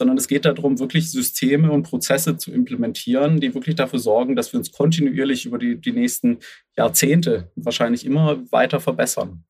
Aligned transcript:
sondern 0.00 0.16
es 0.16 0.28
geht 0.28 0.46
darum, 0.46 0.78
wirklich 0.78 1.10
Systeme 1.12 1.70
und 1.70 1.82
Prozesse 1.82 2.38
zu 2.38 2.50
implementieren, 2.52 3.38
die 3.38 3.52
wirklich 3.52 3.76
dafür 3.76 3.98
sorgen, 3.98 4.34
dass 4.34 4.50
wir 4.50 4.58
uns 4.58 4.72
kontinuierlich 4.72 5.44
über 5.44 5.58
die, 5.58 5.78
die 5.78 5.92
nächsten 5.92 6.38
Jahrzehnte 6.74 7.52
wahrscheinlich 7.54 8.06
immer 8.06 8.50
weiter 8.50 8.80
verbessern. 8.80 9.44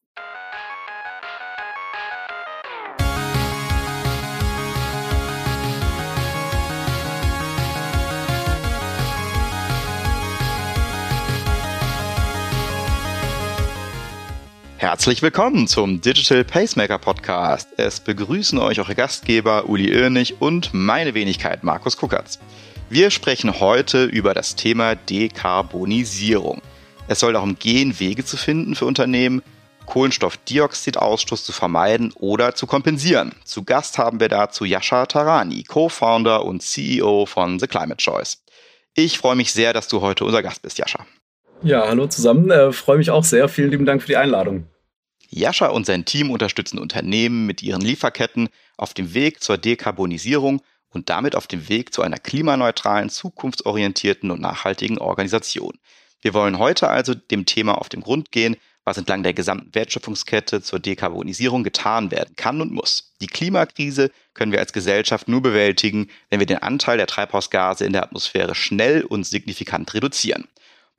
Herzlich 14.80 15.20
willkommen 15.20 15.68
zum 15.68 16.00
Digital 16.00 16.42
Pacemaker 16.42 16.96
Podcast. 16.96 17.68
Es 17.76 18.00
begrüßen 18.00 18.58
euch 18.58 18.79
eure 18.79 18.94
Gastgeber 18.94 19.68
Uli 19.68 19.90
Irnig 19.90 20.40
und 20.40 20.72
meine 20.72 21.12
Wenigkeit 21.12 21.62
Markus 21.64 21.98
Kuckertz. 21.98 22.38
Wir 22.88 23.11
sprechen 23.11 23.61
heute 23.61 24.04
über 24.04 24.32
das 24.32 24.57
Thema 24.57 24.94
Dekarbonisierung. 24.94 26.62
Es 27.08 27.21
soll 27.21 27.35
darum 27.35 27.58
gehen, 27.58 28.00
Wege 28.00 28.24
zu 28.24 28.38
finden 28.38 28.74
für 28.74 28.86
Unternehmen, 28.86 29.43
Kohlenstoffdioxidausstoß 29.85 31.44
zu 31.44 31.52
vermeiden 31.52 32.14
oder 32.14 32.55
zu 32.55 32.66
kompensieren. 32.66 33.34
Zu 33.44 33.64
Gast 33.64 33.98
haben 33.98 34.19
wir 34.19 34.30
dazu 34.30 34.64
Yasha 34.64 35.05
Tarani, 35.05 35.62
Co-Founder 35.64 36.47
und 36.47 36.62
CEO 36.62 37.27
von 37.27 37.58
The 37.58 37.66
Climate 37.66 38.02
Choice. 38.02 38.42
Ich 38.94 39.19
freue 39.19 39.36
mich 39.36 39.52
sehr, 39.52 39.74
dass 39.74 39.88
du 39.88 40.00
heute 40.00 40.24
unser 40.24 40.42
Gast 40.42 40.62
bist, 40.62 40.78
Yasha. 40.78 41.05
Ja, 41.62 41.87
hallo 41.87 42.06
zusammen. 42.06 42.50
Äh, 42.50 42.73
freue 42.73 42.98
mich 42.98 43.11
auch 43.11 43.25
sehr. 43.25 43.48
Vielen 43.48 43.70
lieben 43.70 43.84
Dank 43.84 44.00
für 44.00 44.09
die 44.09 44.17
Einladung. 44.17 44.67
Jascha 45.28 45.69
und 45.69 45.86
sein 45.86 46.05
Team 46.05 46.31
unterstützen 46.31 46.78
Unternehmen 46.78 47.47
mit 47.47 47.62
ihren 47.62 47.83
Lieferketten 47.83 48.48
auf 48.77 48.95
dem 48.95 49.14
Weg 49.14 49.42
zur 49.42 49.59
Dekarbonisierung 49.59 50.62
und 50.89 51.11
damit 51.11 51.36
auf 51.36 51.47
dem 51.47 51.69
Weg 51.69 51.92
zu 51.92 52.03
einer 52.03 52.19
klimaneutralen, 52.19 53.11
zukunftsorientierten 53.11 54.31
und 54.31 54.41
nachhaltigen 54.41 54.98
Organisation. 54.98 55.78
Wir 56.22 56.34
wollen 56.34 56.58
heute 56.58 56.89
also 56.89 57.14
dem 57.14 57.47
Thema 57.47 57.78
auf 57.78 57.89
den 57.89 58.00
Grund 58.00 58.33
gehen, 58.33 58.56
was 58.84 58.97
entlang 58.97 59.22
der 59.22 59.34
gesamten 59.34 59.74
Wertschöpfungskette 59.74 60.62
zur 60.62 60.80
Dekarbonisierung 60.80 61.62
getan 61.62 62.11
werden 62.11 62.34
kann 62.36 62.61
und 62.61 62.72
muss. 62.72 63.12
Die 63.20 63.27
Klimakrise 63.27 64.11
können 64.34 64.52
wir 64.52 64.58
als 64.58 64.72
Gesellschaft 64.72 65.28
nur 65.28 65.42
bewältigen, 65.42 66.08
wenn 66.30 66.41
wir 66.41 66.47
den 66.47 66.62
Anteil 66.62 66.97
der 66.97 67.06
Treibhausgase 67.06 67.84
in 67.84 67.92
der 67.92 68.02
Atmosphäre 68.02 68.55
schnell 68.55 69.05
und 69.05 69.24
signifikant 69.24 69.92
reduzieren. 69.95 70.48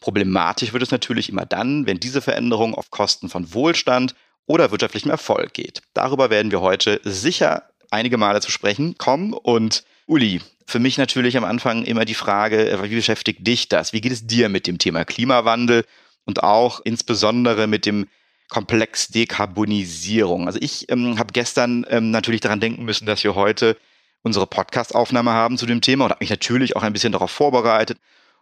Problematisch 0.01 0.73
wird 0.73 0.81
es 0.83 0.91
natürlich 0.91 1.29
immer 1.29 1.45
dann, 1.45 1.85
wenn 1.85 1.99
diese 1.99 2.21
Veränderung 2.21 2.73
auf 2.73 2.89
Kosten 2.89 3.29
von 3.29 3.53
Wohlstand 3.53 4.15
oder 4.47 4.71
wirtschaftlichem 4.71 5.11
Erfolg 5.11 5.53
geht. 5.53 5.83
Darüber 5.93 6.31
werden 6.31 6.51
wir 6.51 6.59
heute 6.59 6.99
sicher 7.03 7.63
einige 7.91 8.17
Male 8.17 8.41
zu 8.41 8.49
sprechen 8.49 8.97
kommen. 8.97 9.31
Und 9.31 9.83
Uli, 10.07 10.41
für 10.65 10.79
mich 10.79 10.97
natürlich 10.97 11.37
am 11.37 11.43
Anfang 11.43 11.85
immer 11.85 12.03
die 12.03 12.15
Frage, 12.15 12.67
äh, 12.67 12.89
wie 12.89 12.95
beschäftigt 12.95 13.45
dich 13.45 13.69
das? 13.69 13.93
Wie 13.93 14.01
geht 14.01 14.11
es 14.11 14.25
dir 14.25 14.49
mit 14.49 14.65
dem 14.65 14.79
Thema 14.79 15.05
Klimawandel 15.05 15.85
und 16.25 16.41
auch 16.41 16.81
insbesondere 16.83 17.67
mit 17.67 17.85
dem 17.85 18.07
Komplex 18.49 19.09
Dekarbonisierung? 19.09 20.47
Also 20.47 20.57
ich 20.59 20.89
ähm, 20.89 21.19
habe 21.19 21.31
gestern 21.31 21.85
ähm, 21.89 22.09
natürlich 22.09 22.41
daran 22.41 22.59
denken 22.59 22.85
müssen, 22.85 23.05
dass 23.05 23.23
wir 23.23 23.35
heute 23.35 23.77
unsere 24.23 24.47
Podcast-Aufnahme 24.47 25.31
haben 25.31 25.59
zu 25.59 25.67
dem 25.67 25.81
Thema 25.81 26.05
und 26.05 26.11
habe 26.11 26.23
mich 26.23 26.31
natürlich 26.31 26.75
auch 26.75 26.81
ein 26.81 26.93
bisschen 26.93 27.11
darauf 27.11 27.29
vorbereitet 27.29 27.99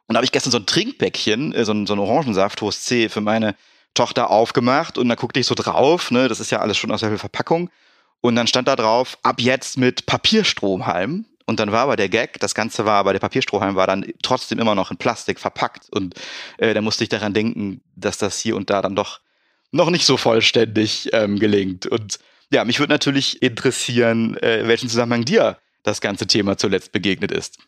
und 0.10 0.16
da 0.16 0.18
habe 0.18 0.26
ich 0.26 0.32
gestern 0.32 0.50
so 0.50 0.58
ein 0.58 0.66
Trinkbäckchen, 0.66 1.54
äh, 1.54 1.64
so 1.64 1.72
ein, 1.72 1.86
so 1.86 1.94
ein 1.94 2.00
Orangensaft, 2.00 2.58
Toast 2.58 2.84
C, 2.84 3.10
für 3.10 3.22
meine 3.22 3.56
Tochter 3.94 4.32
aufgemacht 4.32 4.98
und 4.98 5.08
da 5.08 5.14
guckte 5.14 5.40
ich 5.40 5.46
so 5.46 5.54
drauf, 5.54 6.10
ne, 6.10 6.28
das 6.28 6.40
ist 6.40 6.50
ja 6.52 6.60
alles 6.60 6.78
schon 6.78 6.92
aus 6.92 7.02
der 7.02 7.16
Verpackung. 7.18 7.70
Und 8.20 8.36
dann 8.36 8.48
stand 8.48 8.68
da 8.68 8.76
drauf, 8.76 9.20
ab 9.22 9.40
jetzt 9.40 9.78
mit 9.78 10.08
Papierstromhalm. 10.08 11.26
Und 11.46 11.60
dann 11.60 11.72
war 11.72 11.82
aber 11.82 11.96
der 11.96 12.10
Gag, 12.10 12.40
das 12.40 12.56
Ganze 12.56 12.86
war 12.86 12.96
aber, 12.96 13.14
der 13.14 13.20
Papierstrohhalm 13.20 13.76
war 13.76 13.86
dann 13.88 14.06
trotzdem 14.24 14.58
immer 14.60 14.76
noch 14.76 14.90
in 14.92 14.98
Plastik 14.98 15.40
verpackt. 15.40 15.90
Und 15.92 16.16
äh, 16.58 16.74
da 16.74 16.82
musste 16.82 17.04
ich 17.04 17.10
daran 17.10 17.34
denken, 17.34 17.82
dass 17.96 18.18
das 18.18 18.40
hier 18.40 18.56
und 18.56 18.72
da 18.72 18.82
dann 18.82 18.96
doch 18.96 19.20
noch 19.72 19.92
nicht 19.92 20.06
so 20.06 20.18
vollständig 20.18 21.10
ähm, 21.14 21.38
gelingt. 21.38 21.86
Und 21.86 22.18
ja, 22.52 22.66
mich 22.66 22.80
würde 22.80 22.94
natürlich 22.94 23.44
interessieren, 23.44 24.38
äh, 24.38 24.68
welchen 24.68 24.90
Zusammenhang 24.90 25.24
dir 25.24 25.58
das 25.84 26.02
ganze 26.02 26.26
Thema 26.26 26.58
zuletzt 26.58 26.92
begegnet 26.92 27.32
ist. 27.32 27.60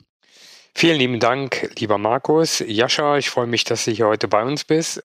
Vielen 0.74 0.98
lieben 0.98 1.20
Dank, 1.20 1.70
lieber 1.78 1.98
Markus. 1.98 2.64
Jascha, 2.66 3.18
ich 3.18 3.30
freue 3.30 3.48
mich, 3.48 3.64
dass 3.64 3.86
du 3.86 3.92
hier 3.92 4.08
heute 4.08 4.28
bei 4.28 4.44
uns 4.44 4.64
bist. 4.64 5.04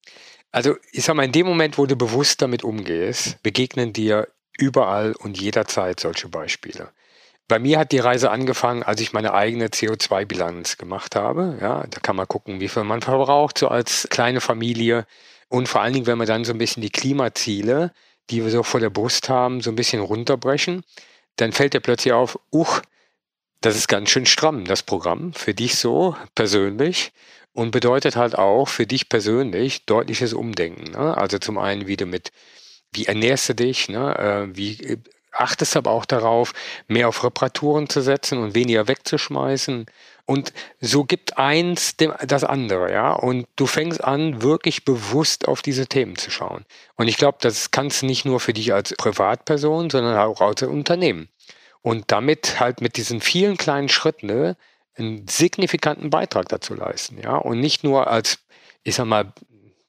Also, 0.53 0.77
ich 0.93 1.05
sag 1.05 1.17
mal, 1.17 1.25
in 1.25 1.33
dem 1.33 1.47
Moment, 1.47 1.77
wo 1.77 1.87
du 1.87 1.97
bewusst 1.97 2.41
damit 2.41 2.65
umgehst, 2.65 3.43
begegnen 3.43 3.93
dir 3.93 4.29
überall 4.59 5.13
und 5.13 5.39
jederzeit 5.41 6.01
solche 6.01 6.29
Beispiele. 6.29 6.93
Bei 7.49 7.59
mir 7.59 7.79
hat 7.79 7.93
die 7.93 7.99
Reise 7.99 8.31
angefangen, 8.31 8.83
als 8.83 9.01
ich 9.01 9.13
meine 9.13 9.35
eigene 9.35 9.69
CO2-Bilanz 9.69 10.79
gemacht 10.79 11.15
habe. 11.15 11.59
Ja, 11.61 11.87
da 11.89 12.01
kann 12.01 12.17
man 12.17 12.27
gucken, 12.27 12.61
wie 12.61 12.69
viel 12.69 12.85
man 12.85 13.03
verbraucht, 13.03 13.59
so 13.59 13.69
als 13.69 14.09
kleine 14.11 14.41
Familie. 14.41 15.07
Und 15.49 15.69
vor 15.69 15.81
allen 15.81 15.93
Dingen, 15.93 16.07
wenn 16.07 16.19
wir 16.19 16.27
dann 16.27 16.45
so 16.45 16.53
ein 16.53 16.59
bisschen 16.59 16.83
die 16.83 16.91
Klimaziele, 16.91 17.93
die 18.31 18.43
wir 18.43 18.51
so 18.51 18.63
vor 18.65 18.81
der 18.81 18.91
Brust 18.91 19.29
haben, 19.29 19.61
so 19.61 19.71
ein 19.71 19.77
bisschen 19.77 20.01
runterbrechen, 20.01 20.83
dann 21.37 21.53
fällt 21.53 21.75
dir 21.75 21.81
plötzlich 21.81 22.13
auf, 22.13 22.39
uch, 22.51 22.83
das 23.61 23.77
ist 23.77 23.89
ganz 23.89 24.11
schön 24.11 24.27
stramm, 24.27 24.65
das 24.65 24.83
Programm, 24.83 25.33
für 25.33 25.55
dich 25.55 25.77
so 25.77 26.17
persönlich 26.35 27.13
und 27.53 27.71
bedeutet 27.71 28.17
halt 28.17 28.37
auch 28.37 28.69
für 28.69 28.87
dich 28.87 29.09
persönlich 29.09 29.87
deutliches 29.87 30.35
Umdenken. 30.35 30.93
Ne? 30.93 31.17
Also 31.17 31.39
zum 31.39 31.59
einen 31.59 31.87
wieder 31.87 32.07
mit, 32.07 32.31
wie 32.93 33.07
ernährst 33.07 33.49
du 33.49 33.55
dich, 33.55 33.89
ne? 33.89 34.49
Äh, 34.51 34.57
wie 34.57 34.81
äh, 34.83 34.99
achtest 35.33 35.75
du 35.75 35.79
aber 35.79 35.91
auch 35.91 36.05
darauf, 36.05 36.53
mehr 36.87 37.09
auf 37.09 37.25
Reparaturen 37.25 37.89
zu 37.89 38.01
setzen 38.01 38.39
und 38.39 38.55
weniger 38.55 38.89
wegzuschmeißen. 38.89 39.87
Und 40.27 40.53
so 40.81 41.05
gibt 41.05 41.39
eins 41.39 41.97
dem, 41.97 42.13
das 42.27 42.45
andere, 42.45 42.93
ja. 42.93 43.13
Und 43.13 43.47
du 43.57 43.67
fängst 43.67 44.03
an, 44.03 44.43
wirklich 44.43 44.85
bewusst 44.85 45.49
auf 45.49 45.63
diese 45.63 45.87
Themen 45.87 46.17
zu 46.17 46.31
schauen. 46.31 46.65
Und 46.97 47.09
ich 47.09 47.17
glaube, 47.17 47.39
das 47.41 47.71
kannst 47.71 48.03
du 48.03 48.07
nicht 48.07 48.25
nur 48.25 48.41
für 48.41 48.53
dich 48.53 48.75
als 48.75 48.95
Privatperson, 48.97 49.89
sondern 49.91 50.19
auch 50.19 50.41
als 50.41 50.63
Unternehmen 50.63 51.29
und 51.87 52.11
damit 52.11 52.59
halt 52.59 52.81
mit 52.81 52.97
diesen 52.97 53.21
vielen 53.21 53.57
kleinen 53.57 53.89
Schritten 53.89 54.27
ne, 54.27 54.57
einen 54.97 55.29
signifikanten 55.29 56.11
Beitrag 56.11 56.49
dazu 56.49 56.75
leisten, 56.75 57.21
ja, 57.23 57.37
und 57.37 57.61
nicht 57.61 57.85
nur 57.85 58.09
als, 58.09 58.41
ich 58.83 58.97
sag 58.97 59.07
mal, 59.07 59.33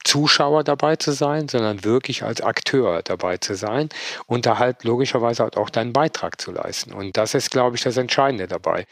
Zuschauer 0.04 0.64
dabei 0.64 0.98
zu 0.98 1.12
sein, 1.12 1.48
sondern 1.48 1.84
wirklich 1.84 2.22
als 2.22 2.42
Akteur 2.42 3.02
dabei 3.02 3.38
zu 3.38 3.56
sein 3.56 3.90
und 4.28 4.46
da 4.46 4.60
halt 4.60 4.84
logischerweise 4.84 5.42
halt 5.42 5.58
auch 5.58 5.72
deinen 5.72 5.92
Beitrag 5.92 6.40
zu 6.40 6.52
leisten. 6.52 6.94
Und 6.94 7.18
das 7.18 7.34
ist, 7.34 7.50
glaube 7.50 7.78
ich, 7.78 7.82
das 7.82 7.98
Entscheidende 7.98 8.46
dabei. 8.46 8.86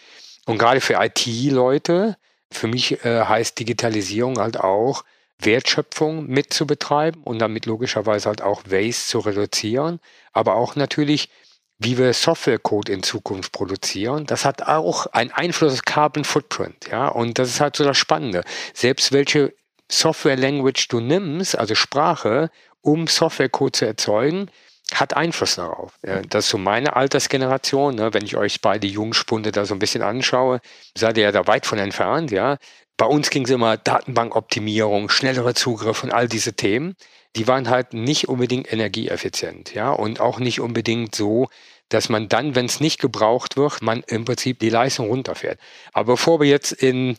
Und 0.47 0.57
gerade 0.57 0.81
für 0.81 0.95
IT-Leute, 0.95 2.17
für 2.51 2.67
mich 2.67 3.05
äh, 3.05 3.23
heißt 3.23 3.59
Digitalisierung 3.59 4.39
halt 4.39 4.59
auch, 4.59 5.03
Wertschöpfung 5.37 6.25
mit 6.25 6.55
zu 6.55 6.65
betreiben 6.65 7.21
und 7.23 7.37
damit 7.37 7.67
logischerweise 7.67 8.29
halt 8.29 8.41
auch 8.41 8.63
Waste 8.65 9.11
zu 9.11 9.19
reduzieren, 9.19 9.99
aber 10.33 10.55
auch 10.55 10.75
natürlich 10.75 11.29
wie 11.77 11.97
wir 11.97 12.13
Softwarecode 12.13 12.89
in 12.89 13.03
Zukunft 13.03 13.51
produzieren, 13.51 14.25
das 14.25 14.45
hat 14.45 14.63
auch 14.63 15.07
einen 15.07 15.31
Einfluss 15.31 15.73
auf 15.73 15.81
Carbon 15.83 16.23
Footprint, 16.23 16.87
ja, 16.89 17.07
und 17.07 17.37
das 17.37 17.49
ist 17.49 17.59
halt 17.59 17.75
so 17.75 17.83
das 17.83 17.97
Spannende. 17.97 18.43
Selbst 18.73 19.11
welche 19.11 19.53
Software 19.91 20.37
Language 20.37 20.87
du 20.87 20.99
nimmst, 20.99 21.57
also 21.57 21.75
Sprache, 21.75 22.49
um 22.81 23.07
Softwarecode 23.07 23.75
zu 23.75 23.85
erzeugen, 23.85 24.49
hat 24.93 25.15
Einfluss 25.15 25.55
darauf. 25.55 25.93
Ja, 26.05 26.21
das 26.21 26.45
ist 26.45 26.51
so 26.51 26.57
meine 26.57 26.95
Altersgeneration. 26.95 27.95
Ne? 27.95 28.13
Wenn 28.13 28.23
ich 28.23 28.37
euch 28.37 28.61
beide 28.61 28.85
Jungspunde 28.85 29.51
da 29.51 29.65
so 29.65 29.73
ein 29.73 29.79
bisschen 29.79 30.03
anschaue, 30.03 30.61
seid 30.95 31.17
ihr 31.17 31.23
ja 31.23 31.31
da 31.31 31.47
weit 31.47 31.65
von 31.65 31.79
entfernt. 31.79 32.31
Ja? 32.31 32.57
Bei 32.97 33.05
uns 33.07 33.29
ging 33.31 33.45
es 33.45 33.49
immer 33.49 33.77
Datenbankoptimierung, 33.77 35.09
schnellere 35.09 35.55
Zugriff 35.55 36.03
und 36.03 36.11
all 36.11 36.27
diese 36.27 36.53
Themen 36.53 36.95
die 37.35 37.47
waren 37.47 37.69
halt 37.69 37.93
nicht 37.93 38.27
unbedingt 38.29 38.71
energieeffizient, 38.71 39.73
ja, 39.73 39.91
und 39.91 40.19
auch 40.19 40.39
nicht 40.39 40.59
unbedingt 40.61 41.15
so, 41.15 41.47
dass 41.89 42.09
man 42.09 42.29
dann, 42.29 42.55
wenn 42.55 42.65
es 42.65 42.79
nicht 42.79 42.99
gebraucht 42.99 43.57
wird, 43.57 43.81
man 43.81 44.03
im 44.07 44.25
Prinzip 44.25 44.59
die 44.59 44.69
Leistung 44.69 45.07
runterfährt. 45.07 45.59
Aber 45.93 46.13
bevor 46.13 46.39
wir 46.39 46.47
jetzt 46.47 46.71
in 46.71 47.17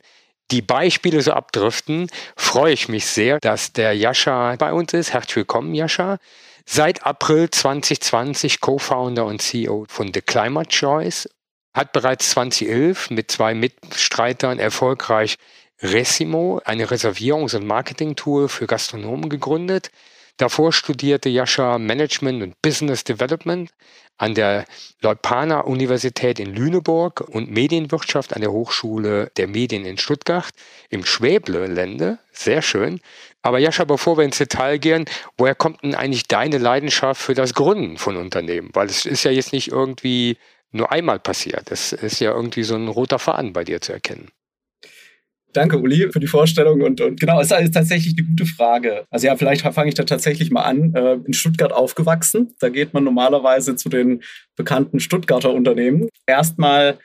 die 0.50 0.62
Beispiele 0.62 1.20
so 1.22 1.32
abdriften, 1.32 2.08
freue 2.36 2.72
ich 2.72 2.88
mich 2.88 3.06
sehr, 3.06 3.38
dass 3.40 3.72
der 3.72 3.94
Jascha 3.94 4.56
bei 4.56 4.72
uns 4.72 4.92
ist. 4.92 5.12
Herzlich 5.12 5.36
willkommen, 5.36 5.74
Jascha. 5.74 6.18
Seit 6.64 7.04
April 7.04 7.50
2020 7.50 8.60
Co-Founder 8.60 9.24
und 9.24 9.42
CEO 9.42 9.86
von 9.88 10.12
The 10.12 10.20
Climate 10.20 10.68
Choice, 10.68 11.28
hat 11.76 11.92
bereits 11.92 12.30
2011 12.30 13.10
mit 13.10 13.30
zwei 13.30 13.54
Mitstreitern 13.54 14.58
erfolgreich 14.58 15.36
Resimo, 15.82 16.60
eine 16.64 16.86
Reservierungs- 16.86 17.54
und 17.54 17.66
Marketing-Tool 17.66 18.48
für 18.48 18.66
Gastronomen 18.66 19.28
gegründet. 19.28 19.90
Davor 20.38 20.72
studierte 20.72 21.30
Jascha 21.30 21.78
Management 21.78 22.42
und 22.42 22.60
Business 22.60 23.04
Development 23.04 23.70
an 24.18 24.34
der 24.34 24.66
Leuphana 25.00 25.60
Universität 25.60 26.38
in 26.38 26.54
Lüneburg 26.54 27.20
und 27.20 27.50
Medienwirtschaft 27.50 28.34
an 28.34 28.42
der 28.42 28.52
Hochschule 28.52 29.30
der 29.36 29.48
Medien 29.48 29.86
in 29.86 29.96
Stuttgart 29.96 30.50
im 30.90 31.04
Schwäble-Lände. 31.04 32.18
Sehr 32.32 32.60
schön. 32.60 33.00
Aber 33.40 33.58
Jascha, 33.58 33.84
bevor 33.84 34.18
wir 34.18 34.24
ins 34.24 34.38
Detail 34.38 34.78
gehen, 34.78 35.06
woher 35.38 35.54
kommt 35.54 35.82
denn 35.82 35.94
eigentlich 35.94 36.28
deine 36.28 36.58
Leidenschaft 36.58 37.20
für 37.20 37.34
das 37.34 37.54
Gründen 37.54 37.96
von 37.96 38.16
Unternehmen? 38.16 38.70
Weil 38.74 38.88
es 38.88 39.06
ist 39.06 39.24
ja 39.24 39.30
jetzt 39.30 39.52
nicht 39.52 39.68
irgendwie 39.68 40.36
nur 40.70 40.92
einmal 40.92 41.18
passiert. 41.18 41.70
Das 41.70 41.92
ist 41.92 42.20
ja 42.20 42.32
irgendwie 42.32 42.62
so 42.62 42.74
ein 42.74 42.88
roter 42.88 43.18
Faden 43.18 43.52
bei 43.52 43.64
dir 43.64 43.80
zu 43.80 43.92
erkennen. 43.92 44.30
Danke, 45.56 45.78
Uli, 45.78 46.10
für 46.12 46.20
die 46.20 46.26
Vorstellung. 46.26 46.82
Und, 46.82 47.00
und 47.00 47.18
genau, 47.18 47.40
es 47.40 47.50
ist 47.50 47.72
tatsächlich 47.72 48.14
eine 48.18 48.28
gute 48.28 48.44
Frage. 48.44 49.06
Also 49.10 49.26
ja, 49.26 49.36
vielleicht 49.36 49.62
fange 49.62 49.88
ich 49.88 49.94
da 49.94 50.04
tatsächlich 50.04 50.50
mal 50.50 50.64
an. 50.64 50.94
Äh, 50.94 51.14
in 51.24 51.32
Stuttgart 51.32 51.72
aufgewachsen. 51.72 52.52
Da 52.60 52.68
geht 52.68 52.92
man 52.92 53.04
normalerweise 53.04 53.74
zu 53.74 53.88
den 53.88 54.22
bekannten 54.54 55.00
Stuttgarter 55.00 55.54
Unternehmen. 55.54 56.10
Erstmal 56.26 56.98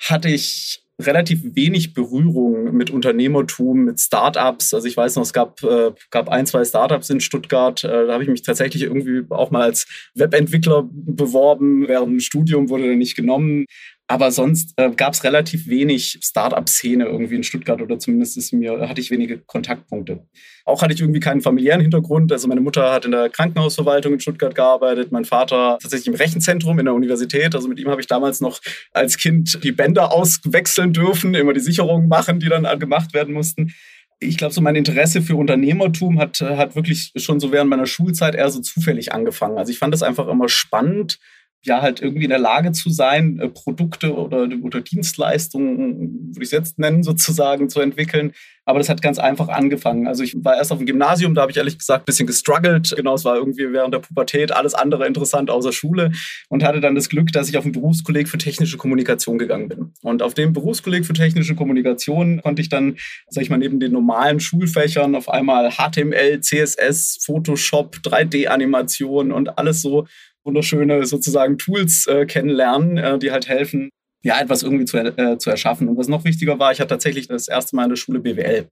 hatte 0.00 0.28
ich 0.28 0.80
relativ 1.00 1.40
wenig 1.54 1.94
Berührung 1.94 2.76
mit 2.76 2.90
Unternehmertum, 2.90 3.84
mit 3.84 4.00
Startups. 4.00 4.74
Also 4.74 4.86
ich 4.86 4.96
weiß 4.96 5.16
noch, 5.16 5.22
es 5.22 5.32
gab, 5.32 5.62
äh, 5.62 5.92
gab 6.10 6.28
ein, 6.28 6.46
zwei 6.46 6.64
Startups 6.64 7.10
in 7.10 7.20
Stuttgart. 7.20 7.82
Äh, 7.84 8.06
da 8.06 8.12
habe 8.12 8.24
ich 8.24 8.28
mich 8.28 8.42
tatsächlich 8.42 8.82
irgendwie 8.82 9.22
auch 9.30 9.50
mal 9.50 9.62
als 9.62 9.86
Webentwickler 10.14 10.88
beworben. 10.90 11.88
Während 11.88 12.10
dem 12.10 12.20
Studium 12.20 12.68
wurde 12.68 12.86
er 12.86 12.96
nicht 12.96 13.16
genommen. 13.16 13.66
Aber 14.06 14.30
sonst 14.30 14.74
äh, 14.76 14.90
gab 14.90 15.14
es 15.14 15.24
relativ 15.24 15.66
wenig 15.66 16.18
Start-up-Szene 16.22 17.06
irgendwie 17.06 17.36
in 17.36 17.42
Stuttgart 17.42 17.80
oder 17.80 17.98
zumindest 17.98 18.36
ist 18.36 18.52
mir, 18.52 18.86
hatte 18.86 19.00
ich 19.00 19.10
wenige 19.10 19.38
Kontaktpunkte. 19.38 20.26
Auch 20.66 20.82
hatte 20.82 20.92
ich 20.92 21.00
irgendwie 21.00 21.20
keinen 21.20 21.40
familiären 21.40 21.80
Hintergrund. 21.80 22.30
Also 22.30 22.46
meine 22.46 22.60
Mutter 22.60 22.92
hat 22.92 23.06
in 23.06 23.12
der 23.12 23.30
Krankenhausverwaltung 23.30 24.12
in 24.12 24.20
Stuttgart 24.20 24.54
gearbeitet, 24.54 25.10
mein 25.10 25.24
Vater 25.24 25.78
tatsächlich 25.80 26.08
im 26.08 26.14
Rechenzentrum 26.14 26.78
in 26.78 26.84
der 26.84 26.94
Universität. 26.94 27.54
Also 27.54 27.66
mit 27.66 27.78
ihm 27.78 27.88
habe 27.88 28.02
ich 28.02 28.06
damals 28.06 28.42
noch 28.42 28.60
als 28.92 29.16
Kind 29.16 29.58
die 29.64 29.72
Bänder 29.72 30.12
auswechseln 30.12 30.92
dürfen, 30.92 31.34
immer 31.34 31.54
die 31.54 31.60
Sicherungen 31.60 32.08
machen, 32.08 32.40
die 32.40 32.48
dann 32.50 32.78
gemacht 32.78 33.14
werden 33.14 33.32
mussten 33.32 33.72
ich 34.20 34.38
glaube, 34.38 34.54
so 34.54 34.60
mein 34.60 34.76
Interesse 34.76 35.22
für 35.22 35.36
Unternehmertum 35.36 36.18
hat, 36.18 36.40
hat 36.40 36.76
wirklich 36.76 37.12
schon 37.16 37.40
so 37.40 37.52
während 37.52 37.68
meiner 37.68 37.84
Schulzeit 37.84 38.34
eher 38.34 38.48
so 38.48 38.60
zufällig 38.60 39.12
angefangen. 39.12 39.58
Also 39.58 39.70
ich 39.70 39.78
fand 39.78 39.92
das 39.92 40.02
einfach 40.02 40.28
immer 40.28 40.48
spannend, 40.48 41.18
ja 41.66 41.82
halt 41.82 42.00
irgendwie 42.00 42.24
in 42.24 42.30
der 42.30 42.38
Lage 42.38 42.72
zu 42.72 42.90
sein, 42.90 43.38
äh, 43.38 43.48
Produkte 43.48 44.14
oder, 44.14 44.48
oder 44.62 44.80
Dienstleistungen, 44.80 46.28
würde 46.28 46.42
ich 46.42 46.48
es 46.48 46.50
jetzt 46.50 46.78
nennen, 46.78 47.02
sozusagen 47.02 47.68
zu 47.68 47.80
entwickeln. 47.80 48.32
Aber 48.66 48.78
das 48.78 48.88
hat 48.88 49.02
ganz 49.02 49.18
einfach 49.18 49.48
angefangen. 49.48 50.06
Also 50.06 50.22
ich 50.22 50.34
war 50.38 50.56
erst 50.56 50.72
auf 50.72 50.78
dem 50.78 50.86
Gymnasium, 50.86 51.34
da 51.34 51.42
habe 51.42 51.50
ich 51.50 51.58
ehrlich 51.58 51.78
gesagt 51.78 52.02
ein 52.02 52.06
bisschen 52.06 52.26
gestruggelt. 52.26 52.94
Genau, 52.96 53.14
es 53.14 53.24
war 53.24 53.36
irgendwie 53.36 53.72
während 53.72 53.92
der 53.92 53.98
Pubertät 53.98 54.52
alles 54.52 54.74
andere 54.74 55.06
interessant 55.06 55.50
außer 55.50 55.72
Schule 55.72 56.12
und 56.48 56.64
hatte 56.64 56.80
dann 56.80 56.94
das 56.94 57.10
Glück, 57.10 57.30
dass 57.32 57.48
ich 57.48 57.58
auf 57.58 57.66
ein 57.66 57.72
Berufskolleg 57.72 58.26
für 58.26 58.38
technische 58.38 58.78
Kommunikation 58.78 59.38
gegangen 59.38 59.68
bin. 59.68 59.92
Und 60.02 60.22
auf 60.22 60.32
dem 60.32 60.54
Berufskolleg 60.54 61.04
für 61.04 61.12
technische 61.12 61.54
Kommunikation 61.54 62.40
konnte 62.40 62.62
ich 62.62 62.70
dann, 62.70 62.96
sag 63.28 63.42
ich 63.42 63.50
mal, 63.50 63.58
neben 63.58 63.80
den 63.80 63.92
normalen 63.92 64.40
Schulfächern 64.40 65.14
auf 65.14 65.28
einmal 65.28 65.72
HTML, 65.72 66.40
CSS, 66.40 67.18
Photoshop, 67.22 67.96
3D-Animation 68.02 69.30
und 69.30 69.58
alles 69.58 69.82
so 69.82 70.06
wunderschöne 70.44 71.06
sozusagen 71.06 71.58
Tools 71.58 72.06
äh, 72.06 72.26
kennenlernen, 72.26 72.96
äh, 72.96 73.18
die 73.18 73.32
halt 73.32 73.48
helfen, 73.48 73.90
ja, 74.22 74.40
etwas 74.40 74.62
irgendwie 74.62 74.84
zu, 74.84 74.98
äh, 74.98 75.38
zu 75.38 75.50
erschaffen. 75.50 75.88
Und 75.88 75.96
was 75.96 76.08
noch 76.08 76.24
wichtiger 76.24 76.58
war, 76.58 76.72
ich 76.72 76.80
hatte 76.80 76.88
tatsächlich 76.88 77.28
das 77.28 77.48
erste 77.48 77.76
Mal 77.76 77.84
in 77.84 77.90
der 77.90 77.96
Schule 77.96 78.20
BWL 78.20 78.68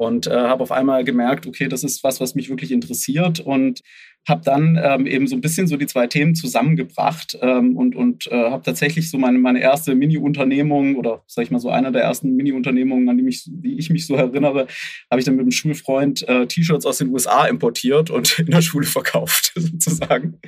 und 0.00 0.26
äh, 0.26 0.30
habe 0.30 0.62
auf 0.62 0.72
einmal 0.72 1.04
gemerkt, 1.04 1.46
okay, 1.46 1.68
das 1.68 1.84
ist 1.84 2.02
was, 2.02 2.22
was 2.22 2.34
mich 2.34 2.48
wirklich 2.48 2.72
interessiert 2.72 3.38
und 3.38 3.82
habe 4.26 4.40
dann 4.42 4.80
ähm, 4.82 5.06
eben 5.06 5.26
so 5.26 5.36
ein 5.36 5.42
bisschen 5.42 5.66
so 5.66 5.76
die 5.76 5.86
zwei 5.86 6.06
Themen 6.06 6.34
zusammengebracht 6.34 7.36
ähm, 7.42 7.76
und, 7.76 7.94
und 7.94 8.26
äh, 8.28 8.50
habe 8.50 8.62
tatsächlich 8.62 9.10
so 9.10 9.18
meine, 9.18 9.38
meine 9.38 9.60
erste 9.60 9.94
Mini-Unternehmung 9.94 10.96
oder 10.96 11.22
sag 11.26 11.42
ich 11.42 11.50
mal 11.50 11.58
so 11.58 11.68
einer 11.68 11.92
der 11.92 12.00
ersten 12.00 12.34
Mini-Unternehmungen, 12.34 13.10
an 13.10 13.18
die, 13.18 13.22
mich, 13.22 13.44
die 13.46 13.78
ich 13.78 13.90
mich 13.90 14.06
so 14.06 14.14
erinnere, 14.14 14.68
habe 15.10 15.20
ich 15.20 15.26
dann 15.26 15.36
mit 15.36 15.42
einem 15.42 15.50
Schulfreund 15.50 16.26
äh, 16.26 16.46
T-Shirts 16.46 16.86
aus 16.86 16.96
den 16.96 17.10
USA 17.10 17.44
importiert 17.44 18.08
und 18.08 18.38
in 18.38 18.46
der 18.46 18.62
Schule 18.62 18.86
verkauft 18.86 19.52
sozusagen. 19.56 20.38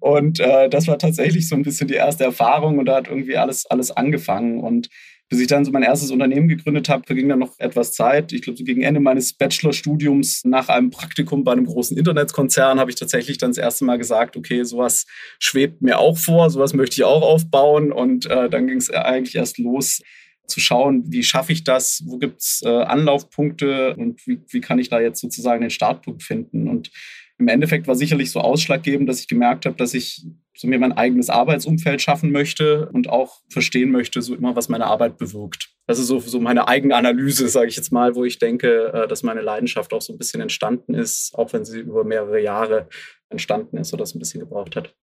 Und 0.00 0.40
äh, 0.40 0.68
das 0.68 0.88
war 0.88 0.98
tatsächlich 0.98 1.48
so 1.48 1.54
ein 1.54 1.62
bisschen 1.62 1.86
die 1.86 1.94
erste 1.94 2.24
Erfahrung 2.24 2.78
und 2.80 2.86
da 2.86 2.96
hat 2.96 3.06
irgendwie 3.06 3.36
alles, 3.36 3.66
alles 3.66 3.92
angefangen 3.92 4.58
und 4.58 4.88
bis 5.28 5.40
ich 5.40 5.46
dann 5.48 5.64
so 5.64 5.72
mein 5.72 5.82
erstes 5.82 6.10
Unternehmen 6.10 6.48
gegründet 6.48 6.88
habe, 6.88 7.04
verging 7.04 7.28
dann 7.28 7.40
noch 7.40 7.58
etwas 7.58 7.92
Zeit. 7.92 8.32
Ich 8.32 8.42
glaube, 8.42 8.56
so 8.56 8.64
gegen 8.64 8.82
Ende 8.82 9.00
meines 9.00 9.32
Bachelorstudiums 9.32 10.44
nach 10.44 10.68
einem 10.68 10.90
Praktikum 10.90 11.42
bei 11.42 11.52
einem 11.52 11.66
großen 11.66 11.96
Internetkonzern 11.96 12.78
habe 12.78 12.90
ich 12.90 12.96
tatsächlich 12.96 13.38
dann 13.38 13.50
das 13.50 13.58
erste 13.58 13.84
Mal 13.84 13.98
gesagt, 13.98 14.36
okay, 14.36 14.62
sowas 14.64 15.06
schwebt 15.38 15.82
mir 15.82 15.98
auch 15.98 16.16
vor, 16.16 16.50
sowas 16.50 16.74
möchte 16.74 16.94
ich 16.94 17.04
auch 17.04 17.22
aufbauen. 17.22 17.90
Und 17.90 18.26
äh, 18.26 18.48
dann 18.48 18.66
ging 18.66 18.78
es 18.78 18.90
eigentlich 18.90 19.34
erst 19.34 19.58
los, 19.58 20.00
zu 20.46 20.60
schauen, 20.60 21.04
wie 21.08 21.22
schaffe 21.22 21.52
ich 21.52 21.64
das, 21.64 22.02
wo 22.06 22.18
gibt 22.18 22.40
es 22.40 22.62
äh, 22.64 22.68
Anlaufpunkte 22.68 23.96
und 23.96 24.26
wie, 24.26 24.40
wie 24.48 24.60
kann 24.60 24.78
ich 24.78 24.88
da 24.88 25.00
jetzt 25.00 25.20
sozusagen 25.20 25.60
den 25.60 25.70
Startpunkt 25.70 26.22
finden. 26.22 26.68
Und 26.68 26.90
im 27.38 27.48
Endeffekt 27.48 27.86
war 27.86 27.94
sicherlich 27.94 28.30
so 28.30 28.40
ausschlaggebend, 28.40 29.08
dass 29.08 29.20
ich 29.20 29.28
gemerkt 29.28 29.66
habe, 29.66 29.76
dass 29.76 29.94
ich 29.94 30.24
so 30.56 30.66
mir 30.66 30.78
mein 30.78 30.92
eigenes 30.92 31.28
Arbeitsumfeld 31.28 32.00
schaffen 32.00 32.32
möchte 32.32 32.88
und 32.90 33.10
auch 33.10 33.42
verstehen 33.50 33.90
möchte, 33.90 34.22
so 34.22 34.34
immer, 34.34 34.56
was 34.56 34.68
meine 34.68 34.86
Arbeit 34.86 35.18
bewirkt. 35.18 35.70
Das 35.86 35.98
ist 35.98 36.06
so, 36.06 36.18
so 36.18 36.40
meine 36.40 36.66
Eigenanalyse, 36.66 37.48
sage 37.48 37.68
ich 37.68 37.76
jetzt 37.76 37.92
mal, 37.92 38.14
wo 38.14 38.24
ich 38.24 38.38
denke, 38.38 38.92
äh, 38.92 39.08
dass 39.08 39.22
meine 39.22 39.42
Leidenschaft 39.42 39.92
auch 39.92 40.00
so 40.00 40.14
ein 40.14 40.18
bisschen 40.18 40.40
entstanden 40.40 40.94
ist, 40.94 41.34
auch 41.34 41.52
wenn 41.52 41.64
sie 41.64 41.80
über 41.80 42.04
mehrere 42.04 42.40
Jahre 42.40 42.88
entstanden 43.28 43.76
ist 43.76 43.92
oder 43.92 44.04
es 44.04 44.14
ein 44.14 44.18
bisschen 44.18 44.40
gebraucht 44.40 44.76
hat. 44.76 44.94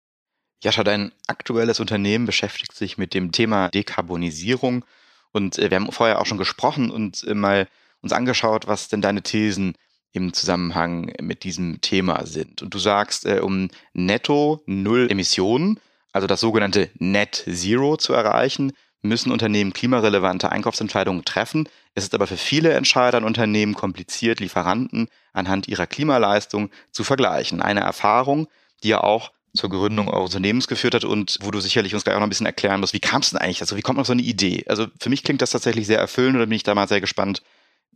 Jascha, 0.63 0.83
dein 0.83 1.11
aktuelles 1.27 1.79
Unternehmen 1.79 2.25
beschäftigt 2.25 2.73
sich 2.73 2.97
mit 2.97 3.13
dem 3.13 3.31
Thema 3.31 3.69
Dekarbonisierung 3.69 4.85
und 5.31 5.59
äh, 5.59 5.69
wir 5.69 5.75
haben 5.75 5.91
vorher 5.91 6.19
auch 6.19 6.25
schon 6.25 6.37
gesprochen 6.39 6.89
und 6.89 7.23
äh, 7.27 7.35
mal 7.35 7.67
uns 8.01 8.11
angeschaut, 8.11 8.67
was 8.67 8.87
denn 8.87 9.01
deine 9.01 9.21
Thesen 9.21 9.75
im 10.13 10.31
Zusammenhang 10.31 11.11
mit 11.21 11.43
diesem 11.43 11.81
Thema 11.81 12.25
sind. 12.25 12.61
Und 12.61 12.73
du 12.73 12.79
sagst, 12.79 13.25
äh, 13.25 13.39
um 13.41 13.69
netto 13.93 14.61
null 14.65 15.07
Emissionen, 15.09 15.79
also 16.13 16.27
das 16.27 16.39
sogenannte 16.39 16.89
Net 16.99 17.43
Zero 17.51 17.97
zu 17.97 18.13
erreichen, 18.13 18.71
müssen 19.01 19.31
Unternehmen 19.31 19.73
klimarelevante 19.73 20.51
Einkaufsentscheidungen 20.51 21.25
treffen. 21.25 21.67
Es 21.95 22.05
ist 22.05 22.15
aber 22.15 22.27
für 22.27 22.37
viele 22.37 22.73
Entscheider 22.73 23.17
und 23.17 23.25
Unternehmen 23.25 23.73
kompliziert, 23.73 24.39
Lieferanten 24.39 25.09
anhand 25.33 25.67
ihrer 25.67 25.87
Klimaleistung 25.87 26.69
zu 26.91 27.03
vergleichen. 27.03 27.61
Eine 27.61 27.81
Erfahrung, 27.81 28.47
die 28.83 28.89
ja 28.89 29.01
auch 29.01 29.31
zur 29.55 29.69
Gründung 29.69 30.07
eures 30.07 30.31
Unternehmens 30.31 30.67
geführt 30.67 30.95
hat 30.95 31.03
und 31.03 31.37
wo 31.41 31.51
du 31.51 31.59
sicherlich 31.59 31.93
uns 31.93 32.03
gleich 32.03 32.15
auch 32.15 32.19
noch 32.19 32.27
ein 32.27 32.29
bisschen 32.29 32.47
erklären 32.47 32.79
musst, 32.79 32.93
wie 32.93 32.99
kam 32.99 33.21
es 33.21 33.29
denn 33.29 33.39
eigentlich? 33.39 33.61
Also 33.61 33.77
wie 33.77 33.81
kommt 33.81 33.99
noch 33.99 34.05
so 34.05 34.13
eine 34.13 34.21
Idee? 34.21 34.63
Also 34.67 34.87
für 34.99 35.09
mich 35.09 35.23
klingt 35.23 35.41
das 35.41 35.51
tatsächlich 35.51 35.85
sehr 35.85 35.99
erfüllend 35.99 36.35
und 36.35 36.39
da 36.39 36.45
bin 36.45 36.55
ich 36.55 36.63
da 36.63 36.73
mal 36.73 36.87
sehr 36.87 37.01
gespannt, 37.01 37.43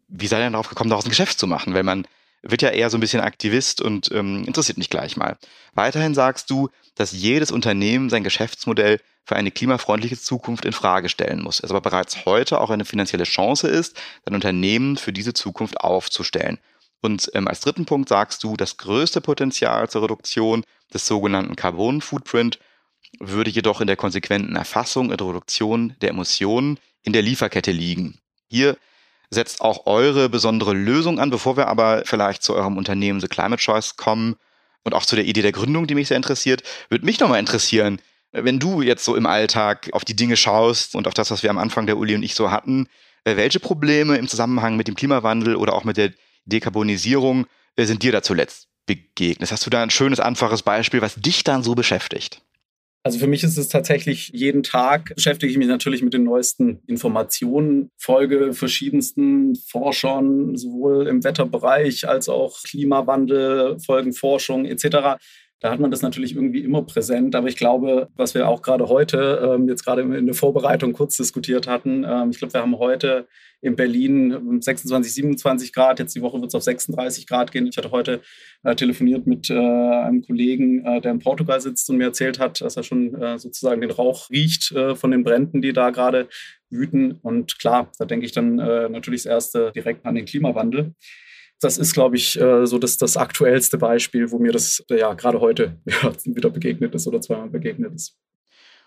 wie 0.07 0.25
ihr 0.25 0.29
denn 0.29 0.53
darauf 0.53 0.69
gekommen, 0.69 0.89
daraus 0.89 1.05
ein 1.05 1.09
Geschäft 1.09 1.39
zu 1.39 1.47
machen? 1.47 1.73
Weil 1.73 1.83
man 1.83 2.07
wird 2.41 2.61
ja 2.61 2.69
eher 2.69 2.89
so 2.89 2.97
ein 2.97 3.01
bisschen 3.01 3.21
Aktivist 3.21 3.81
und 3.81 4.11
ähm, 4.11 4.43
interessiert 4.45 4.77
mich 4.77 4.89
gleich 4.89 5.17
mal. 5.17 5.37
Weiterhin 5.73 6.13
sagst 6.13 6.49
du, 6.49 6.69
dass 6.95 7.11
jedes 7.11 7.51
Unternehmen 7.51 8.09
sein 8.09 8.23
Geschäftsmodell 8.23 8.99
für 9.25 9.35
eine 9.35 9.51
klimafreundliche 9.51 10.17
Zukunft 10.17 10.63
in 10.63 10.71
Frage 10.71 11.09
stellen 11.09 11.41
muss. 11.41 11.59
Es 11.59 11.69
aber 11.69 11.81
bereits 11.81 12.25
heute 12.25 12.61
auch 12.61 12.69
eine 12.69 12.85
finanzielle 12.85 13.25
Chance 13.25 13.67
ist, 13.67 13.97
sein 14.25 14.35
Unternehmen 14.35 14.97
für 14.97 15.11
diese 15.11 15.33
Zukunft 15.33 15.81
aufzustellen. 15.81 16.59
Und 17.01 17.29
ähm, 17.33 17.47
als 17.47 17.59
dritten 17.59 17.85
Punkt 17.85 18.09
sagst 18.09 18.43
du, 18.43 18.55
das 18.55 18.77
größte 18.77 19.21
Potenzial 19.21 19.89
zur 19.89 20.03
Reduktion 20.03 20.63
des 20.93 21.05
sogenannten 21.05 21.55
Carbon 21.55 22.01
Footprint 22.01 22.59
würde 23.19 23.49
jedoch 23.49 23.81
in 23.81 23.87
der 23.87 23.95
konsequenten 23.95 24.55
Erfassung 24.55 25.09
und 25.09 25.21
Reduktion 25.21 25.95
der 26.01 26.09
Emissionen 26.11 26.79
in 27.03 27.13
der 27.13 27.21
Lieferkette 27.21 27.71
liegen. 27.71 28.19
Hier 28.49 28.77
setzt 29.29 29.61
auch 29.61 29.85
eure 29.85 30.29
besondere 30.29 30.73
Lösung 30.73 31.19
an. 31.19 31.29
Bevor 31.29 31.57
wir 31.57 31.67
aber 31.67 32.03
vielleicht 32.05 32.43
zu 32.43 32.55
eurem 32.55 32.77
Unternehmen 32.77 33.19
The 33.19 33.27
Climate 33.27 33.61
Choice 33.61 33.97
kommen 33.97 34.35
und 34.83 34.93
auch 34.93 35.05
zu 35.05 35.15
der 35.15 35.25
Idee 35.25 35.41
der 35.41 35.51
Gründung, 35.51 35.87
die 35.87 35.95
mich 35.95 36.07
sehr 36.07 36.17
interessiert, 36.17 36.63
würde 36.89 37.05
mich 37.05 37.19
nochmal 37.19 37.39
interessieren, 37.39 37.99
wenn 38.31 38.59
du 38.59 38.81
jetzt 38.81 39.03
so 39.03 39.15
im 39.15 39.25
Alltag 39.25 39.89
auf 39.93 40.05
die 40.05 40.15
Dinge 40.15 40.37
schaust 40.37 40.95
und 40.95 41.07
auf 41.07 41.13
das, 41.13 41.31
was 41.31 41.43
wir 41.43 41.49
am 41.49 41.57
Anfang 41.57 41.85
der 41.85 41.97
Uli 41.97 42.15
und 42.15 42.23
ich 42.23 42.35
so 42.35 42.51
hatten, 42.51 42.87
äh, 43.23 43.35
welche 43.35 43.59
Probleme 43.59 44.17
im 44.17 44.27
Zusammenhang 44.27 44.75
mit 44.75 44.87
dem 44.87 44.95
Klimawandel 44.95 45.55
oder 45.55 45.73
auch 45.73 45.83
mit 45.83 45.97
der 45.97 46.13
Dekarbonisierung 46.45 47.47
äh, 47.75 47.85
sind 47.85 48.03
dir 48.03 48.11
da 48.11 48.21
zuletzt 48.21 48.67
begegnet? 48.85 49.51
Hast 49.51 49.65
du 49.65 49.69
da 49.69 49.81
ein 49.81 49.89
schönes, 49.89 50.19
einfaches 50.19 50.61
Beispiel, 50.61 51.01
was 51.01 51.15
dich 51.15 51.43
dann 51.43 51.63
so 51.63 51.75
beschäftigt? 51.75 52.41
Also 53.07 53.19
für 53.19 53.27
mich 53.27 53.41
ist 53.45 53.57
es 53.57 53.69
tatsächlich 53.69 54.31
jeden 54.33 54.63
Tag 54.63 55.15
beschäftige 55.15 55.49
ich 55.49 55.57
mich 55.57 55.69
natürlich 55.69 56.03
mit 56.03 56.13
den 56.13 56.25
neuesten 56.25 56.81
Informationen, 56.87 57.89
folge 57.95 58.51
verschiedensten 58.51 59.55
Forschern, 59.55 60.57
sowohl 60.57 61.07
im 61.07 61.23
Wetterbereich 61.23 62.05
als 62.05 62.27
auch 62.27 62.61
Klimawandel, 62.63 63.79
Folgenforschung 63.79 64.65
etc. 64.65 65.23
Da 65.59 65.71
hat 65.71 65.79
man 65.79 65.89
das 65.89 66.03
natürlich 66.03 66.35
irgendwie 66.35 66.63
immer 66.63 66.83
präsent. 66.83 67.35
Aber 67.35 67.47
ich 67.47 67.57
glaube, 67.57 68.09
was 68.15 68.35
wir 68.35 68.47
auch 68.47 68.61
gerade 68.61 68.89
heute, 68.89 69.55
ähm, 69.55 69.67
jetzt 69.67 69.83
gerade 69.83 70.03
in 70.03 70.27
der 70.27 70.35
Vorbereitung 70.35 70.93
kurz 70.93 71.17
diskutiert 71.17 71.67
hatten, 71.67 72.05
ähm, 72.07 72.29
ich 72.29 72.37
glaube, 72.37 72.53
wir 72.53 72.61
haben 72.61 72.77
heute 72.77 73.27
in 73.61 73.75
Berlin 73.75 74.61
26, 74.61 75.11
27 75.15 75.73
Grad. 75.73 75.97
Jetzt 75.97 76.15
die 76.15 76.21
Woche 76.21 76.39
wird 76.39 76.49
es 76.49 76.55
auf 76.55 76.61
36 76.61 77.25
Grad 77.25 77.51
gehen. 77.51 77.65
Ich 77.65 77.75
hatte 77.75 77.89
heute 77.89 78.21
äh, 78.61 78.75
telefoniert 78.75 79.25
mit 79.25 79.49
äh, 79.49 79.55
einem 79.55 80.21
Kollegen, 80.21 80.85
äh, 80.85 81.01
der 81.01 81.11
in 81.11 81.19
Portugal 81.19 81.59
sitzt 81.59 81.89
und 81.89 81.97
mir 81.97 82.05
erzählt 82.05 82.37
hat, 82.37 82.61
dass 82.61 82.77
er 82.77 82.83
schon 82.83 83.37
sozusagen 83.37 83.81
den 83.81 83.91
Rauch 83.91 84.29
riecht 84.29 84.73
von 84.95 85.11
den 85.11 85.23
Bränden, 85.23 85.61
die 85.61 85.73
da 85.73 85.89
gerade 85.89 86.27
wüten. 86.69 87.13
Und 87.21 87.57
klar, 87.59 87.91
da 87.97 88.05
denke 88.05 88.25
ich 88.25 88.31
dann 88.31 88.55
natürlich 88.55 89.23
das 89.23 89.31
erste 89.31 89.71
direkt 89.73 90.05
an 90.05 90.15
den 90.15 90.25
Klimawandel 90.25 90.93
das 91.59 91.77
ist, 91.77 91.93
glaube 91.93 92.15
ich, 92.15 92.39
äh, 92.39 92.65
so 92.65 92.77
das, 92.77 92.97
das 92.97 93.17
aktuellste 93.17 93.77
Beispiel, 93.77 94.31
wo 94.31 94.39
mir 94.39 94.51
das 94.51 94.83
ja 94.89 95.13
gerade 95.13 95.39
heute 95.39 95.77
ja, 95.85 96.11
wieder 96.25 96.49
begegnet 96.49 96.93
ist 96.95 97.07
oder 97.07 97.21
zweimal 97.21 97.49
begegnet 97.49 97.93
ist. 97.93 98.15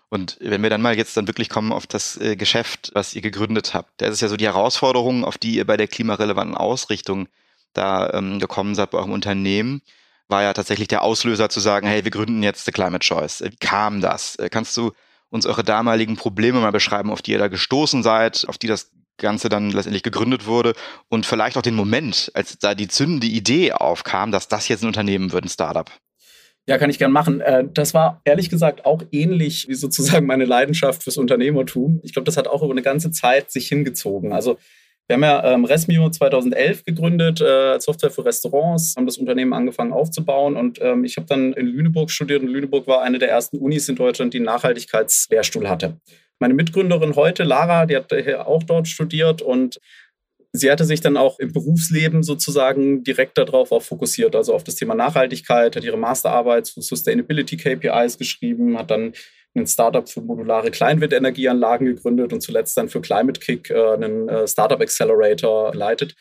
Und 0.09 0.37
wenn 0.41 0.61
wir 0.61 0.69
dann 0.69 0.81
mal 0.81 0.97
jetzt 0.97 1.15
dann 1.15 1.27
wirklich 1.27 1.47
kommen 1.47 1.71
auf 1.71 1.87
das 1.87 2.17
äh, 2.17 2.35
Geschäft, 2.35 2.91
was 2.93 3.13
ihr 3.13 3.21
gegründet 3.21 3.73
habt, 3.73 4.01
da 4.01 4.07
ist 4.07 4.21
ja 4.21 4.27
so 4.27 4.35
die 4.35 4.45
Herausforderung, 4.45 5.23
auf 5.23 5.37
die 5.37 5.55
ihr 5.55 5.65
bei 5.65 5.77
der 5.77 5.87
klimarelevanten 5.87 6.55
Ausrichtung 6.55 7.29
da 7.73 8.11
ähm, 8.13 8.39
gekommen 8.39 8.75
seid 8.75 8.91
bei 8.91 8.97
eurem 8.97 9.13
Unternehmen, 9.13 9.81
war 10.27 10.43
ja 10.43 10.53
tatsächlich 10.53 10.89
der 10.89 11.03
Auslöser 11.03 11.49
zu 11.49 11.61
sagen, 11.61 11.87
hey, 11.87 12.03
wir 12.03 12.11
gründen 12.11 12.43
jetzt 12.43 12.65
The 12.65 12.71
Climate 12.71 13.05
Choice. 13.05 13.41
Wie 13.41 13.55
kam 13.55 14.01
das? 14.01 14.35
Äh, 14.35 14.49
kannst 14.49 14.75
du 14.75 14.91
uns 15.29 15.45
eure 15.45 15.63
damaligen 15.63 16.17
Probleme 16.17 16.59
mal 16.59 16.71
beschreiben, 16.71 17.09
auf 17.09 17.21
die 17.21 17.31
ihr 17.31 17.39
da 17.39 17.47
gestoßen 17.47 18.03
seid, 18.03 18.45
auf 18.49 18.57
die 18.57 18.67
das 18.67 18.91
Ganze 19.17 19.49
dann 19.49 19.69
letztendlich 19.69 20.03
gegründet 20.03 20.45
wurde 20.45 20.73
und 21.09 21.25
vielleicht 21.25 21.57
auch 21.57 21.61
den 21.61 21.75
Moment, 21.75 22.31
als 22.33 22.57
da 22.57 22.75
die 22.75 22.87
zündende 22.87 23.27
Idee 23.27 23.73
aufkam, 23.73 24.31
dass 24.31 24.47
das 24.47 24.67
jetzt 24.67 24.83
ein 24.83 24.87
Unternehmen 24.87 25.31
wird, 25.31 25.45
ein 25.45 25.49
Startup? 25.49 25.89
Ja, 26.67 26.77
kann 26.77 26.89
ich 26.89 26.99
gern 26.99 27.11
machen. 27.11 27.41
Äh, 27.41 27.65
das 27.73 27.93
war 27.93 28.21
ehrlich 28.23 28.49
gesagt 28.49 28.85
auch 28.85 29.03
ähnlich 29.11 29.67
wie 29.67 29.73
sozusagen 29.73 30.25
meine 30.25 30.45
Leidenschaft 30.45 31.03
fürs 31.03 31.17
Unternehmertum. 31.17 31.99
Ich 32.03 32.13
glaube, 32.13 32.25
das 32.25 32.37
hat 32.37 32.47
auch 32.47 32.61
über 32.61 32.71
eine 32.71 32.83
ganze 32.83 33.11
Zeit 33.11 33.51
sich 33.51 33.67
hingezogen. 33.67 34.31
Also 34.31 34.57
wir 35.07 35.15
haben 35.15 35.23
ja 35.23 35.53
ähm, 35.53 35.65
Resmio 35.65 36.09
2011 36.09 36.85
gegründet, 36.85 37.41
äh, 37.41 37.79
Software 37.79 38.11
für 38.11 38.23
Restaurants, 38.23 38.95
haben 38.95 39.05
das 39.05 39.17
Unternehmen 39.17 39.51
angefangen 39.51 39.91
aufzubauen 39.91 40.55
und 40.55 40.79
ähm, 40.81 41.03
ich 41.03 41.17
habe 41.17 41.27
dann 41.27 41.51
in 41.51 41.65
Lüneburg 41.65 42.09
studiert 42.11 42.43
und 42.43 42.47
Lüneburg 42.47 42.87
war 42.87 43.01
eine 43.01 43.19
der 43.19 43.29
ersten 43.29 43.57
Unis 43.57 43.89
in 43.89 43.97
Deutschland, 43.97 44.33
die 44.33 44.37
einen 44.37 44.45
Nachhaltigkeitslehrstuhl 44.45 45.67
hatte. 45.67 45.99
Meine 46.41 46.55
Mitgründerin 46.55 47.15
heute, 47.15 47.43
Lara, 47.43 47.85
die 47.85 47.95
hat 47.95 48.11
auch 48.45 48.63
dort 48.63 48.87
studiert 48.87 49.43
und 49.43 49.79
Sie 50.53 50.69
hatte 50.69 50.83
sich 50.83 50.99
dann 50.99 51.15
auch 51.15 51.39
im 51.39 51.53
Berufsleben 51.53 52.23
sozusagen 52.23 53.05
direkt 53.05 53.37
darauf 53.37 53.71
auch 53.71 53.83
fokussiert, 53.83 54.35
also 54.35 54.53
auf 54.53 54.65
das 54.65 54.75
Thema 54.75 54.95
Nachhaltigkeit, 54.95 55.77
hat 55.77 55.83
ihre 55.85 55.97
Masterarbeit 55.97 56.65
zu 56.65 56.81
Sustainability 56.81 57.55
KPIs 57.55 58.17
geschrieben, 58.17 58.77
hat 58.77 58.91
dann 58.91 59.13
ein 59.55 59.67
Startup 59.67 60.09
für 60.09 60.19
modulare 60.19 60.71
Kleinwindenergieanlagen 60.71 61.87
gegründet 61.87 62.33
und 62.33 62.41
zuletzt 62.41 62.75
dann 62.75 62.89
für 62.89 62.99
Climate 62.99 63.39
Kick 63.39 63.69
äh, 63.69 63.93
einen 63.93 64.27
äh, 64.27 64.45
Startup 64.45 64.81
Accelerator 64.81 65.71
geleitet. 65.71 66.15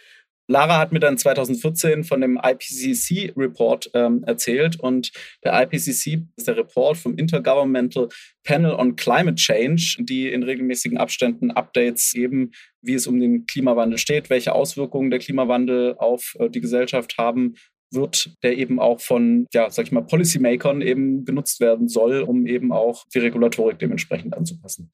Lara 0.50 0.78
hat 0.78 0.90
mir 0.90 0.98
dann 0.98 1.16
2014 1.16 2.02
von 2.02 2.20
dem 2.20 2.36
IPCC-Report 2.42 3.92
ähm, 3.94 4.24
erzählt 4.24 4.80
und 4.80 5.12
der 5.44 5.62
IPCC 5.62 6.24
ist 6.36 6.48
der 6.48 6.56
Report 6.56 6.96
vom 6.96 7.16
Intergovernmental 7.16 8.08
Panel 8.42 8.72
on 8.72 8.96
Climate 8.96 9.36
Change, 9.36 9.98
die 10.00 10.28
in 10.28 10.42
regelmäßigen 10.42 10.98
Abständen 10.98 11.52
Updates 11.52 12.10
geben, 12.12 12.50
wie 12.82 12.94
es 12.94 13.06
um 13.06 13.20
den 13.20 13.46
Klimawandel 13.46 13.96
steht, 13.96 14.28
welche 14.28 14.52
Auswirkungen 14.52 15.10
der 15.10 15.20
Klimawandel 15.20 15.94
auf 15.98 16.34
äh, 16.40 16.50
die 16.50 16.60
Gesellschaft 16.60 17.16
haben 17.16 17.54
wird, 17.92 18.36
der 18.42 18.58
eben 18.58 18.80
auch 18.80 19.00
von, 19.00 19.46
ja, 19.52 19.70
sag 19.70 19.86
ich 19.86 19.92
mal, 19.92 20.02
Policymakern 20.02 20.80
eben 20.80 21.24
genutzt 21.24 21.60
werden 21.60 21.86
soll, 21.86 22.22
um 22.22 22.46
eben 22.46 22.72
auch 22.72 23.06
die 23.14 23.20
Regulatorik 23.20 23.78
dementsprechend 23.78 24.36
anzupassen. 24.36 24.90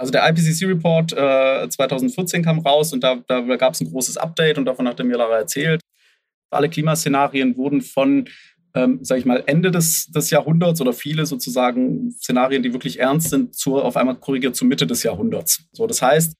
Also 0.00 0.12
der 0.12 0.26
IPCC-Report 0.30 1.12
äh, 1.12 1.68
2014 1.68 2.42
kam 2.42 2.60
raus 2.60 2.94
und 2.94 3.04
da, 3.04 3.16
da 3.28 3.40
gab 3.56 3.74
es 3.74 3.82
ein 3.82 3.90
großes 3.90 4.16
Update 4.16 4.56
und 4.56 4.64
davon 4.64 4.88
hat 4.88 4.98
der 4.98 5.04
mir 5.04 5.18
Lara 5.18 5.36
erzählt. 5.36 5.82
Alle 6.50 6.70
Klimaszenarien 6.70 7.54
wurden 7.58 7.82
von, 7.82 8.26
ähm, 8.74 9.00
sage 9.04 9.18
ich 9.18 9.26
mal, 9.26 9.42
Ende 9.44 9.70
des, 9.70 10.06
des 10.06 10.30
Jahrhunderts 10.30 10.80
oder 10.80 10.94
viele 10.94 11.26
sozusagen 11.26 12.12
Szenarien, 12.12 12.62
die 12.62 12.72
wirklich 12.72 12.98
ernst 12.98 13.28
sind, 13.28 13.54
zur, 13.54 13.84
auf 13.84 13.98
einmal 13.98 14.16
korrigiert 14.16 14.56
zur 14.56 14.68
Mitte 14.68 14.86
des 14.86 15.02
Jahrhunderts. 15.02 15.68
So, 15.72 15.86
das 15.86 16.00
heißt, 16.00 16.32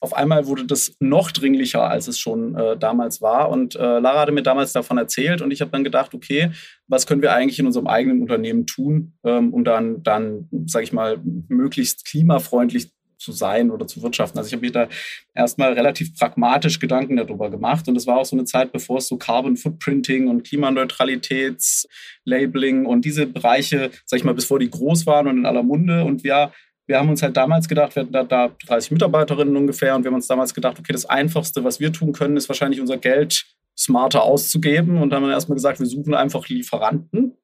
auf 0.00 0.14
einmal 0.14 0.46
wurde 0.46 0.64
das 0.64 0.94
noch 1.00 1.32
dringlicher, 1.32 1.82
als 1.82 2.08
es 2.08 2.18
schon 2.18 2.54
äh, 2.54 2.76
damals 2.76 3.20
war. 3.20 3.50
Und 3.50 3.74
äh, 3.74 3.98
Lara 3.98 4.20
hatte 4.20 4.32
mir 4.32 4.42
damals 4.42 4.72
davon 4.72 4.98
erzählt 4.98 5.42
und 5.42 5.50
ich 5.50 5.60
habe 5.60 5.72
dann 5.72 5.84
gedacht, 5.84 6.14
okay, 6.14 6.52
was 6.86 7.06
können 7.06 7.22
wir 7.22 7.32
eigentlich 7.32 7.58
in 7.58 7.66
unserem 7.66 7.88
eigenen 7.88 8.22
Unternehmen 8.22 8.66
tun, 8.66 9.14
ähm, 9.24 9.52
um 9.52 9.64
dann, 9.64 10.02
dann 10.02 10.48
sage 10.66 10.84
ich 10.84 10.92
mal, 10.92 11.18
möglichst 11.48 12.04
klimafreundlich 12.04 12.92
zu 13.18 13.32
sein 13.32 13.70
oder 13.70 13.86
zu 13.86 14.02
wirtschaften. 14.02 14.38
Also 14.38 14.48
ich 14.48 14.54
habe 14.54 14.64
mir 14.64 14.72
da 14.72 14.88
erstmal 15.34 15.72
relativ 15.72 16.16
pragmatisch 16.16 16.78
Gedanken 16.78 17.16
darüber 17.16 17.50
gemacht 17.50 17.88
und 17.88 17.96
es 17.96 18.06
war 18.06 18.18
auch 18.18 18.24
so 18.24 18.36
eine 18.36 18.44
Zeit, 18.44 18.70
bevor 18.72 18.98
es 18.98 19.08
so 19.08 19.16
Carbon 19.16 19.56
Footprinting 19.56 20.28
und 20.28 20.44
Klimaneutralitätslabeling 20.44 22.86
und 22.86 23.04
diese 23.04 23.26
Bereiche, 23.26 23.90
sag 24.06 24.18
ich 24.18 24.24
mal, 24.24 24.34
bevor 24.34 24.60
die 24.60 24.70
groß 24.70 25.06
waren 25.06 25.26
und 25.26 25.38
in 25.38 25.46
aller 25.46 25.64
Munde 25.64 26.04
und 26.04 26.22
wir 26.22 26.52
wir 26.88 26.98
haben 26.98 27.10
uns 27.10 27.22
halt 27.22 27.36
damals 27.36 27.68
gedacht, 27.68 27.94
wir 27.94 28.02
hatten 28.02 28.12
da, 28.12 28.24
da 28.24 28.50
30 28.66 28.92
Mitarbeiterinnen 28.92 29.56
ungefähr 29.56 29.94
und 29.94 30.04
wir 30.04 30.08
haben 30.08 30.16
uns 30.16 30.26
damals 30.26 30.54
gedacht, 30.54 30.78
okay, 30.78 30.92
das 30.92 31.04
Einfachste, 31.04 31.62
was 31.62 31.80
wir 31.80 31.92
tun 31.92 32.12
können, 32.12 32.36
ist 32.36 32.48
wahrscheinlich 32.48 32.80
unser 32.80 32.96
Geld 32.96 33.44
smarter 33.78 34.22
auszugeben. 34.22 35.00
Und 35.00 35.10
dann 35.10 35.22
haben 35.22 35.28
wir 35.28 35.34
erstmal 35.34 35.56
gesagt, 35.56 35.78
wir 35.78 35.86
suchen 35.86 36.14
einfach 36.14 36.48
Lieferanten, 36.48 37.36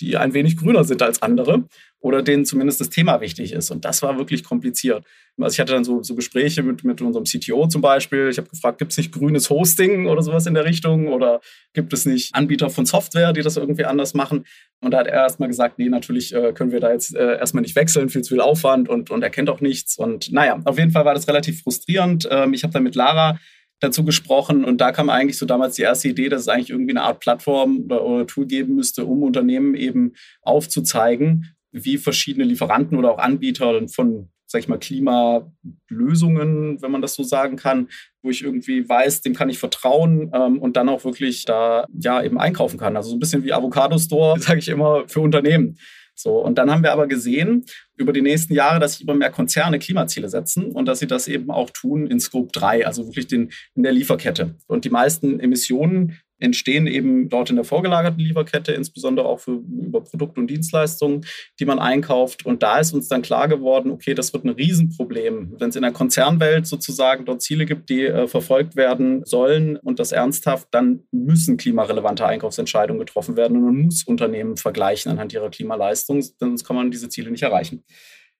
die 0.00 0.16
ein 0.16 0.34
wenig 0.34 0.56
grüner 0.56 0.84
sind 0.84 1.02
als 1.02 1.22
andere 1.22 1.64
oder 2.00 2.22
denen 2.22 2.44
zumindest 2.44 2.80
das 2.80 2.90
Thema 2.90 3.20
wichtig 3.20 3.52
ist. 3.52 3.70
Und 3.70 3.84
das 3.84 4.02
war 4.02 4.16
wirklich 4.16 4.44
kompliziert. 4.44 5.04
Also 5.38 5.54
ich 5.54 5.60
hatte 5.60 5.72
dann 5.72 5.84
so, 5.84 6.02
so 6.02 6.14
Gespräche 6.14 6.62
mit, 6.62 6.84
mit 6.84 7.02
unserem 7.02 7.24
CTO 7.24 7.66
zum 7.66 7.82
Beispiel. 7.82 8.28
Ich 8.30 8.38
habe 8.38 8.48
gefragt, 8.48 8.78
gibt 8.78 8.92
es 8.92 8.98
nicht 8.98 9.12
grünes 9.12 9.50
Hosting 9.50 10.06
oder 10.06 10.22
sowas 10.22 10.46
in 10.46 10.54
der 10.54 10.64
Richtung? 10.64 11.08
Oder 11.08 11.40
gibt 11.74 11.92
es 11.92 12.06
nicht 12.06 12.34
Anbieter 12.34 12.70
von 12.70 12.86
Software, 12.86 13.32
die 13.32 13.42
das 13.42 13.56
irgendwie 13.56 13.84
anders 13.84 14.14
machen? 14.14 14.44
Und 14.80 14.92
da 14.92 14.98
hat 14.98 15.06
er 15.06 15.14
erstmal 15.14 15.48
gesagt, 15.48 15.78
nee, 15.78 15.88
natürlich 15.88 16.34
äh, 16.34 16.52
können 16.52 16.70
wir 16.70 16.80
da 16.80 16.92
jetzt 16.92 17.14
äh, 17.14 17.38
erstmal 17.38 17.62
nicht 17.62 17.76
wechseln, 17.76 18.08
viel 18.08 18.22
zu 18.22 18.34
viel 18.34 18.40
Aufwand 18.40 18.88
und, 18.88 19.10
und 19.10 19.22
er 19.22 19.30
kennt 19.30 19.50
auch 19.50 19.60
nichts. 19.60 19.98
Und 19.98 20.32
naja, 20.32 20.60
auf 20.64 20.78
jeden 20.78 20.90
Fall 20.90 21.04
war 21.04 21.14
das 21.14 21.28
relativ 21.28 21.62
frustrierend. 21.62 22.28
Ähm, 22.30 22.54
ich 22.54 22.62
habe 22.62 22.72
dann 22.72 22.82
mit 22.82 22.94
Lara 22.94 23.38
dazu 23.80 24.04
gesprochen 24.04 24.64
und 24.64 24.80
da 24.80 24.92
kam 24.92 25.10
eigentlich 25.10 25.38
so 25.38 25.46
damals 25.46 25.76
die 25.76 25.82
erste 25.82 26.08
Idee, 26.08 26.28
dass 26.28 26.42
es 26.42 26.48
eigentlich 26.48 26.70
irgendwie 26.70 26.92
eine 26.92 27.02
Art 27.02 27.20
Plattform 27.20 27.84
oder, 27.84 28.04
oder 28.04 28.26
Tool 28.26 28.46
geben 28.46 28.74
müsste, 28.74 29.04
um 29.04 29.22
Unternehmen 29.22 29.74
eben 29.74 30.14
aufzuzeigen, 30.42 31.54
wie 31.72 31.98
verschiedene 31.98 32.44
Lieferanten 32.44 32.96
oder 32.96 33.12
auch 33.12 33.18
Anbieter 33.18 33.86
von, 33.88 34.30
sag 34.46 34.60
ich 34.60 34.68
mal, 34.68 34.78
Klimalösungen, 34.78 36.80
wenn 36.80 36.90
man 36.90 37.02
das 37.02 37.14
so 37.14 37.22
sagen 37.22 37.56
kann, 37.56 37.88
wo 38.22 38.30
ich 38.30 38.42
irgendwie 38.42 38.88
weiß, 38.88 39.20
dem 39.20 39.34
kann 39.34 39.50
ich 39.50 39.58
vertrauen 39.58 40.30
ähm, 40.32 40.58
und 40.58 40.76
dann 40.76 40.88
auch 40.88 41.04
wirklich 41.04 41.44
da 41.44 41.86
ja 41.98 42.22
eben 42.22 42.38
einkaufen 42.38 42.78
kann. 42.78 42.96
Also 42.96 43.10
so 43.10 43.16
ein 43.16 43.20
bisschen 43.20 43.44
wie 43.44 43.52
Avocado 43.52 43.98
Store, 43.98 44.38
sage 44.40 44.60
ich 44.60 44.68
immer, 44.68 45.06
für 45.06 45.20
Unternehmen. 45.20 45.76
So, 46.18 46.38
und 46.38 46.56
dann 46.56 46.70
haben 46.70 46.82
wir 46.82 46.92
aber 46.92 47.06
gesehen 47.06 47.66
über 47.96 48.12
die 48.12 48.22
nächsten 48.22 48.54
Jahre, 48.54 48.80
dass 48.80 48.94
sich 48.94 49.02
immer 49.02 49.14
mehr 49.14 49.30
Konzerne 49.30 49.78
Klimaziele 49.78 50.30
setzen 50.30 50.72
und 50.72 50.86
dass 50.86 50.98
sie 50.98 51.06
das 51.06 51.28
eben 51.28 51.50
auch 51.50 51.70
tun 51.70 52.06
in 52.06 52.20
Scope 52.20 52.50
3, 52.52 52.86
also 52.86 53.06
wirklich 53.06 53.26
den, 53.26 53.52
in 53.74 53.82
der 53.82 53.92
Lieferkette. 53.92 54.54
Und 54.66 54.86
die 54.86 54.90
meisten 54.90 55.38
Emissionen 55.40 56.18
entstehen 56.38 56.86
eben 56.86 57.28
dort 57.28 57.50
in 57.50 57.56
der 57.56 57.64
vorgelagerten 57.64 58.20
Lieferkette, 58.20 58.72
insbesondere 58.72 59.26
auch 59.26 59.40
für, 59.40 59.52
über 59.52 60.02
Produkte 60.02 60.40
und 60.40 60.48
Dienstleistungen, 60.48 61.24
die 61.58 61.64
man 61.64 61.78
einkauft. 61.78 62.44
Und 62.44 62.62
da 62.62 62.78
ist 62.78 62.92
uns 62.92 63.08
dann 63.08 63.22
klar 63.22 63.48
geworden, 63.48 63.90
okay, 63.90 64.14
das 64.14 64.32
wird 64.32 64.44
ein 64.44 64.50
Riesenproblem. 64.50 65.56
Wenn 65.58 65.68
es 65.70 65.76
in 65.76 65.82
der 65.82 65.92
Konzernwelt 65.92 66.66
sozusagen 66.66 67.24
dort 67.24 67.42
Ziele 67.42 67.66
gibt, 67.66 67.88
die 67.88 68.04
äh, 68.04 68.28
verfolgt 68.28 68.76
werden 68.76 69.22
sollen 69.24 69.76
und 69.76 69.98
das 69.98 70.12
ernsthaft, 70.12 70.68
dann 70.70 71.04
müssen 71.10 71.56
klimarelevante 71.56 72.26
Einkaufsentscheidungen 72.26 73.00
getroffen 73.00 73.36
werden 73.36 73.56
und 73.56 73.64
man 73.64 73.84
muss 73.86 74.04
Unternehmen 74.04 74.56
vergleichen 74.56 75.10
anhand 75.10 75.32
ihrer 75.32 75.50
Klimaleistung, 75.50 76.22
sonst 76.22 76.64
kann 76.64 76.76
man 76.76 76.90
diese 76.90 77.08
Ziele 77.08 77.30
nicht 77.30 77.42
erreichen. 77.42 77.84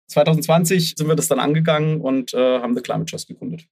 2020 0.09 0.95
sind 0.97 1.09
wir 1.09 1.17
das 1.17 1.29
dann 1.29 1.41
angegangen 1.41 2.00
und 2.00 2.33
äh, 2.35 2.61
haben 2.61 2.75
The 2.76 2.83
Climate 2.83 3.11
Trust 3.11 3.29
gegründet. 3.29 3.67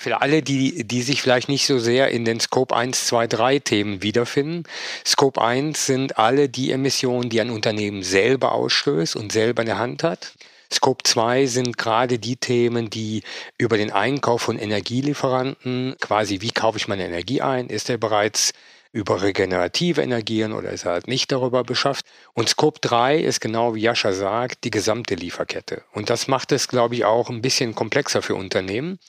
Für 0.00 0.20
alle, 0.20 0.42
die, 0.42 0.84
die 0.84 1.02
sich 1.02 1.22
vielleicht 1.22 1.48
nicht 1.48 1.66
so 1.66 1.80
sehr 1.80 2.12
in 2.12 2.24
den 2.24 2.38
Scope 2.38 2.74
1, 2.74 3.08
2, 3.08 3.26
3 3.26 3.58
Themen 3.58 4.00
wiederfinden. 4.00 4.62
Scope 5.04 5.42
1 5.42 5.86
sind 5.86 6.18
alle 6.18 6.48
die 6.48 6.70
Emissionen, 6.70 7.30
die 7.30 7.40
ein 7.40 7.50
Unternehmen 7.50 8.04
selber 8.04 8.52
ausstößt 8.52 9.16
und 9.16 9.32
selber 9.32 9.62
in 9.62 9.66
der 9.66 9.80
Hand 9.80 10.04
hat. 10.04 10.34
Scope 10.72 11.02
2 11.02 11.46
sind 11.46 11.78
gerade 11.78 12.20
die 12.20 12.36
Themen, 12.36 12.90
die 12.90 13.24
über 13.58 13.76
den 13.76 13.90
Einkauf 13.90 14.42
von 14.42 14.56
Energielieferanten, 14.56 15.96
quasi 16.00 16.42
wie 16.42 16.52
kaufe 16.52 16.78
ich 16.78 16.86
meine 16.86 17.04
Energie 17.04 17.42
ein, 17.42 17.66
ist 17.66 17.90
er 17.90 17.98
bereits 17.98 18.52
über 18.92 19.20
regenerative 19.22 20.00
Energien 20.00 20.52
oder 20.52 20.70
ist 20.70 20.84
er 20.84 20.92
halt 20.92 21.08
nicht 21.08 21.32
darüber 21.32 21.64
beschafft. 21.64 22.06
Und 22.34 22.48
Scope 22.48 22.78
3 22.82 23.18
ist 23.18 23.40
genau 23.40 23.74
wie 23.74 23.80
Jascha 23.80 24.12
sagt, 24.12 24.62
die 24.62 24.70
gesamte 24.70 25.16
Lieferkette. 25.16 25.82
Und 25.92 26.08
das 26.08 26.28
macht 26.28 26.52
es, 26.52 26.68
glaube 26.68 26.94
ich, 26.94 27.04
auch 27.04 27.30
ein 27.30 27.42
bisschen 27.42 27.74
komplexer 27.74 28.22
für 28.22 28.36
Unternehmen 28.36 29.00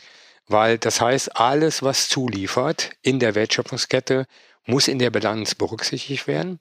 weil 0.49 0.77
das 0.77 0.99
heißt, 0.99 1.37
alles, 1.37 1.83
was 1.83 2.09
zuliefert 2.09 2.91
in 3.01 3.19
der 3.19 3.35
Wertschöpfungskette, 3.35 4.25
muss 4.65 4.87
in 4.87 4.99
der 4.99 5.11
Bilanz 5.11 5.55
berücksichtigt 5.55 6.27
werden. 6.27 6.59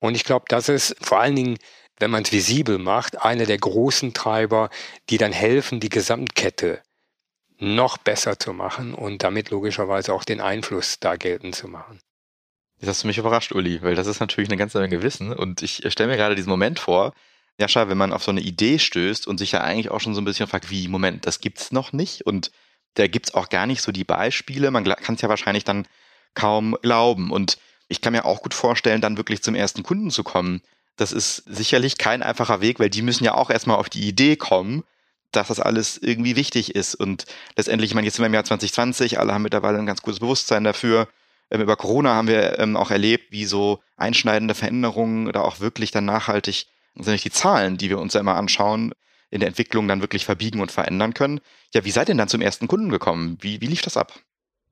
Und 0.00 0.16
ich 0.16 0.24
glaube, 0.24 0.44
das 0.48 0.68
ist 0.68 0.96
vor 1.00 1.20
allen 1.20 1.36
Dingen, 1.36 1.58
wenn 1.98 2.10
man 2.10 2.24
es 2.24 2.32
visibel 2.32 2.78
macht, 2.78 3.22
einer 3.22 3.46
der 3.46 3.58
großen 3.58 4.12
Treiber, 4.12 4.70
die 5.08 5.18
dann 5.18 5.32
helfen, 5.32 5.80
die 5.80 5.88
Gesamtkette 5.88 6.82
noch 7.58 7.98
besser 7.98 8.38
zu 8.38 8.52
machen 8.52 8.94
und 8.94 9.22
damit 9.22 9.50
logischerweise 9.50 10.12
auch 10.12 10.24
den 10.24 10.40
Einfluss 10.40 11.00
da 11.00 11.16
geltend 11.16 11.56
zu 11.56 11.68
machen. 11.68 12.00
Jetzt 12.78 12.90
hast 12.90 13.02
du 13.02 13.08
mich 13.08 13.18
überrascht, 13.18 13.52
Uli, 13.52 13.82
weil 13.82 13.96
das 13.96 14.06
ist 14.06 14.20
natürlich 14.20 14.48
eine 14.48 14.56
ganze 14.56 14.78
Menge 14.78 15.02
Wissen 15.02 15.32
und 15.32 15.62
ich 15.62 15.82
stelle 15.88 16.10
mir 16.10 16.16
gerade 16.16 16.36
diesen 16.36 16.50
Moment 16.50 16.78
vor, 16.78 17.12
Jascha, 17.58 17.88
wenn 17.88 17.98
man 17.98 18.12
auf 18.12 18.22
so 18.22 18.30
eine 18.30 18.40
Idee 18.40 18.78
stößt 18.78 19.26
und 19.26 19.38
sich 19.38 19.50
ja 19.50 19.62
eigentlich 19.62 19.90
auch 19.90 20.00
schon 20.00 20.14
so 20.14 20.20
ein 20.20 20.24
bisschen 20.24 20.46
fragt, 20.46 20.70
wie, 20.70 20.86
Moment, 20.86 21.26
das 21.26 21.40
gibt's 21.40 21.72
noch 21.72 21.92
nicht 21.92 22.24
und 22.24 22.52
da 22.94 23.06
gibt 23.06 23.28
es 23.28 23.34
auch 23.34 23.48
gar 23.48 23.66
nicht 23.66 23.82
so 23.82 23.92
die 23.92 24.04
Beispiele. 24.04 24.70
Man 24.70 24.84
kann 24.84 25.14
es 25.14 25.20
ja 25.20 25.28
wahrscheinlich 25.28 25.64
dann 25.64 25.86
kaum 26.34 26.76
glauben. 26.82 27.30
Und 27.30 27.58
ich 27.88 28.00
kann 28.00 28.12
mir 28.12 28.24
auch 28.24 28.42
gut 28.42 28.54
vorstellen, 28.54 29.00
dann 29.00 29.16
wirklich 29.16 29.42
zum 29.42 29.54
ersten 29.54 29.82
Kunden 29.82 30.10
zu 30.10 30.24
kommen, 30.24 30.62
Das 30.96 31.12
ist 31.12 31.44
sicherlich 31.46 31.96
kein 31.96 32.24
einfacher 32.24 32.60
Weg, 32.60 32.80
weil 32.80 32.90
die 32.90 33.02
müssen 33.02 33.22
ja 33.22 33.34
auch 33.34 33.50
erstmal 33.50 33.76
auf 33.76 33.88
die 33.88 34.08
Idee 34.08 34.34
kommen, 34.34 34.82
dass 35.30 35.46
das 35.46 35.60
alles 35.60 35.96
irgendwie 35.98 36.34
wichtig 36.34 36.74
ist. 36.74 36.96
Und 36.96 37.26
letztendlich, 37.56 37.90
ich 37.90 37.94
meine, 37.94 38.06
jetzt 38.06 38.16
sind 38.16 38.24
wir 38.24 38.28
im 38.28 38.34
Jahr 38.34 38.44
2020, 38.44 39.18
alle 39.18 39.32
haben 39.32 39.42
mittlerweile 39.42 39.78
ein 39.78 39.86
ganz 39.86 40.02
gutes 40.02 40.18
Bewusstsein 40.18 40.64
dafür. 40.64 41.08
Ähm, 41.50 41.60
über 41.60 41.76
Corona 41.76 42.14
haben 42.14 42.28
wir 42.28 42.58
ähm, 42.58 42.76
auch 42.76 42.90
erlebt, 42.90 43.30
wie 43.30 43.44
so 43.44 43.80
einschneidende 43.96 44.54
Veränderungen 44.54 45.30
da 45.32 45.42
auch 45.42 45.60
wirklich 45.60 45.90
dann 45.92 46.04
nachhaltig, 46.04 46.66
sind 46.94 47.12
nicht 47.12 47.24
die 47.24 47.30
Zahlen, 47.30 47.76
die 47.76 47.90
wir 47.90 47.98
uns 48.00 48.14
ja 48.14 48.20
immer 48.20 48.34
anschauen, 48.34 48.92
in 49.30 49.40
der 49.40 49.48
Entwicklung 49.48 49.88
dann 49.88 50.00
wirklich 50.00 50.24
verbiegen 50.24 50.60
und 50.60 50.72
verändern 50.72 51.14
können. 51.14 51.40
Ja, 51.74 51.84
wie 51.84 51.90
seid 51.90 52.04
ihr 52.08 52.12
denn 52.12 52.18
dann 52.18 52.28
zum 52.28 52.40
ersten 52.40 52.68
Kunden 52.68 52.88
gekommen? 52.88 53.38
Wie, 53.40 53.60
wie 53.60 53.66
lief 53.66 53.82
das 53.82 53.96
ab? 53.96 54.12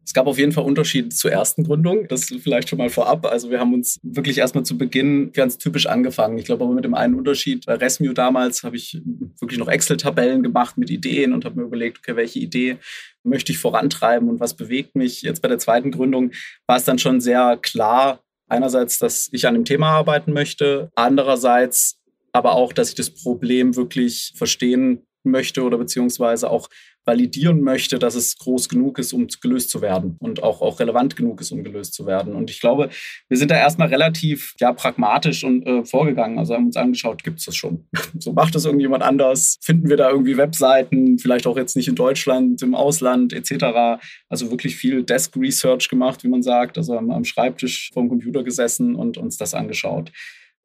Es 0.06 0.14
gab 0.14 0.28
auf 0.28 0.38
jeden 0.38 0.52
Fall 0.52 0.64
Unterschiede 0.64 1.08
zur 1.08 1.32
ersten 1.32 1.64
Gründung. 1.64 2.06
Das 2.06 2.26
vielleicht 2.26 2.68
schon 2.68 2.78
mal 2.78 2.90
vorab. 2.90 3.26
Also 3.26 3.50
wir 3.50 3.58
haben 3.58 3.74
uns 3.74 3.98
wirklich 4.04 4.38
erstmal 4.38 4.64
zu 4.64 4.78
Beginn 4.78 5.32
ganz 5.32 5.58
typisch 5.58 5.86
angefangen. 5.86 6.38
Ich 6.38 6.44
glaube 6.44 6.62
aber 6.62 6.74
mit 6.74 6.84
dem 6.84 6.94
einen 6.94 7.16
Unterschied. 7.16 7.66
Bei 7.66 7.74
Resmue 7.74 8.14
damals 8.14 8.62
habe 8.62 8.76
ich 8.76 9.00
wirklich 9.40 9.58
noch 9.58 9.66
Excel-Tabellen 9.66 10.44
gemacht 10.44 10.78
mit 10.78 10.90
Ideen 10.90 11.32
und 11.32 11.44
habe 11.44 11.58
mir 11.58 11.66
überlegt, 11.66 11.98
okay, 11.98 12.14
welche 12.14 12.38
Idee 12.38 12.76
möchte 13.24 13.50
ich 13.50 13.58
vorantreiben 13.58 14.28
und 14.28 14.38
was 14.38 14.54
bewegt 14.54 14.94
mich. 14.94 15.22
Jetzt 15.22 15.42
bei 15.42 15.48
der 15.48 15.58
zweiten 15.58 15.90
Gründung 15.90 16.30
war 16.68 16.76
es 16.76 16.84
dann 16.84 17.00
schon 17.00 17.20
sehr 17.20 17.58
klar, 17.60 18.20
einerseits, 18.48 19.00
dass 19.00 19.28
ich 19.32 19.44
an 19.48 19.54
dem 19.54 19.64
Thema 19.64 19.90
arbeiten 19.90 20.32
möchte, 20.32 20.90
andererseits 20.94 21.98
aber 22.36 22.54
auch, 22.54 22.72
dass 22.72 22.90
ich 22.90 22.94
das 22.94 23.10
Problem 23.10 23.76
wirklich 23.76 24.32
verstehen 24.36 25.06
möchte 25.24 25.62
oder 25.62 25.78
beziehungsweise 25.78 26.50
auch 26.50 26.68
validieren 27.06 27.60
möchte, 27.60 28.00
dass 28.00 28.16
es 28.16 28.36
groß 28.36 28.68
genug 28.68 28.98
ist, 28.98 29.12
um 29.12 29.28
gelöst 29.40 29.70
zu 29.70 29.80
werden 29.80 30.16
und 30.18 30.42
auch, 30.42 30.60
auch 30.60 30.80
relevant 30.80 31.14
genug 31.14 31.40
ist, 31.40 31.52
um 31.52 31.62
gelöst 31.62 31.94
zu 31.94 32.04
werden. 32.04 32.34
Und 32.34 32.50
ich 32.50 32.60
glaube, 32.60 32.90
wir 33.28 33.38
sind 33.38 33.52
da 33.52 33.56
erstmal 33.56 33.88
relativ 33.88 34.54
ja, 34.58 34.72
pragmatisch 34.72 35.44
und 35.44 35.64
äh, 35.66 35.84
vorgegangen. 35.84 36.38
Also 36.38 36.54
haben 36.54 36.66
uns 36.66 36.76
angeschaut, 36.76 37.22
gibt 37.22 37.38
es 37.38 37.44
das 37.44 37.54
schon? 37.54 37.86
so 38.18 38.32
macht 38.32 38.56
das 38.56 38.64
irgendjemand 38.64 39.04
anders? 39.04 39.56
Finden 39.62 39.88
wir 39.88 39.96
da 39.96 40.10
irgendwie 40.10 40.36
Webseiten, 40.36 41.18
vielleicht 41.18 41.46
auch 41.46 41.56
jetzt 41.56 41.76
nicht 41.76 41.88
in 41.88 41.94
Deutschland, 41.94 42.60
im 42.62 42.74
Ausland 42.74 43.32
etc. 43.32 44.00
Also 44.28 44.50
wirklich 44.50 44.74
viel 44.74 45.04
Desk 45.04 45.36
Research 45.36 45.88
gemacht, 45.88 46.24
wie 46.24 46.28
man 46.28 46.42
sagt, 46.42 46.76
also 46.76 46.98
am, 46.98 47.12
am 47.12 47.24
Schreibtisch 47.24 47.90
vor 47.94 48.02
dem 48.02 48.08
Computer 48.08 48.42
gesessen 48.42 48.96
und 48.96 49.16
uns 49.16 49.36
das 49.36 49.54
angeschaut. 49.54 50.10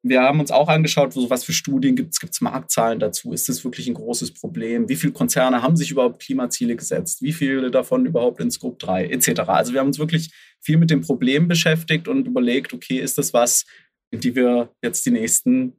Wir 0.04 0.22
haben 0.22 0.40
uns 0.40 0.50
auch 0.50 0.68
angeschaut, 0.68 1.14
was 1.14 1.44
für 1.44 1.52
Studien 1.52 1.94
gibt 1.94 2.14
es, 2.14 2.20
gibt 2.20 2.32
es 2.32 2.40
Marktzahlen 2.40 2.98
dazu? 2.98 3.32
Ist 3.32 3.48
das 3.48 3.62
wirklich 3.62 3.86
ein 3.86 3.94
großes 3.94 4.34
Problem? 4.34 4.88
Wie 4.88 4.96
viele 4.96 5.12
Konzerne 5.12 5.62
haben 5.62 5.76
sich 5.76 5.92
überhaupt 5.92 6.20
Klimaziele 6.20 6.74
gesetzt? 6.74 7.22
Wie 7.22 7.32
viele 7.32 7.70
davon 7.70 8.04
überhaupt 8.04 8.40
in 8.40 8.50
Scope 8.50 8.84
3 8.84 9.06
etc.? 9.06 9.40
Also 9.46 9.72
wir 9.72 9.80
haben 9.80 9.86
uns 9.86 10.00
wirklich 10.00 10.32
viel 10.60 10.76
mit 10.76 10.90
dem 10.90 11.02
Problem 11.02 11.46
beschäftigt 11.46 12.08
und 12.08 12.26
überlegt, 12.26 12.72
okay, 12.72 12.98
ist 12.98 13.16
das 13.16 13.32
was, 13.32 13.64
in 14.10 14.18
die 14.18 14.34
wir 14.34 14.70
jetzt 14.82 15.06
die 15.06 15.10
nächsten 15.12 15.74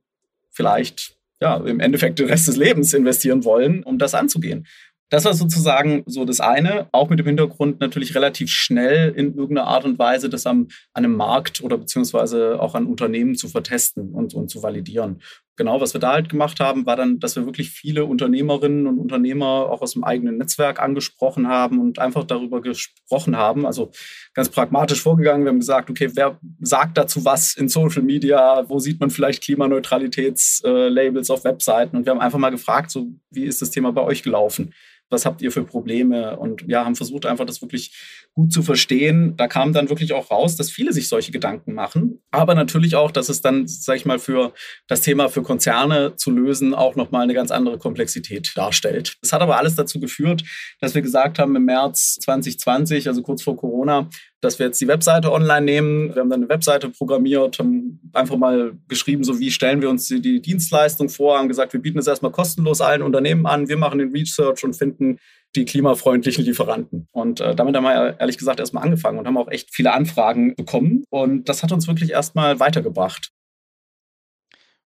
vielleicht 0.52 1.18
ja, 1.42 1.58
im 1.58 1.82
Endeffekt 1.82 2.20
den 2.20 2.28
Rest 2.28 2.48
des 2.48 2.56
Lebens 2.56 2.94
investieren 2.94 3.44
wollen, 3.44 3.84
um 3.84 4.00
das 4.00 4.14
anzugehen. 4.14 4.66
Das 5.10 5.26
war 5.26 5.34
sozusagen 5.34 6.04
so 6.08 6.26
das 6.26 6.40
eine, 6.40 6.88
auch 6.92 7.10
mit 7.10 7.20
dem 7.20 7.28
Hintergrund 7.28 7.80
natürlich 7.80 8.16
relativ 8.16 8.50
schnell 8.50 9.14
in 9.16 9.36
irgendeiner 9.36 9.68
Art 9.68 9.86
und 9.86 10.00
Weise 10.00 10.30
das 10.30 10.48
am, 10.48 10.68
an 10.94 11.06
einem 11.06 11.16
Markt 11.16 11.62
oder 11.62 11.78
beziehungsweise 11.78 12.60
auch 12.60 12.74
an 12.74 12.88
Unternehmen 12.88 13.36
zu 13.36 13.48
vertesten 13.48 14.14
und, 14.14 14.34
und 14.34 14.50
zu 14.50 14.64
validieren. 14.64 15.22
Genau, 15.56 15.80
was 15.80 15.94
wir 15.94 16.02
da 16.02 16.14
halt 16.14 16.30
gemacht 16.30 16.60
haben, 16.60 16.88
war 16.88 16.96
dann, 16.96 17.20
dass 17.20 17.36
wir 17.36 17.46
wirklich 17.46 17.70
viele 17.70 18.06
Unternehmerinnen 18.06 18.88
und 18.88 18.98
Unternehmer 18.98 19.70
auch 19.70 19.82
aus 19.82 19.94
dem 19.94 20.04
eigenen 20.04 20.38
Netzwerk 20.38 20.82
angesprochen 20.82 21.48
haben 21.48 21.80
und 21.80 22.00
einfach 22.00 22.24
darüber 22.24 22.60
gesprochen 22.60 23.38
haben. 23.38 23.68
Also 23.68 23.92
ganz 24.34 24.50
pragmatisch 24.50 25.02
vorgegangen. 25.02 25.46
Wir 25.46 25.52
haben 25.52 25.60
gesagt, 25.60 25.92
okay, 25.92 26.10
wer 26.16 26.40
sagt 26.60 26.98
dazu 26.98 27.24
was 27.24 27.56
in 27.56 27.70
Social 27.70 28.02
Media? 28.02 28.68
Wo 28.68 28.80
sieht 28.80 29.00
man 29.00 29.12
vielleicht 29.12 29.44
Klimaneutralitätslabels 29.44 31.30
auf 31.30 31.44
Webseiten? 31.44 31.98
Und 31.98 32.06
wir 32.06 32.12
haben 32.14 32.22
einfach 32.22 32.40
mal 32.40 32.50
gefragt, 32.50 32.90
so, 32.90 33.10
wie 33.30 33.44
ist 33.44 33.62
das 33.62 33.70
Thema 33.70 33.92
bei 33.92 34.02
euch 34.02 34.24
gelaufen? 34.24 34.74
Was 35.14 35.26
habt 35.26 35.42
ihr 35.42 35.52
für 35.52 35.64
Probleme? 35.64 36.38
Und 36.38 36.66
ja, 36.68 36.84
haben 36.84 36.96
versucht 36.96 37.26
einfach 37.26 37.46
das 37.46 37.62
wirklich 37.62 37.96
gut 38.34 38.52
zu 38.52 38.64
verstehen. 38.64 39.38
Da 39.38 39.48
kam 39.48 39.72
dann 39.72 39.90
wirklich 39.90 40.12
auch 40.12 40.32
raus, 40.32 40.56
dass 40.56 40.70
viele 40.70 40.92
sich 40.92 41.08
solche 41.08 41.32
Gedanken 41.32 41.74
machen, 41.74 42.22
aber 42.32 42.56
natürlich 42.56 42.96
auch, 42.96 43.12
dass 43.12 43.30
es 43.30 43.42
dann, 43.42 43.68
sag 43.68 43.96
ich 43.96 44.06
mal, 44.06 44.20
für 44.20 44.54
das 44.88 45.02
Thema 45.02 45.30
für 45.30 45.44
Konzerne 45.44 46.16
zu 46.16 46.32
lösen 46.32 46.74
auch 46.74 46.96
nochmal 46.96 47.24
eine 47.24 47.34
ganz 47.34 47.52
andere 47.52 47.78
Komplexität 47.78 48.52
darstellt. 48.56 49.18
Das 49.22 49.32
hat 49.32 49.42
aber 49.42 49.58
alles 49.58 49.76
dazu 49.76 50.00
geführt, 50.00 50.44
dass 50.82 50.96
wir 50.96 51.02
gesagt 51.02 51.40
haben, 51.40 51.56
im 51.56 51.66
März 51.66 52.18
2020, 52.22 53.08
also 53.08 53.22
kurz 53.22 53.44
vor 53.44 53.56
Corona, 53.56 54.10
dass 54.44 54.60
wir 54.60 54.68
jetzt 54.68 54.82
die 54.82 54.88
Webseite 54.88 55.32
online 55.32 55.62
nehmen. 55.62 56.14
Wir 56.14 56.22
haben 56.22 56.30
dann 56.30 56.42
eine 56.42 56.50
Webseite 56.50 56.90
programmiert, 56.90 57.60
haben 57.60 58.00
einfach 58.14 58.36
mal 58.36 58.74
geschrieben, 58.88 59.24
so 59.24 59.40
wie 59.40 59.52
stellen 59.52 59.82
wir 59.82 59.90
uns 59.90 60.08
die, 60.08 60.42
Dienstleistung 60.42 61.10
vor, 61.10 61.38
haben 61.38 61.48
gesagt, 61.48 61.74
wir 61.74 61.82
bieten 61.82 62.00
es 62.00 62.08
erstmal 62.08 62.32
kostenlos 62.32 62.82
allen 62.82 63.02
Unternehmen 63.02 63.46
an, 63.46 63.70
wir 63.70 63.78
machen 63.78 64.00
den 64.00 64.12
Research 64.12 64.64
und 64.64 64.74
finden 64.74 65.20
die 65.56 65.66
klimafreundlichen 65.66 66.44
Lieferanten. 66.44 67.08
Und 67.12 67.40
äh, 67.40 67.56
damit 67.56 67.76
haben 67.76 67.84
wir 67.84 68.20
ehrlich 68.20 68.38
gesagt 68.38 68.60
erstmal 68.60 68.84
angefangen 68.84 69.20
und 69.20 69.28
haben 69.28 69.38
auch 69.38 69.50
echt 69.50 69.74
viele 69.74 69.94
Anfragen 69.94 70.56
bekommen. 70.56 71.06
Und 71.10 71.48
das 71.48 71.64
hat 71.64 71.72
uns 71.72 71.88
wirklich 71.88 72.12
erstmal 72.12 72.60
weitergebracht. 72.60 73.32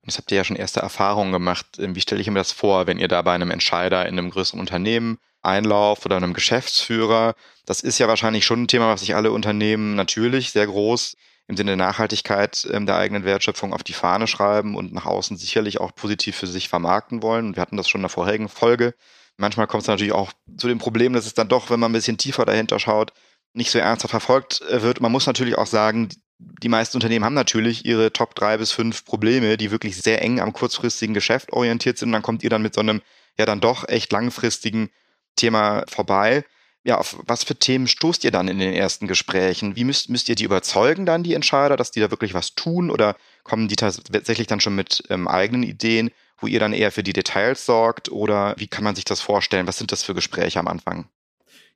Jetzt 0.05 0.19
habt 0.19 0.31
ihr 0.31 0.37
ja 0.37 0.45
schon 0.45 0.57
erste 0.57 0.81
Erfahrungen 0.81 1.33
gemacht. 1.33 1.66
Wie 1.79 2.01
stelle 2.01 2.21
ich 2.21 2.29
mir 2.29 2.38
das 2.38 2.53
vor, 2.53 2.87
wenn 2.87 2.99
ihr 2.99 3.09
da 3.09 3.23
bei 3.23 3.33
einem 3.33 3.51
Entscheider 3.51 4.07
in 4.07 4.19
einem 4.19 4.31
größeren 4.31 4.61
Unternehmen 4.61 5.19
Einlauf 5.47 6.05
oder 6.05 6.17
einem 6.17 6.35
Geschäftsführer. 6.35 7.35
Das 7.65 7.81
ist 7.81 7.99
ja 7.99 8.09
wahrscheinlich 8.09 8.45
schon 8.45 8.65
ein 8.65 8.69
Thema, 8.69 8.89
was 8.89 9.01
sich 9.01 9.15
alle 9.15 9.33
Unternehmen 9.33 9.95
natürlich 9.95 10.51
sehr 10.51 10.67
groß 10.67 11.17
im 11.49 11.57
Sinne 11.57 11.77
der 11.77 11.87
Nachhaltigkeit 11.87 12.67
ähm, 12.73 12.87
der 12.87 12.97
eigenen 12.97 13.25
Wertschöpfung 13.25 13.73
auf 13.73 13.85
die 13.85 13.93
Fahne 13.93 14.27
schreiben 14.27 14.75
und 14.75 14.93
nach 14.93 15.07
außen 15.07 15.37
sicherlich 15.37 15.81
auch 15.81 15.95
positiv 15.95 16.37
für 16.37 16.47
sich 16.47 16.69
vermarkten 16.69 17.23
wollen. 17.23 17.55
Wir 17.55 17.61
hatten 17.61 17.77
das 17.77 17.89
schon 17.89 18.01
in 18.01 18.05
der 18.05 18.11
vorherigen 18.11 18.49
Folge. 18.49 18.95
Manchmal 19.37 19.67
kommt 19.67 19.83
es 19.83 19.89
natürlich 19.89 20.13
auch 20.13 20.33
zu 20.57 20.67
dem 20.67 20.79
Problem, 20.79 21.13
dass 21.13 21.27
es 21.27 21.35
dann 21.35 21.49
doch, 21.49 21.71
wenn 21.71 21.79
man 21.79 21.91
ein 21.91 21.95
bisschen 21.95 22.19
tiefer 22.19 22.45
dahinter 22.45 22.79
schaut, 22.79 23.13
nicht 23.53 23.71
so 23.71 23.79
ernsthaft 23.79 24.11
verfolgt 24.11 24.63
äh, 24.63 24.83
wird. 24.83 25.01
Man 25.01 25.13
muss 25.13 25.27
natürlich 25.27 25.57
auch 25.57 25.67
sagen, 25.67 26.09
die 26.39 26.69
meisten 26.69 26.97
Unternehmen 26.97 27.25
haben 27.25 27.35
natürlich 27.35 27.87
ihre 27.87 28.13
Top 28.13 28.35
drei 28.35 28.59
bis 28.59 28.73
fünf 28.73 29.05
Probleme, 29.05 29.57
die 29.57 29.71
wirklich 29.71 29.97
sehr 29.97 30.21
eng 30.23 30.41
am 30.41 30.53
kurzfristigen 30.53 31.15
Geschäft 31.15 31.53
orientiert 31.53 31.97
sind. 31.97 32.11
Und 32.11 32.13
dann 32.13 32.23
kommt 32.23 32.43
ihr 32.43 32.51
dann 32.51 32.63
mit 32.63 32.75
so 32.75 32.81
einem 32.81 33.01
ja 33.39 33.47
dann 33.47 33.61
doch 33.61 33.89
echt 33.89 34.13
langfristigen 34.13 34.91
Thema 35.37 35.85
vorbei. 35.88 36.44
Ja, 36.85 36.99
auf 36.99 37.16
was 37.27 37.42
für 37.44 37.57
Themen 37.57 37.88
stoßt 37.88 38.25
ihr 38.25 38.31
dann 38.31 38.49
in 38.49 38.59
den 38.59 38.72
ersten 38.72 39.09
Gesprächen? 39.09 39.75
Wie 39.77 39.85
müsst, 39.85 40.09
müsst 40.09 40.29
ihr 40.29 40.37
die 40.37 40.44
überzeugen 40.44 41.05
dann, 41.05 41.25
die 41.25 41.35
Entscheider, 41.35 41.77
dass 41.77 41.90
die 41.90 42.01
da 42.01 42.11
wirklich 42.11 42.33
was 42.35 42.55
tun? 42.55 42.90
Oder 42.90 43.16
kommen 43.42 43.68
die 43.68 43.77
tatsächlich 43.77 44.46
dann 44.46 44.61
schon 44.61 44.77
mit 44.77 45.03
ähm, 45.11 45.27
eigenen 45.27 45.64
Ideen, 45.64 46.11
wo 46.38 46.46
ihr 46.46 46.61
dann 46.61 46.72
eher 46.72 46.92
für 46.92 47.03
die 47.03 47.12
Details 47.12 47.66
sorgt? 47.66 48.11
Oder 48.11 48.55
wie 48.59 48.68
kann 48.68 48.85
man 48.85 48.94
sich 48.94 49.05
das 49.05 49.20
vorstellen? 49.20 49.66
Was 49.66 49.79
sind 49.79 49.90
das 49.92 50.05
für 50.05 50.14
Gespräche 50.14 50.61
am 50.61 50.68
Anfang? 50.68 51.09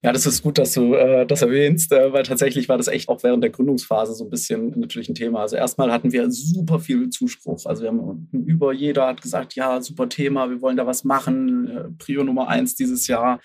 Ja, 0.03 0.13
das 0.13 0.25
ist 0.25 0.43
gut, 0.43 0.57
dass 0.57 0.73
du 0.73 0.95
äh, 0.95 1.27
das 1.27 1.43
erwähnst, 1.43 1.93
äh, 1.93 2.11
weil 2.11 2.23
tatsächlich 2.23 2.71
war 2.71 2.79
das 2.79 2.89
echt 2.89 3.11
auch 3.11 3.23
während 3.23 3.43
der 3.43 3.51
Gründungsphase 3.51 4.15
so 4.15 4.25
ein 4.25 4.31
bisschen 4.31 4.79
natürlich 4.81 5.11
ein 5.11 5.15
Thema. 5.15 5.41
Also 5.41 5.57
erstmal 5.57 5.93
hatten 5.93 6.11
wir 6.11 6.31
super 6.31 6.79
viel 6.81 7.11
Zuspruch. 7.11 7.67
Also 7.67 7.83
wir 7.83 7.91
haben 7.91 8.29
über 8.33 8.73
jeder 8.73 9.07
hat 9.09 9.21
gesagt, 9.21 9.55
ja, 9.57 9.83
super 9.83 10.09
Thema, 10.09 10.49
wir 10.49 10.63
wollen 10.63 10.79
da 10.79 10.87
was 10.87 11.05
machen. 11.05 11.69
Äh, 11.69 11.85
Prio 11.99 12.25
Nummer 12.25 12.49
eins 12.49 12.75
dieses 12.75 13.09
Jahr. 13.09 13.41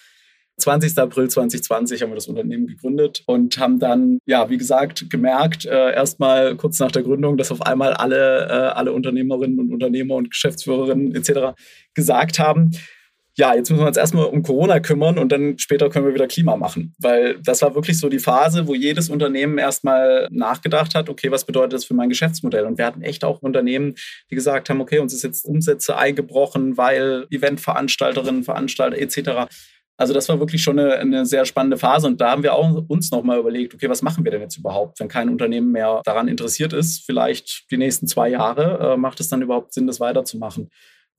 20. 0.57 0.97
April 0.97 1.29
2020 1.29 2.01
haben 2.01 2.11
wir 2.11 2.15
das 2.15 2.27
Unternehmen 2.27 2.67
gegründet 2.67 3.23
und 3.25 3.57
haben 3.57 3.79
dann, 3.79 4.19
ja, 4.25 4.49
wie 4.49 4.57
gesagt, 4.57 5.09
gemerkt, 5.09 5.65
äh, 5.65 5.93
erstmal 5.93 6.55
kurz 6.55 6.79
nach 6.79 6.91
der 6.91 7.03
Gründung, 7.03 7.35
dass 7.35 7.51
auf 7.51 7.61
einmal 7.61 7.91
alle, 7.91 8.47
äh, 8.47 8.69
alle 8.73 8.93
Unternehmerinnen 8.93 9.59
und 9.59 9.73
Unternehmer 9.73 10.15
und 10.15 10.31
Geschäftsführerinnen 10.31 11.13
etc. 11.13 11.57
gesagt 11.93 12.39
haben, 12.39 12.71
ja, 13.37 13.53
jetzt 13.53 13.69
müssen 13.69 13.83
wir 13.83 13.87
uns 13.87 13.97
erstmal 13.97 14.25
um 14.25 14.43
Corona 14.43 14.79
kümmern 14.79 15.17
und 15.17 15.31
dann 15.31 15.57
später 15.57 15.89
können 15.89 16.05
wir 16.05 16.13
wieder 16.13 16.27
Klima 16.27 16.55
machen. 16.55 16.95
Weil 16.99 17.37
das 17.41 17.61
war 17.61 17.75
wirklich 17.75 17.99
so 17.99 18.07
die 18.07 18.19
Phase, 18.19 18.65
wo 18.67 18.73
jedes 18.73 19.09
Unternehmen 19.09 19.57
erstmal 19.57 20.29
nachgedacht 20.31 20.95
hat, 20.95 21.09
okay, 21.09 21.31
was 21.31 21.43
bedeutet 21.43 21.73
das 21.73 21.85
für 21.85 21.93
mein 21.93 22.07
Geschäftsmodell? 22.07 22.65
Und 22.65 22.77
wir 22.77 22.85
hatten 22.85 23.01
echt 23.01 23.25
auch 23.25 23.41
Unternehmen, 23.41 23.95
die 24.31 24.35
gesagt 24.35 24.69
haben, 24.69 24.79
okay, 24.79 24.99
uns 24.99 25.13
ist 25.13 25.23
jetzt 25.23 25.43
Umsätze 25.43 25.97
eingebrochen, 25.97 26.77
weil 26.77 27.27
Eventveranstalterinnen, 27.29 28.43
Veranstalter 28.43 28.97
etc. 28.97 29.49
Also 29.97 30.13
das 30.13 30.29
war 30.29 30.39
wirklich 30.39 30.63
schon 30.63 30.79
eine, 30.79 30.95
eine, 30.95 31.25
sehr 31.25 31.45
spannende 31.45 31.77
Phase 31.77 32.07
und 32.07 32.21
da 32.21 32.31
haben 32.31 32.43
wir 32.43 32.53
auch 32.53 32.83
uns 32.87 33.11
nochmal 33.11 33.39
überlegt, 33.39 33.73
okay, 33.73 33.89
was 33.89 34.01
machen 34.01 34.23
wir 34.23 34.31
denn 34.31 34.41
jetzt 34.41 34.57
überhaupt, 34.57 34.99
wenn 34.99 35.07
kein 35.07 35.29
Unternehmen 35.29 35.71
mehr 35.71 36.01
daran 36.05 36.27
interessiert 36.27 36.73
ist, 36.73 37.05
vielleicht 37.05 37.65
die 37.71 37.77
nächsten 37.77 38.07
zwei 38.07 38.29
Jahre, 38.29 38.93
äh, 38.93 38.97
macht 38.97 39.19
es 39.19 39.29
dann 39.29 39.41
überhaupt 39.41 39.73
Sinn, 39.73 39.87
das 39.87 39.99
weiterzumachen? 39.99 40.69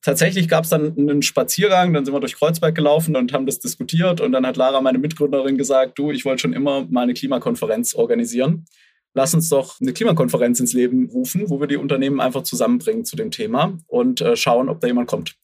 Tatsächlich 0.02 0.48
gab 0.48 0.64
es 0.64 0.70
dann 0.70 0.96
einen 0.96 1.22
Spaziergang, 1.22 1.92
dann 1.92 2.04
sind 2.04 2.14
wir 2.14 2.20
durch 2.20 2.37
Kreuzberg 2.37 2.74
gelaufen 2.74 3.16
und 3.16 3.32
haben 3.32 3.46
das 3.46 3.59
diskutiert. 3.59 4.20
Und 4.20 4.32
dann 4.32 4.46
hat 4.46 4.56
Lara, 4.56 4.80
meine 4.80 4.98
Mitgründerin, 4.98 5.59
gesagt, 5.59 5.98
du, 5.98 6.11
ich 6.11 6.24
wollte 6.24 6.42
schon 6.42 6.52
immer 6.52 6.87
mal 6.88 7.02
eine 7.02 7.14
Klimakonferenz 7.14 7.94
organisieren. 7.94 8.66
Lass 9.14 9.32
uns 9.35 9.48
doch 9.48 9.80
eine 9.80 9.92
Klimakonferenz 9.92 10.61
ins 10.61 10.74
Leben 10.74 11.09
rufen, 11.09 11.48
wo 11.48 11.59
wir 11.59 11.66
die 11.66 11.78
Unternehmen 11.78 12.20
einfach 12.20 12.42
zusammenbringen 12.42 13.04
zu 13.04 13.16
dem 13.16 13.30
Thema 13.30 13.78
und 13.87 14.20
äh, 14.20 14.37
schauen, 14.37 14.68
ob 14.68 14.80
da 14.80 14.87
jemand 14.87 15.09
kommt. 15.09 15.37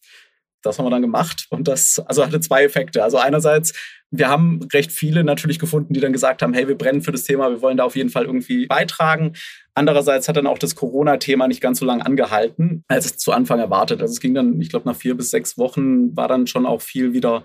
Das 0.63 0.79
haben 0.79 0.87
wir 0.87 0.91
dann 0.91 1.03
gemacht 1.03 1.47
und 1.51 1.69
das 1.69 1.99
also 1.99 2.25
hatte 2.25 2.41
zwei 2.41 2.65
Effekte. 2.65 3.03
Also 3.03 3.19
einerseits 3.19 3.73
wir 4.15 4.29
haben 4.29 4.61
recht 4.73 4.93
viele 4.93 5.25
natürlich 5.25 5.59
gefunden, 5.59 5.95
die 5.95 6.01
dann 6.01 6.13
gesagt 6.13 6.43
haben, 6.43 6.53
hey, 6.53 6.69
wir 6.69 6.77
brennen 6.77 7.01
für 7.01 7.13
das 7.13 7.25
Thema, 7.25 7.51
wir 7.51 7.63
wollen 7.63 7.79
da 7.79 7.85
auf 7.85 7.97
jeden 7.97 8.11
Fall 8.11 8.27
irgendwie 8.27 8.67
beitragen. 8.67 9.33
Andererseits 9.75 10.29
hat 10.29 10.37
dann 10.37 10.47
auch 10.47 10.59
das 10.59 10.75
Corona-Thema 10.75 11.49
nicht 11.49 11.63
ganz 11.63 11.79
so 11.79 11.87
lange 11.87 12.05
angehalten, 12.05 12.85
als 12.89 13.07
es 13.07 13.17
zu 13.17 13.33
Anfang 13.33 13.59
erwartet. 13.59 14.03
Also 14.03 14.13
es 14.13 14.21
ging 14.21 14.35
dann, 14.35 14.61
ich 14.61 14.69
glaube, 14.69 14.87
nach 14.87 14.97
vier 14.97 15.17
bis 15.17 15.31
sechs 15.31 15.57
Wochen 15.57 16.15
war 16.15 16.29
dann 16.29 16.47
schon 16.47 16.67
auch 16.67 16.83
viel 16.83 17.15
wieder 17.15 17.45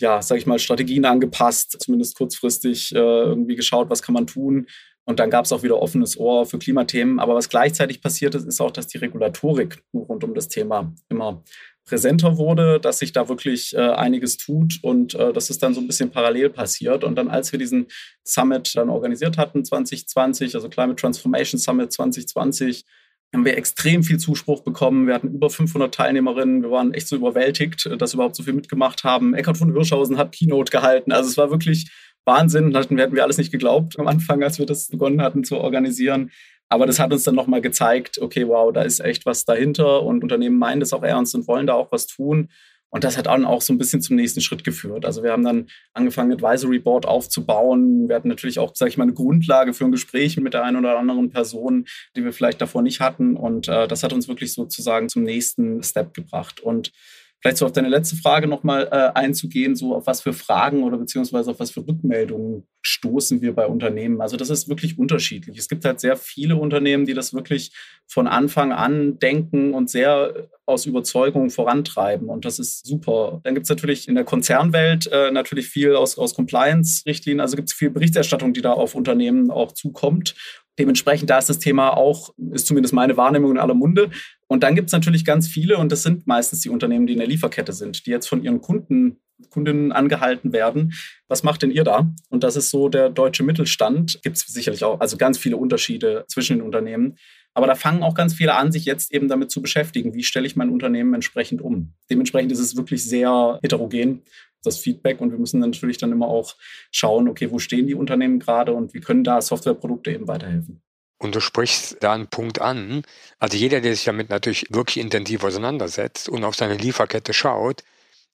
ja, 0.00 0.22
sag 0.22 0.38
ich 0.38 0.46
mal, 0.46 0.58
Strategien 0.58 1.04
angepasst, 1.04 1.76
zumindest 1.78 2.16
kurzfristig 2.16 2.94
äh, 2.94 2.98
irgendwie 2.98 3.54
geschaut, 3.54 3.90
was 3.90 4.00
kann 4.00 4.14
man 4.14 4.26
tun. 4.26 4.66
Und 5.04 5.18
dann 5.18 5.30
gab 5.30 5.44
es 5.44 5.52
auch 5.52 5.62
wieder 5.62 5.80
offenes 5.80 6.18
Ohr 6.18 6.46
für 6.46 6.58
Klimathemen. 6.58 7.18
Aber 7.18 7.34
was 7.34 7.48
gleichzeitig 7.48 8.00
passiert 8.00 8.34
ist, 8.34 8.46
ist 8.46 8.60
auch, 8.60 8.70
dass 8.70 8.86
die 8.86 8.98
Regulatorik 8.98 9.82
rund 9.92 10.24
um 10.24 10.34
das 10.34 10.48
Thema 10.48 10.94
immer 11.08 11.42
präsenter 11.84 12.36
wurde, 12.36 12.78
dass 12.80 12.98
sich 12.98 13.12
da 13.12 13.28
wirklich 13.28 13.74
äh, 13.74 13.80
einiges 13.80 14.36
tut 14.36 14.78
und 14.82 15.14
äh, 15.14 15.32
dass 15.32 15.50
es 15.50 15.58
dann 15.58 15.74
so 15.74 15.80
ein 15.80 15.86
bisschen 15.86 16.10
parallel 16.10 16.50
passiert. 16.50 17.04
Und 17.04 17.16
dann, 17.16 17.28
als 17.28 17.52
wir 17.52 17.58
diesen 17.58 17.86
Summit 18.24 18.74
dann 18.76 18.88
organisiert 18.88 19.38
hatten, 19.38 19.64
2020, 19.64 20.54
also 20.54 20.68
Climate 20.68 20.96
Transformation 20.96 21.58
Summit 21.58 21.92
2020, 21.92 22.84
haben 23.32 23.44
wir 23.44 23.56
extrem 23.56 24.02
viel 24.02 24.18
Zuspruch 24.18 24.62
bekommen. 24.62 25.06
Wir 25.06 25.14
hatten 25.14 25.32
über 25.34 25.50
500 25.50 25.94
Teilnehmerinnen. 25.94 26.62
Wir 26.62 26.70
waren 26.70 26.94
echt 26.94 27.06
so 27.06 27.16
überwältigt, 27.16 27.88
dass 27.98 28.14
überhaupt 28.14 28.34
so 28.34 28.42
viel 28.42 28.54
mitgemacht 28.54 29.04
haben. 29.04 29.34
Eckhard 29.34 29.56
von 29.56 29.72
Hirschhausen 29.72 30.18
hat 30.18 30.32
Keynote 30.32 30.70
gehalten. 30.70 31.12
Also 31.12 31.30
es 31.30 31.36
war 31.36 31.50
wirklich 31.50 31.90
Wahnsinn. 32.24 32.72
Das 32.72 32.90
hätten 32.90 33.14
wir 33.14 33.22
alles 33.22 33.38
nicht 33.38 33.52
geglaubt 33.52 33.98
am 33.98 34.08
Anfang, 34.08 34.42
als 34.42 34.58
wir 34.58 34.66
das 34.66 34.88
begonnen 34.88 35.22
hatten 35.22 35.44
zu 35.44 35.58
organisieren. 35.58 36.30
Aber 36.70 36.86
das 36.86 37.00
hat 37.00 37.12
uns 37.12 37.24
dann 37.24 37.34
nochmal 37.34 37.60
gezeigt, 37.60 38.18
okay, 38.20 38.46
wow, 38.46 38.72
da 38.72 38.82
ist 38.82 39.00
echt 39.00 39.26
was 39.26 39.44
dahinter 39.44 40.02
und 40.02 40.22
Unternehmen 40.22 40.56
meinen 40.56 40.80
das 40.80 40.92
auch 40.92 41.02
ernst 41.02 41.34
und 41.34 41.48
wollen 41.48 41.66
da 41.66 41.74
auch 41.74 41.90
was 41.90 42.06
tun. 42.06 42.48
Und 42.90 43.04
das 43.04 43.16
hat 43.16 43.26
dann 43.26 43.44
auch 43.44 43.60
so 43.60 43.72
ein 43.72 43.78
bisschen 43.78 44.02
zum 44.02 44.16
nächsten 44.16 44.40
Schritt 44.40 44.64
geführt. 44.64 45.04
Also 45.04 45.22
wir 45.22 45.32
haben 45.32 45.44
dann 45.44 45.68
angefangen, 45.94 46.32
Advisory 46.32 46.78
Board 46.80 47.06
aufzubauen. 47.06 48.08
Wir 48.08 48.16
hatten 48.16 48.28
natürlich 48.28 48.58
auch, 48.58 48.74
sage 48.74 48.88
ich 48.88 48.96
mal, 48.96 49.04
eine 49.04 49.14
Grundlage 49.14 49.74
für 49.74 49.84
ein 49.84 49.92
Gespräch 49.92 50.36
mit 50.38 50.54
der 50.54 50.64
einen 50.64 50.76
oder 50.76 50.98
anderen 50.98 51.30
Person, 51.30 51.86
die 52.16 52.24
wir 52.24 52.32
vielleicht 52.32 52.60
davor 52.60 52.82
nicht 52.82 53.00
hatten. 53.00 53.36
Und 53.36 53.68
äh, 53.68 53.86
das 53.86 54.02
hat 54.02 54.12
uns 54.12 54.26
wirklich 54.26 54.52
sozusagen 54.52 55.08
zum 55.08 55.22
nächsten 55.22 55.82
Step 55.84 56.14
gebracht. 56.14 56.60
Und 56.60 56.92
Vielleicht 57.40 57.56
so 57.56 57.66
auf 57.66 57.72
deine 57.72 57.88
letzte 57.88 58.16
Frage 58.16 58.46
nochmal 58.46 58.88
äh, 58.90 59.18
einzugehen, 59.18 59.74
so 59.74 59.94
auf 59.94 60.06
was 60.06 60.20
für 60.20 60.32
Fragen 60.32 60.82
oder 60.82 60.98
beziehungsweise 60.98 61.50
auf 61.50 61.60
was 61.60 61.70
für 61.70 61.86
Rückmeldungen 61.86 62.66
stoßen 62.82 63.40
wir 63.40 63.54
bei 63.54 63.66
Unternehmen. 63.66 64.20
Also 64.20 64.36
das 64.36 64.50
ist 64.50 64.68
wirklich 64.68 64.98
unterschiedlich. 64.98 65.58
Es 65.58 65.68
gibt 65.68 65.84
halt 65.84 66.00
sehr 66.00 66.16
viele 66.16 66.56
Unternehmen, 66.56 67.06
die 67.06 67.14
das 67.14 67.32
wirklich 67.32 67.72
von 68.06 68.26
Anfang 68.26 68.72
an 68.72 69.18
denken 69.18 69.72
und 69.72 69.88
sehr 69.88 70.48
aus 70.66 70.86
Überzeugung 70.86 71.50
vorantreiben. 71.50 72.28
Und 72.28 72.44
das 72.44 72.58
ist 72.58 72.86
super. 72.86 73.40
Dann 73.44 73.54
gibt 73.54 73.64
es 73.64 73.70
natürlich 73.70 74.08
in 74.08 74.14
der 74.14 74.24
Konzernwelt 74.24 75.08
äh, 75.12 75.30
natürlich 75.30 75.68
viel 75.68 75.96
aus, 75.96 76.18
aus 76.18 76.34
Compliance-Richtlinien. 76.34 77.40
Also 77.40 77.56
gibt 77.56 77.70
es 77.70 77.74
viel 77.74 77.90
Berichterstattung, 77.90 78.52
die 78.52 78.62
da 78.62 78.72
auf 78.72 78.94
Unternehmen 78.94 79.50
auch 79.50 79.72
zukommt. 79.72 80.34
Dementsprechend, 80.80 81.28
da 81.28 81.36
ist 81.36 81.50
das 81.50 81.58
Thema 81.58 81.90
auch, 81.90 82.32
ist 82.52 82.66
zumindest 82.66 82.94
meine 82.94 83.18
Wahrnehmung 83.18 83.50
in 83.50 83.58
aller 83.58 83.74
Munde. 83.74 84.08
Und 84.46 84.62
dann 84.62 84.74
gibt 84.74 84.86
es 84.86 84.94
natürlich 84.94 85.26
ganz 85.26 85.46
viele, 85.46 85.76
und 85.76 85.92
das 85.92 86.02
sind 86.02 86.26
meistens 86.26 86.62
die 86.62 86.70
Unternehmen, 86.70 87.06
die 87.06 87.12
in 87.12 87.18
der 87.18 87.28
Lieferkette 87.28 87.74
sind, 87.74 88.06
die 88.06 88.10
jetzt 88.10 88.28
von 88.28 88.42
ihren 88.42 88.62
Kunden, 88.62 89.20
Kundinnen 89.50 89.92
angehalten 89.92 90.54
werden. 90.54 90.94
Was 91.28 91.42
macht 91.42 91.60
denn 91.60 91.70
ihr 91.70 91.84
da? 91.84 92.10
Und 92.30 92.44
das 92.44 92.56
ist 92.56 92.70
so 92.70 92.88
der 92.88 93.10
deutsche 93.10 93.42
Mittelstand. 93.42 94.22
Gibt 94.22 94.38
es 94.38 94.46
sicherlich 94.46 94.82
auch, 94.82 95.00
also 95.00 95.18
ganz 95.18 95.36
viele 95.36 95.58
Unterschiede 95.58 96.24
zwischen 96.28 96.56
den 96.56 96.62
Unternehmen. 96.62 97.18
Aber 97.52 97.66
da 97.66 97.74
fangen 97.74 98.02
auch 98.02 98.14
ganz 98.14 98.32
viele 98.32 98.54
an, 98.54 98.72
sich 98.72 98.86
jetzt 98.86 99.12
eben 99.12 99.28
damit 99.28 99.50
zu 99.50 99.60
beschäftigen. 99.60 100.14
Wie 100.14 100.22
stelle 100.22 100.46
ich 100.46 100.56
mein 100.56 100.70
Unternehmen 100.70 101.12
entsprechend 101.12 101.60
um? 101.60 101.92
Dementsprechend 102.08 102.52
ist 102.52 102.60
es 102.60 102.76
wirklich 102.76 103.04
sehr 103.04 103.58
heterogen 103.62 104.22
das 104.62 104.78
Feedback 104.78 105.20
und 105.20 105.30
wir 105.30 105.38
müssen 105.38 105.60
natürlich 105.60 105.98
dann 105.98 106.12
immer 106.12 106.28
auch 106.28 106.54
schauen, 106.90 107.28
okay, 107.28 107.50
wo 107.50 107.58
stehen 107.58 107.86
die 107.86 107.94
Unternehmen 107.94 108.38
gerade 108.38 108.72
und 108.72 108.94
wie 108.94 109.00
können 109.00 109.24
da 109.24 109.40
Softwareprodukte 109.40 110.12
eben 110.12 110.28
weiterhelfen. 110.28 110.82
Und 111.18 111.34
du 111.34 111.40
sprichst 111.40 111.98
da 112.00 112.14
einen 112.14 112.28
Punkt 112.28 112.60
an. 112.60 113.02
Also 113.38 113.56
jeder, 113.56 113.80
der 113.80 113.94
sich 113.94 114.04
damit 114.04 114.30
natürlich 114.30 114.66
wirklich 114.70 114.98
intensiv 114.98 115.44
auseinandersetzt 115.44 116.28
und 116.28 116.44
auf 116.44 116.56
seine 116.56 116.76
Lieferkette 116.76 117.34
schaut, 117.34 117.82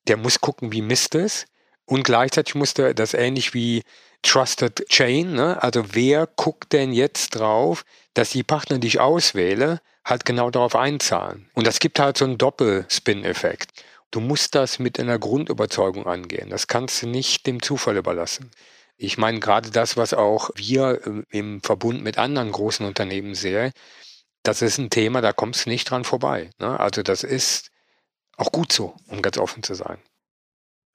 der 0.06 0.16
muss 0.16 0.40
gucken, 0.40 0.72
wie 0.72 0.82
misst 0.82 1.16
es. 1.16 1.46
Und 1.84 2.04
gleichzeitig 2.04 2.54
muss 2.54 2.74
der 2.74 2.94
das 2.94 3.14
ähnlich 3.14 3.54
wie 3.54 3.82
Trusted 4.22 4.88
Chain, 4.88 5.34
ne? 5.34 5.62
also 5.62 5.84
wer 5.92 6.26
guckt 6.26 6.72
denn 6.72 6.92
jetzt 6.92 7.30
drauf, 7.36 7.84
dass 8.14 8.30
die 8.30 8.42
Partner, 8.42 8.78
die 8.78 8.88
ich 8.88 9.00
auswähle, 9.00 9.80
halt 10.04 10.24
genau 10.24 10.50
darauf 10.50 10.74
einzahlen. 10.74 11.48
Und 11.54 11.66
das 11.66 11.78
gibt 11.78 11.98
halt 11.98 12.16
so 12.16 12.24
einen 12.24 12.38
Doppelspin-Effekt. 12.38 13.84
Du 14.16 14.22
musst 14.22 14.54
das 14.54 14.78
mit 14.78 14.98
einer 14.98 15.18
Grundüberzeugung 15.18 16.06
angehen. 16.06 16.48
Das 16.48 16.68
kannst 16.68 17.02
du 17.02 17.06
nicht 17.06 17.46
dem 17.46 17.60
Zufall 17.60 17.98
überlassen. 17.98 18.50
Ich 18.96 19.18
meine, 19.18 19.40
gerade 19.40 19.70
das, 19.70 19.98
was 19.98 20.14
auch 20.14 20.48
wir 20.54 21.02
äh, 21.04 21.36
im 21.36 21.60
Verbund 21.60 22.02
mit 22.02 22.16
anderen 22.16 22.50
großen 22.50 22.86
Unternehmen 22.86 23.34
sehen, 23.34 23.72
das 24.42 24.62
ist 24.62 24.78
ein 24.78 24.88
Thema, 24.88 25.20
da 25.20 25.34
kommst 25.34 25.66
du 25.66 25.68
nicht 25.68 25.90
dran 25.90 26.04
vorbei. 26.04 26.48
Ne? 26.58 26.80
Also 26.80 27.02
das 27.02 27.24
ist 27.24 27.68
auch 28.38 28.50
gut 28.52 28.72
so, 28.72 28.96
um 29.08 29.20
ganz 29.20 29.36
offen 29.36 29.62
zu 29.62 29.74
sein. 29.74 29.98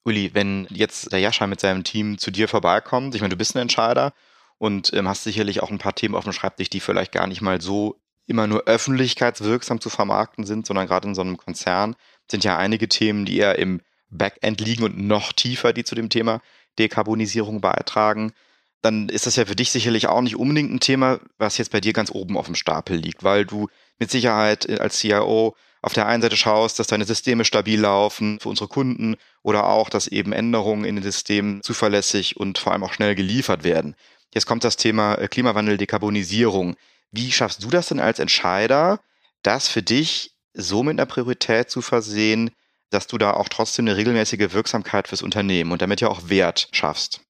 Uli, 0.03 0.33
wenn 0.33 0.65
jetzt 0.71 1.11
der 1.11 1.19
Jascha 1.19 1.45
mit 1.45 1.59
seinem 1.59 1.83
Team 1.83 2.17
zu 2.17 2.31
dir 2.31 2.47
vorbeikommt, 2.47 3.13
ich 3.13 3.21
meine, 3.21 3.35
du 3.35 3.37
bist 3.37 3.53
ein 3.53 3.59
Entscheider 3.61 4.13
und 4.57 4.91
ähm, 4.95 5.07
hast 5.07 5.25
sicherlich 5.25 5.61
auch 5.61 5.69
ein 5.69 5.77
paar 5.77 5.93
Themen 5.93 6.15
auf 6.15 6.23
dem 6.23 6.33
Schreibtisch, 6.33 6.71
die 6.71 6.79
vielleicht 6.79 7.11
gar 7.11 7.27
nicht 7.27 7.41
mal 7.41 7.61
so 7.61 8.01
immer 8.25 8.47
nur 8.47 8.63
öffentlichkeitswirksam 8.63 9.79
zu 9.79 9.91
vermarkten 9.91 10.43
sind, 10.43 10.65
sondern 10.65 10.87
gerade 10.87 11.07
in 11.07 11.13
so 11.13 11.21
einem 11.21 11.37
Konzern 11.37 11.95
sind 12.31 12.43
ja 12.43 12.57
einige 12.57 12.89
Themen, 12.89 13.25
die 13.25 13.37
eher 13.37 13.59
im 13.59 13.81
Backend 14.09 14.59
liegen 14.61 14.83
und 14.83 14.97
noch 14.99 15.31
tiefer, 15.33 15.73
die 15.73 15.83
zu 15.83 15.95
dem 15.95 16.09
Thema 16.09 16.41
Dekarbonisierung 16.79 17.61
beitragen. 17.61 18.33
Dann 18.81 19.09
ist 19.09 19.27
das 19.27 19.35
ja 19.35 19.45
für 19.45 19.55
dich 19.55 19.71
sicherlich 19.71 20.07
auch 20.07 20.21
nicht 20.21 20.35
unbedingt 20.35 20.71
ein 20.71 20.79
Thema, 20.79 21.19
was 21.37 21.57
jetzt 21.57 21.71
bei 21.71 21.79
dir 21.79 21.93
ganz 21.93 22.11
oben 22.11 22.37
auf 22.37 22.47
dem 22.47 22.55
Stapel 22.55 22.97
liegt, 22.97 23.23
weil 23.23 23.45
du 23.45 23.67
mit 23.99 24.09
Sicherheit 24.09 24.67
als 24.79 24.97
CIO 24.97 25.55
auf 25.83 25.93
der 25.93 26.07
einen 26.07 26.21
Seite 26.21 26.37
schaust, 26.37 26.79
dass 26.79 26.87
deine 26.87 27.05
Systeme 27.05 27.45
stabil 27.45 27.79
laufen 27.79 28.39
für 28.39 28.49
unsere 28.49 28.67
Kunden 28.67 29.15
oder 29.41 29.65
auch, 29.65 29.89
dass 29.89 30.07
eben 30.07 30.31
Änderungen 30.31 30.85
in 30.85 30.95
den 30.95 31.03
Systemen 31.03 31.61
zuverlässig 31.63 32.37
und 32.37 32.57
vor 32.57 32.71
allem 32.73 32.83
auch 32.83 32.93
schnell 32.93 33.15
geliefert 33.15 33.63
werden. 33.63 33.95
Jetzt 34.33 34.45
kommt 34.45 34.63
das 34.63 34.77
Thema 34.77 35.15
äh, 35.15 35.27
Klimawandel, 35.27 35.77
Dekarbonisierung. 35.77 36.75
Wie 37.11 37.31
schaffst 37.31 37.63
du 37.63 37.69
das 37.69 37.87
denn 37.87 37.99
als 37.99 38.19
Entscheider, 38.19 38.99
das 39.41 39.67
für 39.67 39.81
dich 39.81 40.35
so 40.53 40.83
mit 40.83 40.99
einer 40.99 41.05
Priorität 41.05 41.69
zu 41.69 41.81
versehen, 41.81 42.51
dass 42.89 43.07
du 43.07 43.17
da 43.17 43.33
auch 43.33 43.49
trotzdem 43.49 43.87
eine 43.87 43.97
regelmäßige 43.97 44.53
Wirksamkeit 44.53 45.07
fürs 45.07 45.21
Unternehmen 45.21 45.71
und 45.71 45.81
damit 45.81 46.01
ja 46.01 46.09
auch 46.09 46.29
Wert 46.29 46.67
schaffst? 46.71 47.21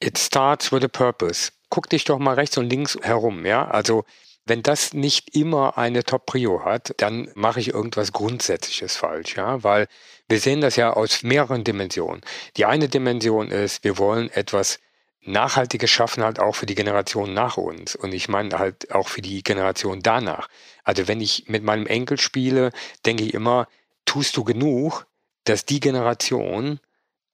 It 0.00 0.18
starts 0.18 0.72
with 0.72 0.84
a 0.84 0.88
purpose. 0.88 1.52
Guck 1.70 1.88
dich 1.88 2.04
doch 2.04 2.18
mal 2.18 2.34
rechts 2.34 2.56
und 2.58 2.68
links 2.68 2.98
herum, 3.00 3.46
ja? 3.46 3.66
Also, 3.66 4.04
wenn 4.44 4.62
das 4.62 4.92
nicht 4.92 5.34
immer 5.34 5.78
eine 5.78 6.04
Top-Prio 6.04 6.64
hat, 6.64 6.94
dann 6.98 7.30
mache 7.34 7.60
ich 7.60 7.68
irgendwas 7.68 8.12
Grundsätzliches 8.12 8.96
falsch, 8.96 9.36
ja? 9.36 9.64
Weil 9.64 9.88
wir 10.28 10.38
sehen 10.38 10.60
das 10.60 10.76
ja 10.76 10.92
aus 10.92 11.22
mehreren 11.22 11.64
Dimensionen. 11.64 12.20
Die 12.56 12.66
eine 12.66 12.88
Dimension 12.88 13.50
ist, 13.50 13.82
wir 13.84 13.98
wollen 13.98 14.30
etwas 14.30 14.78
Nachhaltiges 15.26 15.90
schaffen 15.90 16.22
halt 16.22 16.38
auch 16.38 16.54
für 16.54 16.66
die 16.66 16.74
Generation 16.74 17.34
nach 17.34 17.56
uns. 17.56 17.96
Und 17.96 18.12
ich 18.12 18.28
meine 18.28 18.58
halt 18.58 18.92
auch 18.92 19.08
für 19.08 19.22
die 19.22 19.42
Generation 19.42 20.00
danach. 20.00 20.48
Also 20.84 21.08
wenn 21.08 21.20
ich 21.20 21.48
mit 21.48 21.62
meinem 21.62 21.86
Enkel 21.86 22.18
spiele, 22.18 22.70
denke 23.04 23.24
ich 23.24 23.34
immer, 23.34 23.68
tust 24.04 24.36
du 24.36 24.44
genug, 24.44 25.06
dass 25.44 25.64
die 25.64 25.80
Generation 25.80 26.80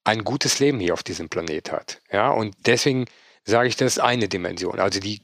ein 0.04 0.24
gutes 0.24 0.58
Leben 0.58 0.80
hier 0.80 0.94
auf 0.94 1.02
diesem 1.02 1.28
Planet 1.28 1.70
hat. 1.70 2.00
Ja, 2.10 2.30
und 2.30 2.54
deswegen 2.66 3.06
sage 3.44 3.68
ich, 3.68 3.76
das 3.76 3.94
ist 3.94 3.98
eine 3.98 4.28
Dimension, 4.28 4.80
also 4.80 5.00
die 5.00 5.22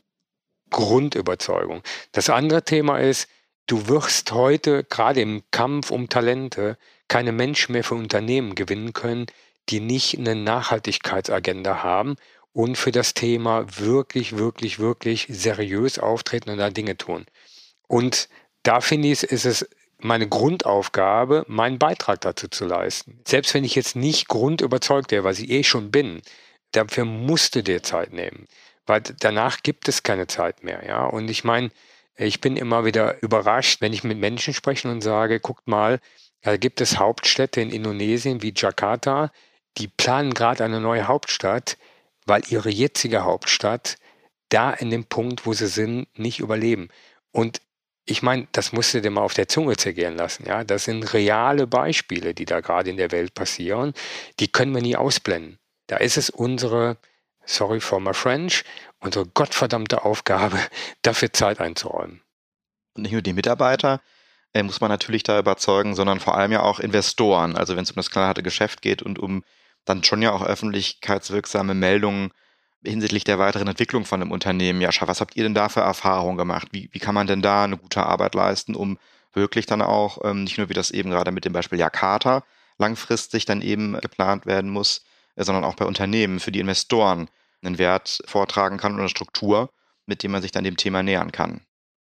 Grundüberzeugung. 0.71 1.83
Das 2.13 2.31
andere 2.31 2.65
Thema 2.65 2.99
ist, 2.99 3.29
du 3.67 3.89
wirst 3.89 4.33
heute 4.33 4.85
gerade 4.85 5.21
im 5.21 5.43
Kampf 5.51 5.91
um 5.91 6.09
Talente 6.09 6.77
keine 7.09 7.33
Menschen 7.33 7.73
mehr 7.73 7.85
für 7.85 7.95
Unternehmen 7.95 8.55
gewinnen 8.55 8.93
können, 8.93 9.27
die 9.69 9.81
nicht 9.81 10.19
eine 10.19 10.35
Nachhaltigkeitsagenda 10.35 11.83
haben 11.83 12.17
und 12.53 12.77
für 12.77 12.93
das 12.93 13.15
Thema 13.15 13.67
wirklich, 13.79 14.37
wirklich, 14.37 14.79
wirklich 14.79 15.27
seriös 15.29 15.99
auftreten 15.99 16.51
und 16.51 16.59
da 16.59 16.71
Dinge 16.71 16.97
tun. 16.97 17.27
Und 17.87 18.29
da 18.63 18.81
finde 18.81 19.09
ich, 19.09 19.23
ist 19.23 19.45
es 19.45 19.69
meine 20.01 20.29
Grundaufgabe, 20.29 21.45
meinen 21.49 21.79
Beitrag 21.79 22.21
dazu 22.21 22.49
zu 22.49 22.67
leisten. 22.67 23.21
Selbst 23.27 23.55
wenn 23.55 23.65
ich 23.65 23.75
jetzt 23.75 23.97
nicht 23.97 24.29
grundüberzeugt 24.29 25.11
wäre, 25.11 25.25
was 25.25 25.41
ich 25.41 25.51
eh 25.51 25.65
schon 25.65 25.91
bin, 25.91 26.23
dafür 26.73 27.05
musste 27.05 27.63
dir 27.63 27.83
Zeit 27.83 28.13
nehmen, 28.13 28.47
weil 28.87 29.01
danach 29.01 29.63
gibt 29.63 29.89
es 29.89 30.03
keine 30.03 30.27
Zeit 30.27 30.63
mehr. 30.63 30.85
Ja? 30.87 31.07
Und 31.07 31.29
ich 31.29 31.45
meine, 31.45 31.71
ich 32.17 32.41
bin 32.41 32.57
immer 32.57 32.85
wieder 32.85 33.23
überrascht, 33.23 33.81
wenn 33.81 33.93
ich 33.93 34.05
mit 34.05 34.19
Menschen 34.19 34.55
spreche 34.55 34.89
und 34.89 35.01
sage, 35.01 35.41
guckt 35.41 35.67
mal, 35.67 36.01
da 36.43 36.57
gibt 36.57 36.81
es 36.81 36.99
Hauptstädte 36.99 37.61
in 37.61 37.71
Indonesien 37.71 38.43
wie 38.43 38.55
Jakarta, 38.55 39.33
die 39.77 39.89
planen 39.89 40.35
gerade 40.35 40.65
eine 40.65 40.81
neue 40.81 41.09
Hauptstadt, 41.09 41.77
weil 42.29 42.43
ihre 42.49 42.71
jetzige 42.71 43.25
Hauptstadt 43.25 43.97
da 44.49 44.71
in 44.71 44.91
dem 44.91 45.05
Punkt, 45.05 45.47
wo 45.47 45.53
sie 45.53 45.67
sind, 45.67 46.07
nicht 46.19 46.41
überleben. 46.41 46.89
Und 47.33 47.61
ich 48.05 48.23
meine, 48.23 48.49
das 48.53 48.73
musst 48.73 48.95
du 48.95 49.03
dir 49.03 49.11
mal 49.11 49.21
auf 49.21 49.35
der 49.35 49.49
Zunge 49.49 49.77
zergehen 49.77 50.17
lassen. 50.17 50.47
Ja, 50.47 50.65
das 50.65 50.85
sind 50.85 51.13
reale 51.13 51.67
Beispiele, 51.67 52.33
die 52.33 52.47
da 52.47 52.61
gerade 52.61 52.89
in 52.89 52.97
der 52.97 53.11
Welt 53.11 53.35
passieren. 53.35 53.93
Die 54.41 54.49
können 54.49 54.75
wir 54.75 54.81
nie 54.81 54.97
ausblenden. 54.97 55.59
Da 55.89 55.99
ist 55.99 56.17
es 56.17 56.31
unsere, 56.31 56.97
sorry 57.45 57.81
for 57.81 58.01
my 58.01 58.15
French, 58.15 58.65
unsere 59.01 59.27
gottverdammte 59.27 60.05
Aufgabe, 60.05 60.59
dafür 61.03 61.33
Zeit 61.33 61.61
einzuräumen. 61.61 62.23
Und 62.95 63.03
nicht 63.03 63.13
nur 63.13 63.23
die 63.23 63.35
Mitarbeiter 63.35 64.01
äh, 64.55 64.63
muss 64.63 64.81
man 64.81 64.91
natürlich 64.91 65.23
da 65.23 65.39
überzeugen, 65.39 65.95
sondern 65.95 66.21
vor 66.21 66.37
allem 66.37 66.53
ja 66.53 66.63
auch 66.63 66.81
Investoren. 66.81 67.57
Also 67.57 67.77
wenn 67.77 67.83
es 67.83 67.91
um 67.91 67.97
das 67.97 68.11
knallharte 68.11 68.43
Geschäft 68.43 68.81
geht 68.81 69.03
und 69.03 69.19
um 69.19 69.45
dann 69.89 70.05
schon 70.05 70.23
ja 70.23 70.33
auch 70.33 70.43
öffentlichkeitswirksame 70.43 71.75
Meldungen 71.75 72.31
hinsichtlich 72.85 73.25
der 73.25 73.39
weiteren 73.39 73.69
Entwicklung 73.69 74.05
von 74.05 74.23
einem 74.23 74.31
Unternehmen. 74.31 74.81
Jascha, 74.81 75.09
was 75.09 75.21
habt 75.21 75.37
ihr 75.37 75.43
denn 75.43 75.55
da 75.55 75.69
für 75.69 75.81
Erfahrungen 75.81 76.39
gemacht? 76.39 76.69
Wie, 76.73 76.89
wie 76.93 76.99
kann 76.99 77.15
man 77.15 77.27
denn 77.27 77.43
da 77.43 77.65
eine 77.65 77.77
gute 77.77 78.05
Arbeit 78.05 78.35
leisten, 78.35 78.75
um 78.75 78.99
wirklich 79.33 79.67
dann 79.67 79.83
auch, 79.83 80.19
ähm, 80.25 80.45
nicht 80.45 80.59
nur 80.59 80.69
wie 80.69 80.75
das 80.75 80.91
eben 80.91 81.11
gerade 81.11 81.33
mit 81.33 81.45
dem 81.45 81.53
Beispiel 81.53 81.79
Jakarta 81.79 82.45
langfristig 82.79 83.45
dann 83.45 83.61
eben 83.61 83.99
geplant 84.01 84.47
werden 84.47 84.71
muss, 84.71 85.05
äh, 85.35 85.45
sondern 85.45 85.65
auch 85.65 85.75
bei 85.75 85.85
Unternehmen 85.85 86.41
für 86.41 86.53
die 86.53 86.61
Investoren 86.61 87.29
einen 87.63 87.79
Wert 87.79 88.23
vortragen 88.27 88.79
kann 88.79 88.93
oder 88.93 89.03
eine 89.03 89.09
Struktur, 89.09 89.71
mit 90.07 90.23
dem 90.23 90.31
man 90.31 90.43
sich 90.43 90.53
dann 90.53 90.65
dem 90.65 90.77
Thema 90.77 91.03
nähern 91.03 91.33
kann. 91.33 91.61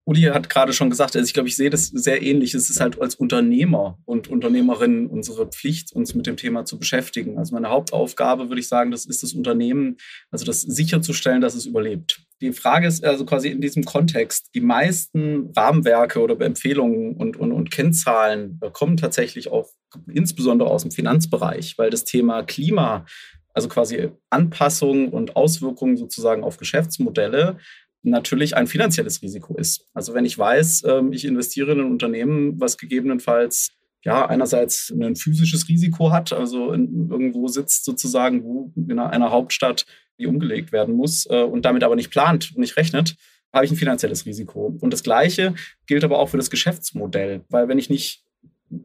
Uli 0.05 0.23
hat 0.23 0.51
gerade 0.51 0.73
schon 0.73 0.91
gesagt, 0.91 1.15
also 1.15 1.25
ich 1.25 1.33
glaube, 1.33 1.49
ich 1.49 1.55
sehe 1.55 1.71
das 1.71 1.87
sehr 1.87 2.23
ähnlich. 2.23 2.55
Es 2.55 2.69
ist 2.69 2.81
halt 2.81 3.01
als 3.01 3.15
Unternehmer 3.15 3.99
und 4.05 4.29
Unternehmerin 4.29 5.07
unsere 5.07 5.47
Pflicht, 5.47 5.93
uns 5.93 6.15
mit 6.15 6.27
dem 6.27 6.37
Thema 6.37 6.65
zu 6.65 6.79
beschäftigen. 6.79 7.38
Also 7.38 7.55
meine 7.55 7.71
Hauptaufgabe, 7.71 8.49
würde 8.49 8.61
ich 8.61 8.67
sagen, 8.67 8.91
das 8.91 9.07
ist 9.07 9.23
das 9.23 9.33
Unternehmen, 9.33 9.99
also 10.33 10.45
das 10.45 10.62
sicherzustellen, 10.62 11.41
dass 11.41 11.55
es 11.55 11.67
überlebt. 11.67 12.21
Die 12.41 12.53
Frage 12.53 12.88
ist 12.88 13.05
also 13.05 13.25
quasi 13.25 13.49
in 13.51 13.61
diesem 13.61 13.85
Kontext, 13.85 14.49
die 14.57 14.61
meisten 14.61 15.53
Rahmenwerke 15.57 16.21
oder 16.21 16.41
Empfehlungen 16.45 17.17
und, 17.17 17.37
und, 17.37 17.53
und 17.53 17.71
Kennzahlen 17.71 18.59
kommen 18.73 18.97
tatsächlich 18.97 19.53
auch 19.53 19.71
insbesondere 20.12 20.69
aus 20.69 20.83
dem 20.83 20.91
Finanzbereich, 20.91 21.79
weil 21.79 21.91
das 21.91 22.03
Thema 22.03 22.43
Klima 22.43 23.07
also 23.55 23.69
quasi 23.69 24.11
Anpassung 24.31 25.11
und 25.11 25.37
Auswirkungen 25.37 25.97
sozusagen 25.97 26.43
auf 26.43 26.57
Geschäftsmodelle 26.57 27.59
natürlich 28.03 28.57
ein 28.57 28.67
finanzielles 28.67 29.23
Risiko 29.23 29.57
ist. 29.57 29.87
Also 29.95 30.15
wenn 30.15 30.25
ich 30.25 30.38
weiß, 30.38 30.85
ähm, 30.87 31.12
ich 31.12 31.25
investiere 31.25 31.73
in 31.73 31.81
ein 31.81 31.91
Unternehmen, 31.91 32.61
was 32.61 32.77
gegebenenfalls 32.79 33.71
ja 34.05 34.27
einerseits 34.27 34.91
ein 34.91 35.15
physisches 35.15 35.69
Risiko 35.69 36.11
hat, 36.11 36.33
also 36.33 36.73
irgendwo 36.73 37.47
sitzt 37.49 37.85
sozusagen, 37.85 38.43
wo 38.43 38.73
in 38.77 38.99
einer 38.99 39.31
Hauptstadt 39.31 39.87
die 40.19 40.27
umgelegt 40.27 40.73
werden 40.73 40.95
muss 40.95 41.27
äh, 41.31 41.43
und 41.43 41.65
damit 41.65 41.85
aber 41.85 41.97
nicht 41.97 42.11
plant 42.11 42.53
und 42.55 42.61
nicht 42.61 42.77
rechnet, 42.77 43.17
habe 43.53 43.65
ich 43.65 43.71
ein 43.71 43.77
finanzielles 43.77 44.27
Risiko. 44.27 44.77
Und 44.81 44.93
das 44.93 45.03
Gleiche 45.03 45.55
gilt 45.87 46.05
aber 46.05 46.19
auch 46.19 46.31
für 46.31 46.37
das 46.37 46.51
Geschäftsmodell, 46.51 47.45
weil 47.49 47.69
wenn 47.69 47.79
ich 47.79 47.91
nicht 47.91 48.25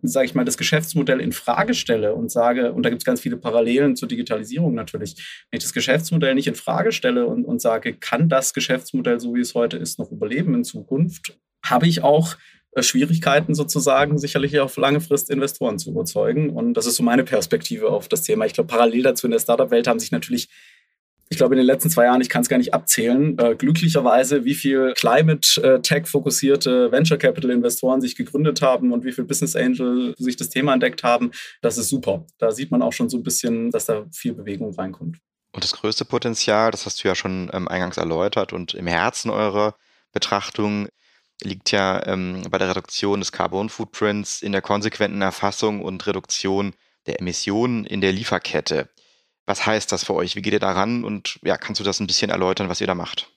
sage 0.01 0.25
ich 0.25 0.35
mal, 0.35 0.45
das 0.45 0.57
Geschäftsmodell 0.57 1.19
in 1.19 1.31
Frage 1.31 1.73
stelle 1.73 2.13
und 2.13 2.31
sage, 2.31 2.73
und 2.73 2.83
da 2.83 2.89
gibt 2.89 3.01
es 3.01 3.05
ganz 3.05 3.21
viele 3.21 3.37
Parallelen 3.37 3.95
zur 3.95 4.07
Digitalisierung 4.07 4.73
natürlich, 4.73 5.15
wenn 5.49 5.57
ich 5.57 5.63
das 5.63 5.73
Geschäftsmodell 5.73 6.35
nicht 6.35 6.47
in 6.47 6.55
Frage 6.55 6.91
stelle 6.91 7.25
und, 7.25 7.45
und 7.45 7.61
sage, 7.61 7.93
kann 7.93 8.29
das 8.29 8.53
Geschäftsmodell, 8.53 9.19
so 9.19 9.33
wie 9.35 9.41
es 9.41 9.55
heute 9.55 9.77
ist, 9.77 9.99
noch 9.99 10.11
überleben 10.11 10.53
in 10.55 10.63
Zukunft, 10.63 11.37
habe 11.63 11.87
ich 11.87 12.03
auch 12.03 12.35
äh, 12.71 12.83
Schwierigkeiten 12.83 13.55
sozusagen, 13.55 14.17
sicherlich 14.17 14.59
auf 14.59 14.77
lange 14.77 15.01
Frist 15.01 15.29
Investoren 15.29 15.79
zu 15.79 15.91
überzeugen. 15.91 16.49
Und 16.49 16.75
das 16.75 16.85
ist 16.85 16.95
so 16.95 17.03
meine 17.03 17.23
Perspektive 17.23 17.89
auf 17.89 18.07
das 18.07 18.23
Thema. 18.23 18.45
Ich 18.45 18.53
glaube, 18.53 18.67
parallel 18.67 19.03
dazu 19.03 19.27
in 19.27 19.31
der 19.31 19.39
Startup-Welt 19.39 19.87
haben 19.87 19.99
sich 19.99 20.11
natürlich 20.11 20.49
ich 21.29 21.37
glaube, 21.37 21.55
in 21.55 21.57
den 21.57 21.65
letzten 21.65 21.89
zwei 21.89 22.05
Jahren, 22.05 22.21
ich 22.21 22.29
kann 22.29 22.41
es 22.41 22.49
gar 22.49 22.57
nicht 22.57 22.73
abzählen, 22.73 23.37
äh, 23.37 23.55
glücklicherweise, 23.55 24.45
wie 24.45 24.53
viel 24.55 24.93
Climate-Tech-fokussierte 24.95 26.91
Venture 26.91 27.17
Capital-Investoren 27.17 28.01
sich 28.01 28.15
gegründet 28.15 28.61
haben 28.61 28.93
und 28.93 29.03
wie 29.03 29.11
viel 29.11 29.25
Business 29.25 29.55
Angel 29.55 30.13
sich 30.17 30.37
das 30.37 30.49
Thema 30.49 30.73
entdeckt 30.73 31.03
haben. 31.03 31.31
Das 31.61 31.77
ist 31.77 31.89
super. 31.89 32.25
Da 32.37 32.51
sieht 32.51 32.71
man 32.71 32.81
auch 32.81 32.93
schon 32.93 33.09
so 33.09 33.17
ein 33.17 33.23
bisschen, 33.23 33.71
dass 33.71 33.85
da 33.85 34.05
viel 34.11 34.33
Bewegung 34.33 34.73
reinkommt. 34.73 35.17
Und 35.51 35.63
das 35.63 35.73
größte 35.73 36.05
Potenzial, 36.05 36.71
das 36.71 36.85
hast 36.85 37.03
du 37.03 37.07
ja 37.07 37.15
schon 37.15 37.49
ähm, 37.51 37.67
eingangs 37.67 37.97
erläutert 37.97 38.53
und 38.53 38.73
im 38.73 38.87
Herzen 38.87 39.29
eurer 39.29 39.75
Betrachtung 40.11 40.87
liegt 41.43 41.71
ja 41.71 42.05
ähm, 42.05 42.43
bei 42.49 42.57
der 42.57 42.69
Reduktion 42.69 43.19
des 43.19 43.31
Carbon 43.31 43.69
Footprints 43.69 44.41
in 44.41 44.51
der 44.51 44.61
konsequenten 44.61 45.21
Erfassung 45.21 45.81
und 45.81 46.05
Reduktion 46.07 46.73
der 47.05 47.19
Emissionen 47.19 47.85
in 47.85 48.01
der 48.01 48.11
Lieferkette. 48.11 48.89
Was 49.47 49.65
heißt 49.65 49.91
das 49.91 50.03
für 50.03 50.13
euch? 50.13 50.35
Wie 50.35 50.41
geht 50.41 50.53
ihr 50.53 50.59
daran? 50.59 51.03
Und 51.05 51.39
ja, 51.41 51.57
kannst 51.57 51.79
du 51.79 51.83
das 51.83 51.99
ein 51.99 52.07
bisschen 52.07 52.29
erläutern, 52.29 52.67
was 52.69 52.81
ihr 52.81 52.87
da 52.87 52.95
macht? 52.95 53.31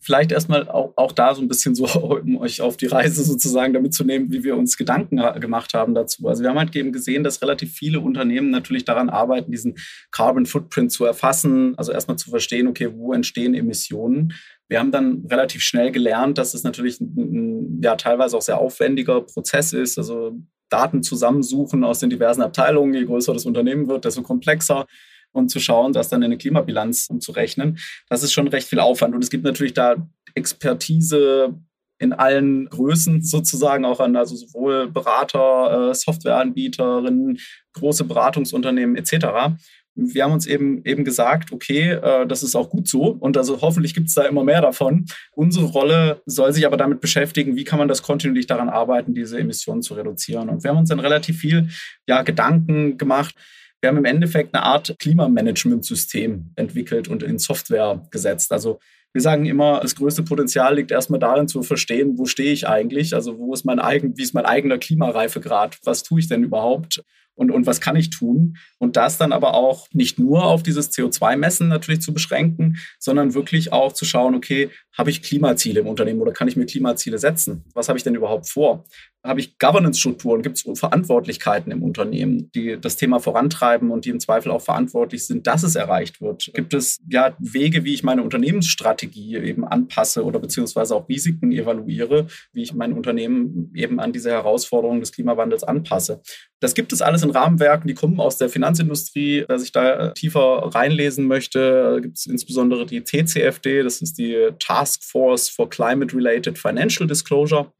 Vielleicht 0.00 0.32
erstmal 0.32 0.68
auch, 0.68 0.92
auch 0.96 1.12
da 1.12 1.32
so 1.32 1.40
ein 1.40 1.46
bisschen 1.46 1.76
so, 1.76 1.86
um 2.20 2.36
euch 2.38 2.60
auf 2.60 2.76
die 2.76 2.88
Reise 2.88 3.22
sozusagen 3.22 3.72
damit 3.72 3.94
zu 3.94 4.02
nehmen, 4.02 4.32
wie 4.32 4.42
wir 4.42 4.56
uns 4.56 4.76
Gedanken 4.76 5.18
gemacht 5.40 5.72
haben 5.72 5.94
dazu. 5.94 6.26
Also 6.26 6.42
wir 6.42 6.50
haben 6.50 6.58
halt 6.58 6.74
eben 6.74 6.92
gesehen, 6.92 7.22
dass 7.22 7.40
relativ 7.40 7.72
viele 7.74 8.00
Unternehmen 8.00 8.50
natürlich 8.50 8.84
daran 8.84 9.08
arbeiten, 9.08 9.52
diesen 9.52 9.76
Carbon 10.10 10.46
Footprint 10.46 10.90
zu 10.90 11.04
erfassen, 11.04 11.78
also 11.78 11.92
erstmal 11.92 12.18
zu 12.18 12.30
verstehen, 12.30 12.66
okay, 12.66 12.90
wo 12.92 13.12
entstehen 13.12 13.54
Emissionen. 13.54 14.34
Wir 14.68 14.80
haben 14.80 14.90
dann 14.90 15.24
relativ 15.30 15.62
schnell 15.62 15.92
gelernt, 15.92 16.38
dass 16.38 16.54
es 16.54 16.64
natürlich 16.64 17.00
ein 17.00 17.80
ja 17.82 17.94
teilweise 17.94 18.36
auch 18.36 18.42
sehr 18.42 18.58
aufwendiger 18.58 19.20
Prozess 19.20 19.72
ist. 19.72 19.96
Also 19.98 20.32
Daten 20.70 21.04
zusammensuchen 21.04 21.84
aus 21.84 22.00
den 22.00 22.10
diversen 22.10 22.42
Abteilungen. 22.42 22.94
Je 22.94 23.04
größer 23.04 23.32
das 23.32 23.44
Unternehmen 23.44 23.86
wird, 23.86 24.04
desto 24.04 24.22
komplexer 24.22 24.86
und 25.32 25.50
zu 25.50 25.60
schauen, 25.60 25.92
das 25.92 26.08
dann 26.08 26.22
in 26.22 26.26
eine 26.26 26.38
Klimabilanz 26.38 27.08
umzurechnen. 27.10 27.78
Das 28.08 28.22
ist 28.22 28.32
schon 28.32 28.48
recht 28.48 28.68
viel 28.68 28.80
Aufwand. 28.80 29.14
Und 29.14 29.22
es 29.22 29.30
gibt 29.30 29.44
natürlich 29.44 29.74
da 29.74 29.96
Expertise 30.34 31.54
in 31.98 32.12
allen 32.12 32.68
Größen 32.68 33.22
sozusagen 33.22 33.84
auch 33.84 34.00
an, 34.00 34.16
also 34.16 34.34
sowohl 34.34 34.90
Berater, 34.90 35.90
äh, 35.90 35.94
Softwareanbieterinnen, 35.94 37.38
große 37.74 38.04
Beratungsunternehmen 38.04 38.96
etc. 38.96 39.54
Wir 39.94 40.24
haben 40.24 40.32
uns 40.32 40.46
eben 40.46 40.84
eben 40.84 41.04
gesagt, 41.04 41.52
okay, 41.52 41.92
äh, 41.92 42.26
das 42.26 42.42
ist 42.42 42.56
auch 42.56 42.70
gut 42.70 42.88
so 42.88 43.02
und 43.02 43.36
also 43.36 43.60
hoffentlich 43.60 43.94
gibt 43.94 44.08
es 44.08 44.14
da 44.14 44.24
immer 44.24 44.42
mehr 44.42 44.60
davon. 44.60 45.06
Unsere 45.32 45.66
Rolle 45.66 46.22
soll 46.26 46.52
sich 46.52 46.66
aber 46.66 46.76
damit 46.76 47.00
beschäftigen, 47.00 47.54
wie 47.54 47.64
kann 47.64 47.78
man 47.78 47.88
das 47.88 48.02
kontinuierlich 48.02 48.48
daran 48.48 48.68
arbeiten, 48.68 49.14
diese 49.14 49.38
Emissionen 49.38 49.82
zu 49.82 49.94
reduzieren. 49.94 50.48
Und 50.48 50.64
wir 50.64 50.70
haben 50.70 50.78
uns 50.78 50.88
dann 50.88 51.00
relativ 51.00 51.38
viel 51.38 51.68
ja, 52.08 52.22
Gedanken 52.22 52.98
gemacht 52.98 53.36
wir 53.82 53.88
haben 53.88 53.98
im 53.98 54.04
Endeffekt 54.04 54.54
eine 54.54 54.64
Art 54.64 54.94
Klimamanagementsystem 55.00 56.52
entwickelt 56.54 57.08
und 57.08 57.24
in 57.24 57.38
Software 57.38 58.06
gesetzt. 58.12 58.52
Also 58.52 58.78
wir 59.12 59.20
sagen 59.20 59.44
immer, 59.44 59.80
das 59.80 59.96
größte 59.96 60.22
Potenzial 60.22 60.76
liegt 60.76 60.92
erstmal 60.92 61.18
darin 61.18 61.48
zu 61.48 61.62
verstehen, 61.62 62.16
wo 62.16 62.24
stehe 62.24 62.52
ich 62.52 62.68
eigentlich, 62.68 63.12
also 63.14 63.38
wo 63.38 63.52
ist 63.52 63.64
mein 63.64 63.80
eigen, 63.80 64.16
wie 64.16 64.22
ist 64.22 64.34
mein 64.34 64.46
eigener 64.46 64.78
Klimareifegrad, 64.78 65.78
was 65.84 66.04
tue 66.04 66.20
ich 66.20 66.28
denn 66.28 66.44
überhaupt 66.44 67.02
und, 67.34 67.50
und 67.50 67.66
was 67.66 67.80
kann 67.80 67.96
ich 67.96 68.10
tun? 68.10 68.56
Und 68.78 68.96
das 68.96 69.18
dann 69.18 69.32
aber 69.32 69.54
auch 69.54 69.88
nicht 69.92 70.18
nur 70.18 70.44
auf 70.44 70.62
dieses 70.62 70.92
CO2-Messen 70.92 71.68
natürlich 71.68 72.02
zu 72.02 72.12
beschränken, 72.12 72.78
sondern 72.98 73.34
wirklich 73.34 73.72
auch 73.72 73.92
zu 73.92 74.04
schauen, 74.04 74.34
okay, 74.34 74.70
habe 74.96 75.10
ich 75.10 75.22
Klimaziele 75.22 75.80
im 75.80 75.86
Unternehmen 75.86 76.20
oder 76.20 76.32
kann 76.32 76.48
ich 76.48 76.56
mir 76.56 76.66
Klimaziele 76.66 77.16
setzen? 77.16 77.64
Was 77.74 77.88
habe 77.88 77.96
ich 77.96 78.04
denn 78.04 78.14
überhaupt 78.14 78.48
vor? 78.48 78.84
Habe 79.24 79.40
ich 79.40 79.58
Governance-Strukturen? 79.58 80.42
Gibt 80.42 80.58
es 80.58 80.78
Verantwortlichkeiten 80.78 81.72
im 81.72 81.82
Unternehmen, 81.82 82.50
die 82.54 82.76
das 82.78 82.96
Thema 82.96 83.20
vorantreiben 83.20 83.90
und 83.90 84.04
die 84.04 84.10
im 84.10 84.20
Zweifel 84.20 84.50
auch 84.50 84.60
verantwortlich 84.60 85.26
sind, 85.26 85.46
dass 85.46 85.62
es 85.62 85.76
erreicht 85.76 86.20
wird? 86.20 86.50
Gibt 86.54 86.74
es 86.74 87.00
ja 87.08 87.34
Wege, 87.38 87.84
wie 87.84 87.94
ich 87.94 88.02
meine 88.02 88.22
Unternehmensstrategie 88.22 89.36
eben 89.36 89.64
anpasse 89.64 90.24
oder 90.24 90.38
beziehungsweise 90.40 90.94
auch 90.94 91.08
Risiken 91.08 91.52
evaluiere, 91.52 92.26
wie 92.52 92.62
ich 92.62 92.74
mein 92.74 92.92
Unternehmen 92.92 93.72
eben 93.74 93.98
an 94.00 94.12
diese 94.12 94.30
Herausforderungen 94.30 95.00
des 95.00 95.12
Klimawandels 95.12 95.62
anpasse? 95.64 96.20
Das 96.60 96.74
gibt 96.74 96.92
es 96.92 97.02
alles 97.02 97.21
in 97.22 97.30
Rahmenwerken, 97.30 97.88
die 97.88 97.94
kommen 97.94 98.20
aus 98.20 98.36
der 98.36 98.48
Finanzindustrie. 98.48 99.44
Wer 99.46 99.58
sich 99.58 99.72
da 99.72 100.10
tiefer 100.10 100.70
reinlesen 100.74 101.26
möchte, 101.26 102.00
gibt 102.02 102.18
es 102.18 102.26
insbesondere 102.26 102.86
die 102.86 103.02
TCFD, 103.02 103.82
das 103.82 104.02
ist 104.02 104.18
die 104.18 104.50
Task 104.58 105.02
Force 105.04 105.48
for 105.48 105.68
Climate-Related 105.68 106.58
Financial 106.58 107.06
Disclosure. 107.06 107.72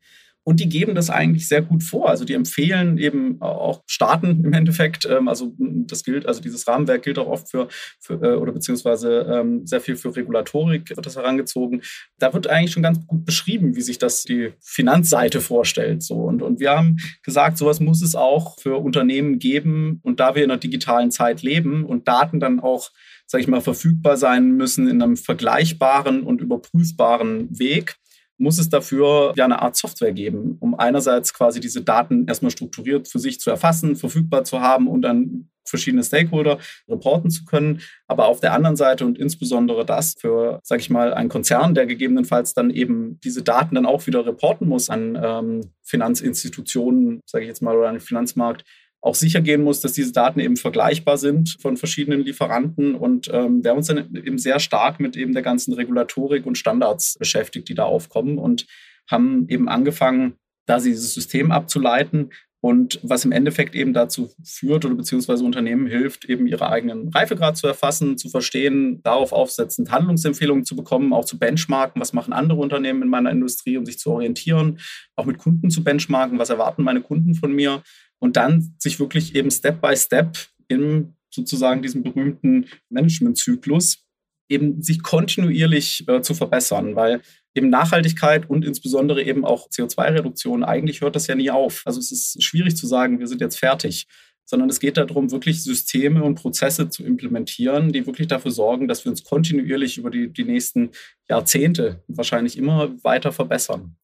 Und 0.45 0.59
die 0.61 0.69
geben 0.69 0.95
das 0.95 1.09
eigentlich 1.09 1.47
sehr 1.47 1.63
gut 1.63 1.83
vor. 1.83 2.09
Also 2.09 2.25
die 2.25 2.35
empfehlen 2.35 2.99
eben 2.99 3.41
auch 3.41 3.83
Staaten 3.87 4.45
im 4.45 4.53
Endeffekt. 4.53 5.07
Ähm, 5.07 5.29
also 5.29 5.55
das 5.59 6.03
gilt, 6.03 6.27
also 6.27 6.41
dieses 6.41 6.67
Rahmenwerk 6.67 7.03
gilt 7.03 7.19
auch 7.19 7.29
oft 7.29 7.51
für, 7.51 7.69
für 8.01 8.15
äh, 8.23 8.35
oder 8.35 8.53
beziehungsweise 8.53 9.27
ähm, 9.31 9.67
sehr 9.67 9.81
viel 9.81 9.97
für 9.97 10.15
Regulatorik 10.15 10.91
wird 10.91 11.07
das 11.07 11.17
herangezogen. 11.17 11.83
Da 12.19 12.33
wird 12.35 12.49
eigentlich 12.49 12.73
schon 12.73 12.83
ganz 12.83 13.07
gut 13.07 13.25
beschrieben, 13.25 13.77
wie 13.77 13.83
sich 13.83 13.99
das 13.99 14.25
die 14.25 14.53
Finanzseite 14.61 15.41
vorstellt. 15.41 16.03
So 16.03 16.17
und, 16.17 16.43
und 16.43 16.59
wir 16.59 16.73
haben 16.73 16.97
gesagt, 17.23 17.59
sowas 17.59 17.81
muss 17.81 18.03
es 18.03 18.15
auch 18.15 18.59
für 18.59 18.77
Unternehmen 18.83 19.39
geben. 19.39 20.01
Und 20.03 20.19
da 20.19 20.35
wir 20.35 20.45
in 20.45 20.51
einer 20.51 20.61
digitalen 20.61 21.11
Zeit 21.11 21.43
leben 21.43 21.85
und 21.85 22.09
Daten 22.09 22.41
dann 22.41 22.61
auch 22.61 22.91
sage 23.33 23.43
ich 23.43 23.49
mal, 23.49 23.63
verfügbar 23.63 24.19
sein 24.19 24.53
müssen 24.53 24.87
in 24.87 25.01
einem 25.01 25.17
vergleichbaren 25.17 26.23
und 26.23 26.43
überprüfbaren 26.43 27.59
Weg, 27.59 27.97
muss 28.39 28.59
es 28.59 28.69
dafür 28.69 29.33
ja 29.37 29.45
eine 29.45 29.63
Art 29.63 29.77
Software 29.77 30.13
geben, 30.13 30.57
um 30.61 30.75
einerseits 30.75 31.33
quasi 31.33 31.61
diese 31.61 31.83
Daten 31.83 32.27
erstmal 32.27 32.51
strukturiert 32.51 33.09
für 33.09 33.19
sich 33.19 33.41
zu 33.41 33.51
erfassen, 33.51 33.97
verfügbar 33.97 34.45
zu 34.45 34.61
haben 34.61 34.89
und 34.89 35.03
dann 35.03 35.49
verschiedene 35.65 36.03
Stakeholder 36.03 36.59
reporten 36.89 37.31
zu 37.31 37.45
können, 37.45 37.81
aber 38.09 38.27
auf 38.27 38.41
der 38.41 38.53
anderen 38.53 38.77
Seite 38.77 39.07
und 39.07 39.19
insbesondere 39.19 39.87
das 39.87 40.15
für, 40.19 40.61
sage 40.65 40.81
ich 40.81 40.91
mal, 40.91 41.15
einen 41.15 41.29
Konzern, 41.29 41.75
der 41.75 41.87
gegebenenfalls 41.87 42.53
dann 42.53 42.71
eben 42.71 43.21
diese 43.21 43.43
Daten 43.43 43.75
dann 43.75 43.87
auch 43.87 44.07
wieder 44.07 44.27
reporten 44.27 44.69
muss 44.69 44.91
an 44.91 45.19
ähm, 45.23 45.73
Finanzinstitutionen, 45.83 47.21
sage 47.27 47.45
ich 47.45 47.49
jetzt 47.49 47.63
mal, 47.63 47.77
oder 47.77 47.89
an 47.89 47.95
den 47.95 48.01
Finanzmarkt, 48.01 48.65
auch 49.03 49.15
sicher 49.15 49.41
gehen 49.41 49.63
muss, 49.63 49.81
dass 49.81 49.93
diese 49.93 50.13
Daten 50.13 50.41
eben 50.41 50.57
vergleichbar 50.57 51.19
sind 51.19 51.59
von 51.61 51.77
verschiedenen 51.77 52.21
Lieferanten. 52.21 52.95
Und 52.95 53.29
ähm, 53.33 53.63
wir 53.63 53.71
haben 53.71 53.79
uns 53.79 53.89
dann 53.89 54.15
eben 54.15 54.39
sehr 54.39 54.61
stark 54.61 55.01
mit 55.01 55.17
eben 55.17 55.33
der 55.35 55.43
ganzen 55.43 55.75
Regulatorik 55.75 56.47
und 56.47 56.57
Standards 56.57 57.19
beschäftigt, 57.19 57.69
die 57.69 57.75
da 57.75 57.85
aufkommen 57.85 58.39
und 58.39 58.67
haben 59.11 59.47
eben 59.49 59.69
angefangen, 59.69 60.35
da 60.67 60.79
dieses 60.79 61.13
System 61.13 61.51
abzuleiten, 61.51 62.31
und 62.65 63.01
was 63.03 63.25
im 63.25 63.33
Endeffekt 63.33 63.75
eben 63.75 63.93
dazu 63.93 64.31
führt 64.45 64.85
oder 64.85 64.95
beziehungsweise 64.95 65.45
Unternehmen 65.45 65.89
hilft, 65.89 66.27
eben 66.27 66.47
ihre 66.47 66.71
eigenen 66.71 67.09
Reifegrad 67.09 67.57
zu 67.57 67.67
erfassen, 67.67 68.17
zu 68.17 68.29
verstehen, 68.29 69.03
darauf 69.03 69.33
aufsetzend 69.33 69.91
Handlungsempfehlungen 69.91 70.65
zu 70.65 70.77
bekommen, 70.77 71.13
auch 71.13 71.25
zu 71.25 71.41
benchmarken, 71.41 72.01
was 72.01 72.13
machen 72.13 72.33
andere 72.33 72.61
Unternehmen 72.61 73.03
in 73.03 73.09
meiner 73.09 73.33
Industrie, 73.33 73.77
um 73.77 73.85
sich 73.85 73.99
zu 73.99 74.13
orientieren, 74.13 74.79
auch 75.17 75.27
mit 75.27 75.39
Kunden 75.39 75.71
zu 75.71 75.83
benchmarken, 75.83 76.39
was 76.39 76.51
erwarten 76.51 76.85
meine 76.85 77.01
Kunden 77.01 77.35
von 77.35 77.53
mir 77.53 77.83
und 78.23 78.37
dann 78.37 78.75
sich 78.79 79.01
wirklich 79.01 79.35
eben 79.35 79.51
Step 79.51 79.81
by 79.81 79.97
Step 79.97 80.39
in 80.69 81.17
sozusagen 81.29 81.83
diesem 81.83 82.05
berühmten 82.05 82.69
Managementzyklus 82.89 84.05
eben 84.49 84.81
sich 84.81 85.03
kontinuierlich 85.03 86.07
äh, 86.07 86.23
zu 86.23 86.35
verbessern, 86.35 86.95
weil 86.95 87.21
eben 87.55 87.69
Nachhaltigkeit 87.69 88.49
und 88.49 88.65
insbesondere 88.65 89.25
eben 89.25 89.45
auch 89.45 89.69
CO2-Reduktion, 89.71 90.63
eigentlich 90.63 91.01
hört 91.01 91.17
das 91.17 91.27
ja 91.27 91.35
nie 91.35 91.51
auf. 91.51 91.83
Also 91.85 91.99
es 91.99 92.13
ist 92.13 92.43
schwierig 92.45 92.77
zu 92.77 92.87
sagen, 92.87 93.19
wir 93.19 93.27
sind 93.27 93.41
jetzt 93.41 93.59
fertig, 93.59 94.07
sondern 94.45 94.71
es 94.71 94.79
geht 94.79 94.99
darum, 94.99 95.33
wirklich 95.33 95.65
Systeme 95.65 96.23
und 96.23 96.37
Prozesse 96.37 96.89
zu 96.91 97.05
implementieren, 97.05 97.91
die 97.91 98.07
wirklich 98.07 98.29
dafür 98.29 98.53
sorgen, 98.53 98.87
dass 98.87 99.05
wir 99.05 99.11
uns 99.11 99.25
kontinuierlich 99.25 99.99
über 99.99 100.11
die, 100.11 100.33
die 100.33 100.45
nächsten 100.45 100.91
Jahrzehnte 101.29 102.05
wahrscheinlich 102.07 102.57
immer 102.57 103.03
weiter 103.03 103.33
verbessern. 103.33 103.97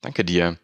Danke 0.00 0.24
dir. 0.24 0.58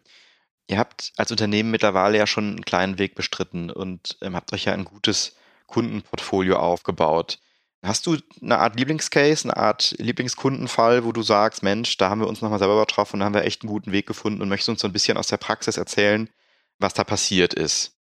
Ihr 0.69 0.77
habt 0.77 1.13
als 1.17 1.31
Unternehmen 1.31 1.71
mittlerweile 1.71 2.19
ja 2.19 2.27
schon 2.27 2.47
einen 2.47 2.65
kleinen 2.65 2.99
Weg 2.99 3.15
bestritten 3.15 3.71
und 3.71 4.17
ähm, 4.21 4.35
habt 4.35 4.53
euch 4.53 4.65
ja 4.65 4.73
ein 4.73 4.85
gutes 4.85 5.35
Kundenportfolio 5.65 6.57
aufgebaut. 6.57 7.39
Hast 7.81 8.05
du 8.05 8.17
eine 8.39 8.59
Art 8.59 8.77
Lieblingscase, 8.77 9.45
eine 9.45 9.57
Art 9.57 9.95
Lieblingskundenfall, 9.97 11.05
wo 11.05 11.11
du 11.11 11.23
sagst, 11.23 11.63
Mensch, 11.63 11.97
da 11.97 12.11
haben 12.11 12.21
wir 12.21 12.27
uns 12.27 12.41
nochmal 12.41 12.59
selber 12.59 12.75
übertroffen 12.75 13.19
und 13.19 13.25
haben 13.25 13.33
wir 13.33 13.45
echt 13.45 13.63
einen 13.63 13.71
guten 13.71 13.91
Weg 13.91 14.05
gefunden 14.05 14.43
und 14.43 14.49
möchtest 14.49 14.69
uns 14.69 14.81
so 14.81 14.87
ein 14.87 14.93
bisschen 14.93 15.17
aus 15.17 15.27
der 15.27 15.37
Praxis 15.37 15.75
erzählen, 15.75 16.29
was 16.77 16.93
da 16.93 17.03
passiert 17.03 17.55
ist? 17.55 17.95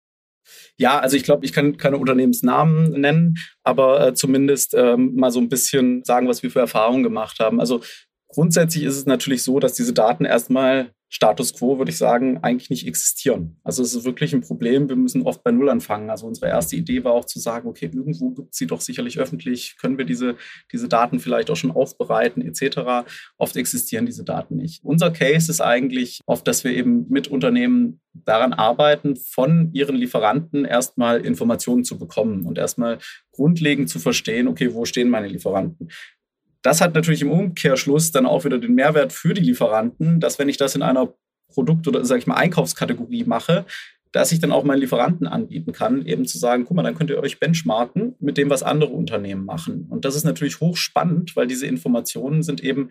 Ja, 0.77 0.99
also 0.99 1.17
ich 1.17 1.23
glaube, 1.23 1.45
ich 1.45 1.53
kann 1.53 1.77
keine 1.77 1.99
Unternehmensnamen 1.99 3.01
nennen, 3.01 3.37
aber 3.63 4.09
äh, 4.09 4.15
zumindest 4.15 4.75
ähm, 4.75 5.15
mal 5.15 5.31
so 5.31 5.39
ein 5.41 5.49
bisschen 5.49 6.03
sagen, 6.03 6.27
was 6.27 6.43
wir 6.43 6.51
für 6.51 6.61
Erfahrungen 6.61 7.05
gemacht 7.05 7.39
haben. 7.39 7.61
Also 7.61 7.83
grundsätzlich 8.37 8.85
ist 8.85 8.99
es 8.99 9.07
natürlich 9.07 9.43
so, 9.43 9.59
dass 9.61 9.73
diese 9.73 9.95
Daten 9.95 10.27
erstmal 10.27 10.93
Status 11.09 11.55
quo, 11.55 11.79
würde 11.79 11.91
ich 11.91 11.97
sagen, 11.97 12.39
eigentlich 12.43 12.69
nicht 12.69 12.87
existieren. 12.87 13.59
Also 13.65 13.83
es 13.83 13.95
ist 13.95 14.05
wirklich 14.05 14.35
ein 14.35 14.43
Problem. 14.43 14.91
Wir 14.91 14.97
müssen 14.97 15.23
oft 15.23 15.43
bei 15.43 15.53
Null 15.53 15.71
anfangen. 15.71 16.11
Also 16.11 16.27
unsere 16.27 16.49
erste 16.49 16.77
Idee 16.77 17.03
war 17.03 17.13
auch 17.13 17.25
zu 17.25 17.39
sagen, 17.39 17.67
okay, 17.67 17.91
irgendwo 17.95 18.33
gibt 18.33 18.51
es 18.53 18.59
sie 18.59 18.67
doch 18.67 18.83
sicherlich 18.83 19.19
öffentlich, 19.19 19.77
können 19.81 19.97
wir 19.97 20.05
diese, 20.05 20.37
diese 20.71 20.89
Daten 20.89 21.19
vielleicht 21.19 21.51
auch 21.51 21.57
schon 21.57 21.71
aufbereiten 21.71 22.43
etc. 22.43 23.09
Oft 23.39 23.57
existieren 23.57 24.05
diese 24.05 24.25
Daten 24.25 24.57
nicht. 24.57 24.85
Unser 24.85 25.11
Case 25.11 25.51
ist 25.51 25.63
eigentlich 25.63 26.21
oft, 26.27 26.47
dass 26.47 26.63
wir 26.63 26.73
eben 26.73 27.07
mit 27.09 27.29
Unternehmen 27.29 28.01
daran 28.13 28.53
arbeiten, 28.53 29.17
von 29.17 29.71
ihren 29.73 29.97
Lieferanten 29.97 30.67
erstmal 30.67 31.25
Informationen 31.25 31.85
zu 31.85 31.99
bekommen 31.99 32.45
und 32.47 32.59
erstmal 32.59 32.99
grundlegend 33.33 33.89
zu 33.89 33.99
verstehen, 33.99 34.49
okay, 34.49 34.75
wo 34.75 34.85
stehen 34.85 35.09
meine 35.09 35.29
Lieferanten? 35.29 35.89
Das 36.67 36.81
hat 36.81 36.97
natürlich 36.97 37.23
im 37.23 37.31
Umkehrschluss 37.31 38.11
dann 38.11 38.27
auch 38.27 38.45
wieder 38.45 38.59
den 38.59 38.75
Mehrwert 38.75 39.13
für 39.13 39.35
die 39.35 39.41
Lieferanten, 39.41 40.19
dass 40.19 40.41
wenn 40.41 40.49
ich 40.49 40.57
das 40.57 40.75
in 40.75 40.83
einer 40.83 41.15
Produkt- 41.47 41.87
oder, 41.87 42.05
sage 42.05 42.19
ich 42.19 42.27
mal, 42.27 42.35
Einkaufskategorie 42.35 43.23
mache, 43.23 43.65
dass 44.11 44.33
ich 44.33 44.41
dann 44.41 44.51
auch 44.51 44.65
meinen 44.65 44.81
Lieferanten 44.81 45.29
anbieten 45.29 45.71
kann, 45.71 46.05
eben 46.07 46.27
zu 46.27 46.39
sagen, 46.39 46.65
guck 46.65 46.77
mal, 46.77 46.83
dann 46.83 46.97
könnt 46.97 47.11
ihr 47.11 47.21
euch 47.21 47.39
benchmarken 47.39 48.17
mit 48.19 48.37
dem, 48.37 48.51
was 48.51 48.65
andere 48.65 48.91
Unternehmen 48.91 49.45
machen. 49.45 49.87
Und 49.89 50.05
das 50.05 50.17
ist 50.17 50.25
natürlich 50.25 50.59
hochspannend, 50.59 51.37
weil 51.37 51.47
diese 51.47 51.69
Informationen 51.69 52.43
sind 52.43 52.65
eben 52.65 52.91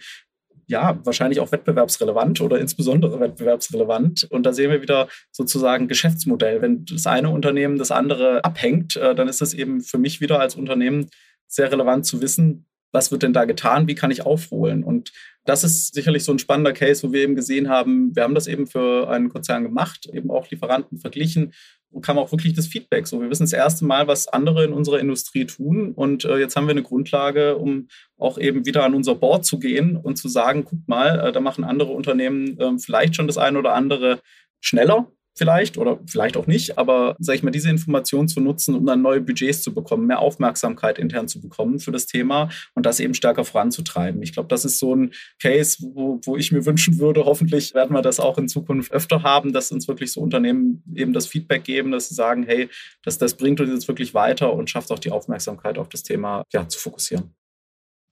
ja, 0.67 0.97
wahrscheinlich 1.03 1.41
auch 1.41 1.51
wettbewerbsrelevant 1.51 2.39
oder 2.39 2.59
insbesondere 2.59 3.19
wettbewerbsrelevant. 3.19 4.25
Und 4.29 4.45
da 4.45 4.53
sehen 4.53 4.71
wir 4.71 4.83
wieder 4.83 5.09
sozusagen 5.33 5.89
Geschäftsmodell. 5.89 6.61
Wenn 6.61 6.85
das 6.85 7.07
eine 7.07 7.29
Unternehmen 7.29 7.77
das 7.77 7.91
andere 7.91 8.41
abhängt, 8.45 8.95
äh, 8.95 9.13
dann 9.15 9.27
ist 9.27 9.41
es 9.41 9.53
eben 9.53 9.81
für 9.81 9.97
mich 9.97 10.21
wieder 10.21 10.39
als 10.39 10.55
Unternehmen 10.55 11.09
sehr 11.47 11.69
relevant 11.69 12.05
zu 12.05 12.21
wissen, 12.21 12.65
was 12.95 13.12
wird 13.12 13.23
denn 13.23 13.34
da 13.34 13.43
getan, 13.43 13.88
wie 13.88 13.93
kann 13.93 14.10
ich 14.10 14.25
aufholen? 14.25 14.84
Und 14.84 15.12
das 15.43 15.63
ist 15.63 15.93
sicherlich 15.93 16.23
so 16.23 16.31
ein 16.31 16.39
spannender 16.39 16.71
Case, 16.71 17.08
wo 17.08 17.12
wir 17.12 17.21
eben 17.21 17.36
gesehen 17.36 17.69
haben, 17.69 18.15
wir 18.15 18.23
haben 18.23 18.34
das 18.34 18.47
eben 18.47 18.65
für 18.65 19.10
einen 19.10 19.29
Konzern 19.29 19.63
gemacht, 19.63 20.10
eben 20.12 20.31
auch 20.31 20.49
Lieferanten 20.49 20.97
verglichen 20.97 21.53
und 21.91 22.03
kam 22.03 22.17
auch 22.17 22.31
wirklich 22.31 22.53
das 22.53 22.67
Feedback. 22.67 23.05
So, 23.05 23.21
wir 23.21 23.29
wissen 23.29 23.43
das 23.43 23.53
erste 23.53 23.86
Mal, 23.86 24.08
was 24.08 24.29
andere 24.29 24.63
in 24.63 24.71
unserer 24.71 24.99
Industrie 24.99 25.45
tun 25.45 25.91
und 25.91 26.23
äh, 26.23 26.38
jetzt 26.38 26.55
haben 26.55 26.67
wir 26.67 26.71
eine 26.71 26.84
Grundlage, 26.84 27.58
um 27.58 27.89
auch 28.17 28.38
eben 28.38 28.65
wieder 28.65 28.84
an 28.86 28.95
unser 28.95 29.15
Board 29.15 29.45
zu 29.45 29.60
gehen 29.60 29.97
und 29.97 30.17
zu 30.17 30.29
sagen, 30.29 30.63
guck 30.63 30.88
mal, 30.88 31.19
äh, 31.19 31.31
da 31.34 31.41
machen 31.41 31.65
andere 31.65 31.91
Unternehmen 31.91 32.58
äh, 32.58 32.79
vielleicht 32.79 33.15
schon 33.15 33.27
das 33.27 33.38
eine 33.38 33.60
oder 33.60 33.73
andere 33.73 34.21
schneller 34.62 35.12
vielleicht 35.35 35.77
oder 35.77 35.99
vielleicht 36.07 36.37
auch 36.37 36.47
nicht, 36.47 36.77
aber 36.77 37.15
sage 37.19 37.37
ich 37.37 37.43
mal, 37.43 37.51
diese 37.51 37.69
Information 37.69 38.27
zu 38.27 38.39
nutzen, 38.39 38.73
um 38.73 38.85
dann 38.85 39.01
neue 39.01 39.21
Budgets 39.21 39.61
zu 39.61 39.73
bekommen, 39.73 40.07
mehr 40.07 40.19
Aufmerksamkeit 40.19 40.97
intern 40.97 41.27
zu 41.27 41.41
bekommen 41.41 41.79
für 41.79 41.91
das 41.91 42.05
Thema 42.05 42.49
und 42.73 42.85
das 42.85 42.99
eben 42.99 43.13
stärker 43.13 43.43
voranzutreiben. 43.43 44.21
Ich 44.21 44.33
glaube, 44.33 44.47
das 44.47 44.65
ist 44.65 44.79
so 44.79 44.95
ein 44.95 45.11
Case, 45.41 45.77
wo, 45.81 46.19
wo 46.23 46.37
ich 46.37 46.51
mir 46.51 46.65
wünschen 46.65 46.99
würde, 46.99 47.25
hoffentlich 47.25 47.73
werden 47.73 47.95
wir 47.95 48.01
das 48.01 48.19
auch 48.19 48.37
in 48.37 48.47
Zukunft 48.47 48.91
öfter 48.91 49.23
haben, 49.23 49.53
dass 49.53 49.71
uns 49.71 49.87
wirklich 49.87 50.11
so 50.11 50.21
Unternehmen 50.21 50.83
eben 50.95 51.13
das 51.13 51.27
Feedback 51.27 51.63
geben, 51.63 51.91
dass 51.91 52.09
sie 52.09 52.15
sagen, 52.15 52.43
hey, 52.43 52.69
das, 53.03 53.17
das 53.17 53.35
bringt 53.35 53.59
uns 53.59 53.71
jetzt 53.71 53.87
wirklich 53.87 54.13
weiter 54.13 54.53
und 54.53 54.69
schafft 54.69 54.91
auch 54.91 54.99
die 54.99 55.11
Aufmerksamkeit 55.11 55.77
auf 55.77 55.89
das 55.89 56.03
Thema 56.03 56.43
ja, 56.53 56.67
zu 56.67 56.79
fokussieren. 56.79 57.33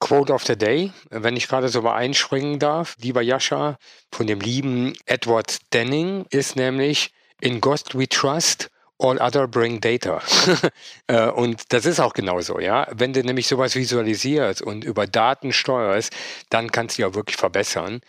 Quote 0.03 0.33
of 0.33 0.43
the 0.45 0.57
Day, 0.57 0.91
wenn 1.11 1.37
ich 1.37 1.47
gerade 1.47 1.69
so 1.69 1.81
mal 1.81 1.95
einspringen 1.95 2.59
darf, 2.59 2.97
lieber 3.01 3.21
Jascha, 3.21 3.77
von 4.11 4.27
dem 4.27 4.41
lieben 4.41 4.97
Edward 5.05 5.59
Denning, 5.71 6.25
ist 6.29 6.57
nämlich 6.57 7.13
In 7.39 7.61
Ghost 7.61 7.97
we 7.97 8.09
trust, 8.09 8.69
all 8.99 9.17
other 9.21 9.47
bring 9.47 9.79
data. 9.79 10.21
Äh, 11.07 11.29
und 11.29 11.71
das 11.71 11.85
ist 11.85 12.01
auch 12.01 12.13
genauso, 12.13 12.59
ja. 12.59 12.85
Wenn 12.91 13.13
du 13.13 13.23
nämlich 13.23 13.47
sowas 13.47 13.75
visualisierst 13.75 14.61
und 14.61 14.83
über 14.83 15.07
Daten 15.07 15.53
steuerst, 15.53 16.13
dann 16.49 16.69
kannst 16.69 16.97
du 16.97 17.03
ja 17.03 17.13
wirklich 17.13 17.37
verbessern. 17.37 18.01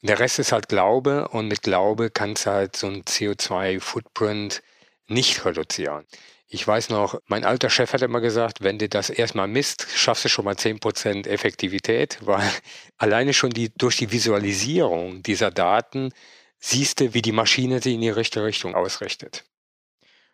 Der 0.00 0.20
Rest 0.20 0.38
ist 0.38 0.52
halt 0.52 0.68
Glaube 0.68 1.26
und 1.28 1.48
mit 1.48 1.62
Glaube 1.62 2.10
kannst 2.10 2.46
du 2.46 2.50
halt 2.50 2.76
so 2.76 2.86
ein 2.86 3.02
CO2-Footprint 3.02 4.62
nicht 5.08 5.44
reduzieren. 5.44 6.04
Ich 6.54 6.68
weiß 6.68 6.90
noch, 6.90 7.18
mein 7.28 7.46
alter 7.46 7.70
Chef 7.70 7.94
hat 7.94 8.02
immer 8.02 8.20
gesagt, 8.20 8.60
wenn 8.60 8.78
du 8.78 8.86
das 8.86 9.08
erstmal 9.08 9.48
misst, 9.48 9.86
schaffst 9.96 10.26
du 10.26 10.28
schon 10.28 10.44
mal 10.44 10.54
10% 10.54 11.26
Effektivität, 11.26 12.18
weil 12.20 12.46
alleine 12.98 13.32
schon 13.32 13.52
die, 13.52 13.72
durch 13.74 13.96
die 13.96 14.12
Visualisierung 14.12 15.22
dieser 15.22 15.50
Daten 15.50 16.12
siehst 16.58 17.00
du, 17.00 17.14
wie 17.14 17.22
die 17.22 17.32
Maschine 17.32 17.80
sie 17.80 17.94
in 17.94 18.02
die 18.02 18.10
richtige 18.10 18.44
Richtung 18.44 18.74
ausrichtet. 18.74 19.44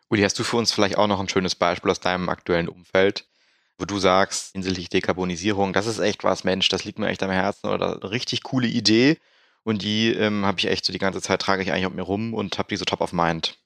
Uli, 0.09 0.21
hast 0.21 0.37
du 0.37 0.43
für 0.43 0.57
uns 0.57 0.73
vielleicht 0.73 0.97
auch 0.97 1.07
noch 1.07 1.21
ein 1.21 1.29
schönes 1.29 1.55
Beispiel 1.55 1.89
aus 1.89 2.01
deinem 2.01 2.27
aktuellen 2.27 2.67
Umfeld, 2.67 3.25
wo 3.77 3.85
du 3.85 3.97
sagst, 3.97 4.51
hinsichtlich 4.51 4.89
Dekarbonisierung, 4.89 5.71
das 5.71 5.87
ist 5.87 5.99
echt 5.99 6.25
was, 6.25 6.43
Mensch, 6.43 6.67
das 6.67 6.83
liegt 6.83 6.99
mir 6.99 7.07
echt 7.07 7.23
am 7.23 7.31
Herzen 7.31 7.69
oder 7.69 7.93
eine 7.93 8.11
richtig 8.11 8.43
coole 8.43 8.67
Idee 8.67 9.19
und 9.63 9.83
die 9.83 10.11
ähm, 10.11 10.45
habe 10.45 10.59
ich 10.59 10.65
echt 10.65 10.83
so 10.83 10.91
die 10.91 10.99
ganze 10.99 11.21
Zeit, 11.21 11.41
trage 11.41 11.63
ich 11.63 11.71
eigentlich 11.71 11.85
auf 11.85 11.93
mir 11.93 12.01
rum 12.01 12.33
und 12.33 12.57
habe 12.57 12.67
die 12.67 12.75
so 12.75 12.83
top 12.83 12.99
of 12.99 13.13
mind. 13.13 13.57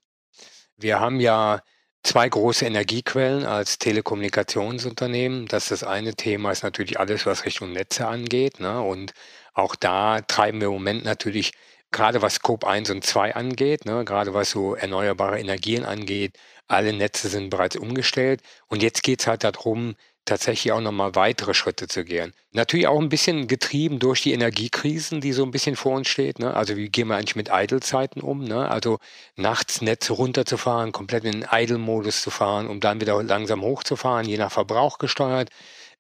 Wir 0.78 1.00
haben 1.00 1.20
ja 1.20 1.64
zwei 2.04 2.28
große 2.30 2.66
Energiequellen 2.66 3.46
als 3.46 3.80
Telekommunikationsunternehmen. 3.80 5.48
Das 5.48 5.72
ist 5.72 5.84
das 5.84 5.84
eine 5.90 6.16
Thema, 6.16 6.52
ist 6.52 6.64
natürlich 6.64 7.00
alles, 7.00 7.26
was 7.26 7.46
Richtung 7.46 7.72
Netze 7.74 8.08
angeht. 8.08 8.60
Ne? 8.60 8.82
Und 8.82 9.14
auch 9.54 9.76
da 9.76 10.22
treiben 10.22 10.60
wir 10.60 10.68
im 10.68 10.74
Moment 10.74 11.06
natürlich, 11.06 11.54
gerade 11.92 12.22
was 12.22 12.36
Scope 12.36 12.68
1 12.68 12.90
und 12.90 13.06
2 13.06 13.36
angeht, 13.36 13.86
ne? 13.86 14.04
gerade 14.06 14.34
was 14.34 14.52
so 14.52 14.76
erneuerbare 14.76 15.40
Energien 15.40 15.86
angeht, 15.86 16.38
alle 16.68 16.94
Netze 16.94 17.30
sind 17.30 17.50
bereits 17.50 17.76
umgestellt. 17.78 18.42
Und 18.68 18.84
jetzt 18.84 19.04
geht 19.04 19.22
es 19.22 19.28
halt 19.28 19.44
darum, 19.44 19.96
tatsächlich 20.26 20.72
auch 20.72 20.82
nochmal 20.82 21.16
weitere 21.16 21.54
Schritte 21.54 21.88
zu 21.88 22.04
gehen. 22.04 22.34
Natürlich 22.52 22.88
auch 22.88 23.00
ein 23.00 23.10
bisschen 23.10 23.48
getrieben 23.48 24.00
durch 24.00 24.22
die 24.22 24.34
Energiekrisen, 24.34 25.22
die 25.22 25.34
so 25.34 25.44
ein 25.44 25.52
bisschen 25.52 25.76
vor 25.76 25.96
uns 25.96 26.08
steht. 26.08 26.40
Ne? 26.40 26.54
Also 26.54 26.78
wie 26.78 26.90
gehen 26.90 27.08
wir 27.08 27.16
eigentlich 27.16 27.36
mit 27.36 27.50
Idle-Zeiten 27.52 28.22
um? 28.22 28.44
Ne? 28.44 28.70
Also 28.70 29.00
nachts 29.36 29.82
Netze 29.82 30.14
runterzufahren, 30.14 30.92
komplett 30.92 31.26
in 31.26 31.32
den 31.32 31.48
Idle-Modus 31.52 32.22
zu 32.22 32.30
fahren, 32.30 32.68
um 32.68 32.80
dann 32.80 33.02
wieder 33.02 33.22
langsam 33.24 33.62
hochzufahren, 33.62 34.28
je 34.28 34.38
nach 34.38 34.52
Verbrauch 34.52 34.98
gesteuert. 34.98 35.50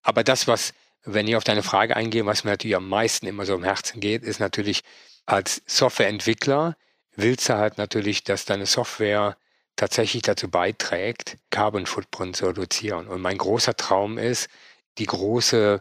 Aber 0.02 0.24
das, 0.24 0.47
was, 0.47 0.74
wenn 1.04 1.28
ich 1.28 1.36
auf 1.36 1.43
deine 1.43 1.64
Frage 1.64 1.95
eingehe, 1.95 2.26
was 2.26 2.43
mir 2.43 2.52
natürlich 2.52 2.78
am 2.78 2.88
meisten 2.88 3.26
immer 3.26 3.45
so 3.45 3.56
im 3.56 3.64
Herzen 3.64 4.00
geht, 4.00 4.24
ist 4.24 4.39
natürlich 4.39 4.82
als 5.26 5.62
Softwareentwickler 5.66 6.76
willst 7.16 7.50
du 7.50 7.58
halt 7.58 7.78
natürlich, 7.78 8.24
dass 8.24 8.45
deine 8.45 8.66
Software 8.66 9.38
tatsächlich 9.76 10.21
dazu 10.21 10.49
beiträgt, 10.49 11.38
Carbon 11.49 11.86
Footprint 11.86 12.36
zu 12.36 12.47
reduzieren. 12.47 13.07
Und 13.07 13.21
mein 13.21 13.38
großer 13.38 13.76
Traum 13.76 14.17
ist, 14.17 14.49
die 14.97 15.05
große 15.05 15.80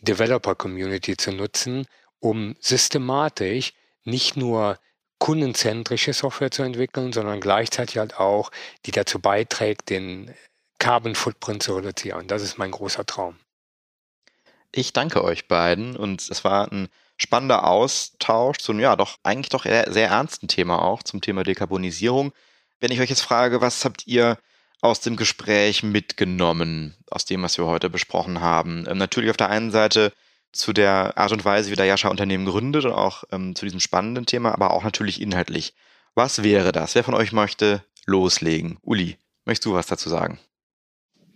Developer 0.00 0.54
Community 0.54 1.16
zu 1.16 1.32
nutzen, 1.32 1.86
um 2.20 2.56
systematisch 2.60 3.72
nicht 4.04 4.36
nur 4.36 4.78
kundenzentrische 5.18 6.12
Software 6.12 6.50
zu 6.50 6.62
entwickeln, 6.62 7.12
sondern 7.12 7.40
gleichzeitig 7.40 7.98
halt 7.98 8.18
auch, 8.18 8.50
die 8.86 8.90
dazu 8.90 9.20
beiträgt, 9.20 9.88
den 9.90 10.34
Carbon 10.78 11.14
Footprint 11.14 11.62
zu 11.62 11.76
reduzieren. 11.76 12.26
Das 12.26 12.42
ist 12.42 12.58
mein 12.58 12.70
großer 12.70 13.06
Traum. 13.06 13.38
Ich 14.72 14.92
danke 14.92 15.22
euch 15.22 15.46
beiden 15.46 15.96
und 15.96 16.28
es 16.28 16.44
war 16.44 16.70
ein 16.70 16.88
spannender 17.16 17.66
Austausch 17.66 18.58
zum, 18.58 18.80
ja, 18.80 18.96
doch 18.96 19.18
eigentlich 19.22 19.48
doch 19.48 19.64
sehr 19.64 20.08
ernsten 20.08 20.48
Thema 20.48 20.82
auch, 20.82 21.02
zum 21.02 21.20
Thema 21.20 21.44
Dekarbonisierung. 21.44 22.32
Wenn 22.84 22.92
ich 22.92 23.00
euch 23.00 23.08
jetzt 23.08 23.22
frage, 23.22 23.62
was 23.62 23.86
habt 23.86 24.06
ihr 24.06 24.36
aus 24.82 25.00
dem 25.00 25.16
Gespräch 25.16 25.82
mitgenommen, 25.82 26.94
aus 27.10 27.24
dem, 27.24 27.42
was 27.42 27.56
wir 27.56 27.64
heute 27.64 27.88
besprochen 27.88 28.42
haben? 28.42 28.84
Ähm, 28.86 28.98
natürlich 28.98 29.30
auf 29.30 29.38
der 29.38 29.48
einen 29.48 29.70
Seite 29.70 30.12
zu 30.52 30.74
der 30.74 31.16
Art 31.16 31.32
und 31.32 31.46
Weise, 31.46 31.70
wie 31.70 31.76
der 31.76 31.86
Jascha 31.86 32.10
Unternehmen 32.10 32.44
gründet 32.44 32.84
und 32.84 32.92
auch 32.92 33.24
ähm, 33.32 33.54
zu 33.54 33.64
diesem 33.64 33.80
spannenden 33.80 34.26
Thema, 34.26 34.52
aber 34.52 34.72
auch 34.72 34.84
natürlich 34.84 35.22
inhaltlich. 35.22 35.72
Was 36.14 36.42
wäre 36.42 36.72
das? 36.72 36.94
Wer 36.94 37.04
von 37.04 37.14
euch 37.14 37.32
möchte 37.32 37.82
loslegen? 38.04 38.76
Uli, 38.82 39.16
möchtest 39.46 39.64
du 39.64 39.72
was 39.72 39.86
dazu 39.86 40.10
sagen? 40.10 40.38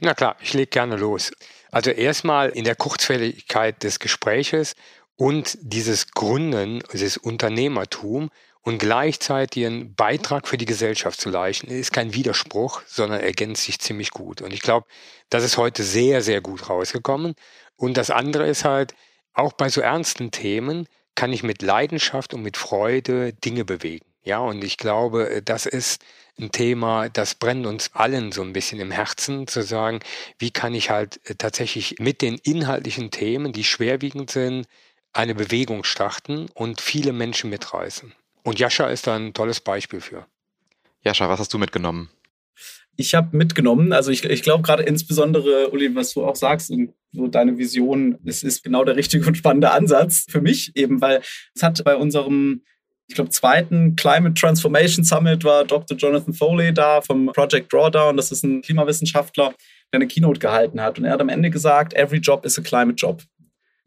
Na 0.00 0.12
klar, 0.12 0.36
ich 0.42 0.52
lege 0.52 0.66
gerne 0.66 0.96
los. 0.96 1.32
Also 1.70 1.88
erstmal 1.88 2.50
in 2.50 2.64
der 2.64 2.76
Kurzfälligkeit 2.76 3.82
des 3.84 4.00
Gespräches 4.00 4.74
und 5.16 5.56
dieses 5.62 6.10
Gründen, 6.12 6.82
dieses 6.92 7.16
Unternehmertum 7.16 8.28
und 8.62 8.78
gleichzeitig 8.78 9.66
einen 9.66 9.94
Beitrag 9.94 10.46
für 10.48 10.58
die 10.58 10.66
Gesellschaft 10.66 11.20
zu 11.20 11.30
leisten, 11.30 11.68
ist 11.68 11.92
kein 11.92 12.14
Widerspruch, 12.14 12.82
sondern 12.86 13.20
ergänzt 13.20 13.64
sich 13.64 13.78
ziemlich 13.78 14.10
gut. 14.10 14.42
Und 14.42 14.52
ich 14.52 14.60
glaube, 14.60 14.86
das 15.30 15.44
ist 15.44 15.56
heute 15.56 15.82
sehr, 15.82 16.22
sehr 16.22 16.40
gut 16.40 16.68
rausgekommen. 16.68 17.34
Und 17.76 17.96
das 17.96 18.10
andere 18.10 18.46
ist 18.46 18.64
halt, 18.64 18.94
auch 19.32 19.52
bei 19.52 19.68
so 19.68 19.80
ernsten 19.80 20.30
Themen 20.32 20.88
kann 21.14 21.32
ich 21.32 21.42
mit 21.42 21.62
Leidenschaft 21.62 22.34
und 22.34 22.42
mit 22.42 22.56
Freude 22.56 23.32
Dinge 23.32 23.64
bewegen. 23.64 24.06
Ja, 24.22 24.40
und 24.40 24.62
ich 24.64 24.76
glaube, 24.76 25.42
das 25.44 25.64
ist 25.64 26.04
ein 26.38 26.52
Thema, 26.52 27.08
das 27.08 27.34
brennt 27.34 27.66
uns 27.66 27.94
allen 27.94 28.32
so 28.32 28.42
ein 28.42 28.52
bisschen 28.52 28.80
im 28.80 28.90
Herzen, 28.90 29.46
zu 29.46 29.62
sagen, 29.62 30.00
wie 30.38 30.50
kann 30.50 30.74
ich 30.74 30.90
halt 30.90 31.20
tatsächlich 31.38 31.98
mit 31.98 32.20
den 32.20 32.36
inhaltlichen 32.36 33.10
Themen, 33.10 33.52
die 33.52 33.64
schwerwiegend 33.64 34.30
sind, 34.30 34.66
eine 35.12 35.34
Bewegung 35.34 35.84
starten 35.84 36.48
und 36.54 36.80
viele 36.80 37.12
Menschen 37.12 37.50
mitreißen. 37.50 38.12
Und 38.48 38.58
Jascha 38.58 38.86
ist 38.86 39.06
da 39.06 39.14
ein 39.14 39.34
tolles 39.34 39.60
Beispiel 39.60 40.00
für. 40.00 40.26
Jascha, 41.02 41.28
was 41.28 41.38
hast 41.38 41.52
du 41.52 41.58
mitgenommen? 41.58 42.08
Ich 42.96 43.14
habe 43.14 43.36
mitgenommen, 43.36 43.92
also 43.92 44.10
ich, 44.10 44.24
ich 44.24 44.42
glaube 44.42 44.62
gerade 44.62 44.84
insbesondere, 44.84 45.68
Uli, 45.68 45.94
was 45.94 46.14
du 46.14 46.24
auch 46.24 46.34
sagst 46.34 46.70
und 46.70 46.94
so 47.12 47.28
deine 47.28 47.58
Vision, 47.58 48.16
es 48.24 48.42
ist 48.42 48.64
genau 48.64 48.84
der 48.84 48.96
richtige 48.96 49.26
und 49.26 49.36
spannende 49.36 49.70
Ansatz 49.70 50.24
für 50.30 50.40
mich 50.40 50.74
eben, 50.76 51.02
weil 51.02 51.20
es 51.54 51.62
hat 51.62 51.84
bei 51.84 51.94
unserem 51.94 52.62
ich 53.06 53.16
glaube, 53.16 53.28
zweiten 53.28 53.96
Climate 53.96 54.32
Transformation 54.32 55.04
Summit 55.04 55.44
war 55.44 55.66
Dr. 55.66 55.98
Jonathan 55.98 56.32
Foley 56.32 56.72
da 56.72 57.02
vom 57.02 57.26
Project 57.26 57.70
Drawdown. 57.70 58.16
Das 58.16 58.32
ist 58.32 58.44
ein 58.44 58.62
Klimawissenschaftler, 58.62 59.54
der 59.92 59.98
eine 59.98 60.06
Keynote 60.06 60.40
gehalten 60.40 60.80
hat. 60.80 60.98
Und 60.98 61.04
er 61.04 61.12
hat 61.12 61.20
am 61.20 61.28
Ende 61.28 61.50
gesagt, 61.50 61.92
every 61.92 62.18
job 62.18 62.46
is 62.46 62.58
a 62.58 62.62
climate 62.62 62.96
job 62.96 63.22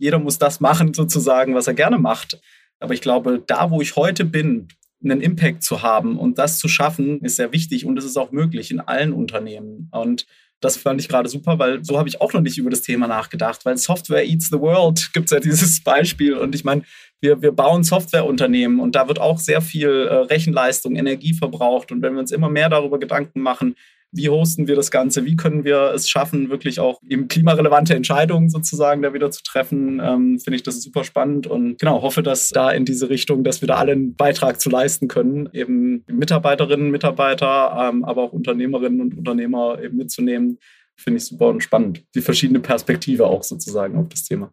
jeder 0.01 0.17
muss 0.17 0.39
das 0.39 0.59
machen, 0.59 0.95
sozusagen, 0.95 1.53
was 1.53 1.67
er 1.67 1.75
gerne 1.75 1.99
macht. 1.99 2.41
Aber 2.81 2.93
ich 2.93 3.01
glaube, 3.01 3.41
da, 3.45 3.71
wo 3.71 3.81
ich 3.81 3.95
heute 3.95 4.25
bin, 4.25 4.67
einen 5.03 5.21
Impact 5.21 5.63
zu 5.63 5.81
haben 5.81 6.17
und 6.17 6.37
das 6.37 6.59
zu 6.59 6.67
schaffen, 6.67 7.21
ist 7.21 7.37
sehr 7.37 7.51
wichtig 7.51 7.85
und 7.85 7.97
es 7.97 8.05
ist 8.05 8.17
auch 8.17 8.31
möglich 8.31 8.71
in 8.71 8.79
allen 8.79 9.13
Unternehmen. 9.13 9.89
Und 9.91 10.27
das 10.59 10.77
fand 10.77 11.01
ich 11.01 11.09
gerade 11.09 11.27
super, 11.27 11.57
weil 11.57 11.83
so 11.83 11.97
habe 11.97 12.07
ich 12.07 12.21
auch 12.21 12.33
noch 12.33 12.41
nicht 12.41 12.59
über 12.59 12.69
das 12.69 12.81
Thema 12.81 13.07
nachgedacht, 13.07 13.65
weil 13.65 13.77
Software 13.77 14.27
eats 14.27 14.49
the 14.49 14.59
world 14.59 15.09
gibt 15.13 15.25
es 15.25 15.31
ja 15.31 15.39
dieses 15.39 15.83
Beispiel. 15.83 16.35
Und 16.35 16.53
ich 16.53 16.63
meine, 16.63 16.83
wir, 17.19 17.41
wir 17.41 17.51
bauen 17.51 17.83
Softwareunternehmen 17.83 18.79
und 18.79 18.95
da 18.95 19.07
wird 19.07 19.19
auch 19.19 19.39
sehr 19.39 19.61
viel 19.61 19.89
äh, 19.89 20.13
Rechenleistung, 20.13 20.95
Energie 20.95 21.33
verbraucht. 21.33 21.91
Und 21.91 22.01
wenn 22.01 22.13
wir 22.13 22.19
uns 22.19 22.31
immer 22.31 22.49
mehr 22.49 22.69
darüber 22.69 22.99
Gedanken 22.99 23.41
machen, 23.41 23.75
wie 24.11 24.29
hosten 24.29 24.67
wir 24.67 24.75
das 24.75 24.91
Ganze? 24.91 25.25
Wie 25.25 25.35
können 25.35 25.63
wir 25.63 25.93
es 25.93 26.09
schaffen, 26.09 26.49
wirklich 26.49 26.79
auch 26.79 26.99
eben 27.07 27.27
klimarelevante 27.27 27.95
Entscheidungen 27.95 28.49
sozusagen 28.49 29.01
da 29.01 29.13
wieder 29.13 29.31
zu 29.31 29.41
treffen? 29.43 30.01
Ähm, 30.03 30.39
Finde 30.39 30.55
ich 30.55 30.63
das 30.63 30.81
super 30.81 31.03
spannend 31.03 31.47
und 31.47 31.79
genau, 31.79 32.01
hoffe, 32.01 32.21
dass 32.21 32.49
da 32.49 32.71
in 32.71 32.85
diese 32.85 33.09
Richtung, 33.09 33.43
dass 33.43 33.61
wir 33.61 33.67
da 33.67 33.75
alle 33.75 33.93
einen 33.93 34.15
Beitrag 34.15 34.59
zu 34.59 34.69
leisten 34.69 35.07
können, 35.07 35.49
eben 35.53 36.03
Mitarbeiterinnen, 36.07 36.91
Mitarbeiter, 36.91 37.89
ähm, 37.89 38.03
aber 38.03 38.23
auch 38.23 38.33
Unternehmerinnen 38.33 38.99
und 38.99 39.17
Unternehmer 39.17 39.81
eben 39.81 39.97
mitzunehmen. 39.97 40.59
Finde 40.97 41.17
ich 41.17 41.25
super 41.25 41.47
und 41.47 41.63
spannend. 41.63 42.03
Die 42.13 42.21
verschiedene 42.21 42.59
Perspektive 42.59 43.25
auch 43.25 43.43
sozusagen 43.43 43.97
auf 43.97 44.09
das 44.09 44.23
Thema. 44.23 44.51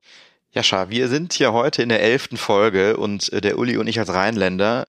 Jascha, 0.52 0.88
wir 0.88 1.08
sind 1.08 1.34
hier 1.34 1.52
heute 1.52 1.82
in 1.82 1.88
der 1.88 2.00
elften 2.00 2.36
Folge 2.36 2.96
und 2.96 3.32
äh, 3.32 3.40
der 3.40 3.58
Uli 3.58 3.76
und 3.76 3.86
ich 3.86 3.98
als 3.98 4.12
Rheinländer 4.12 4.86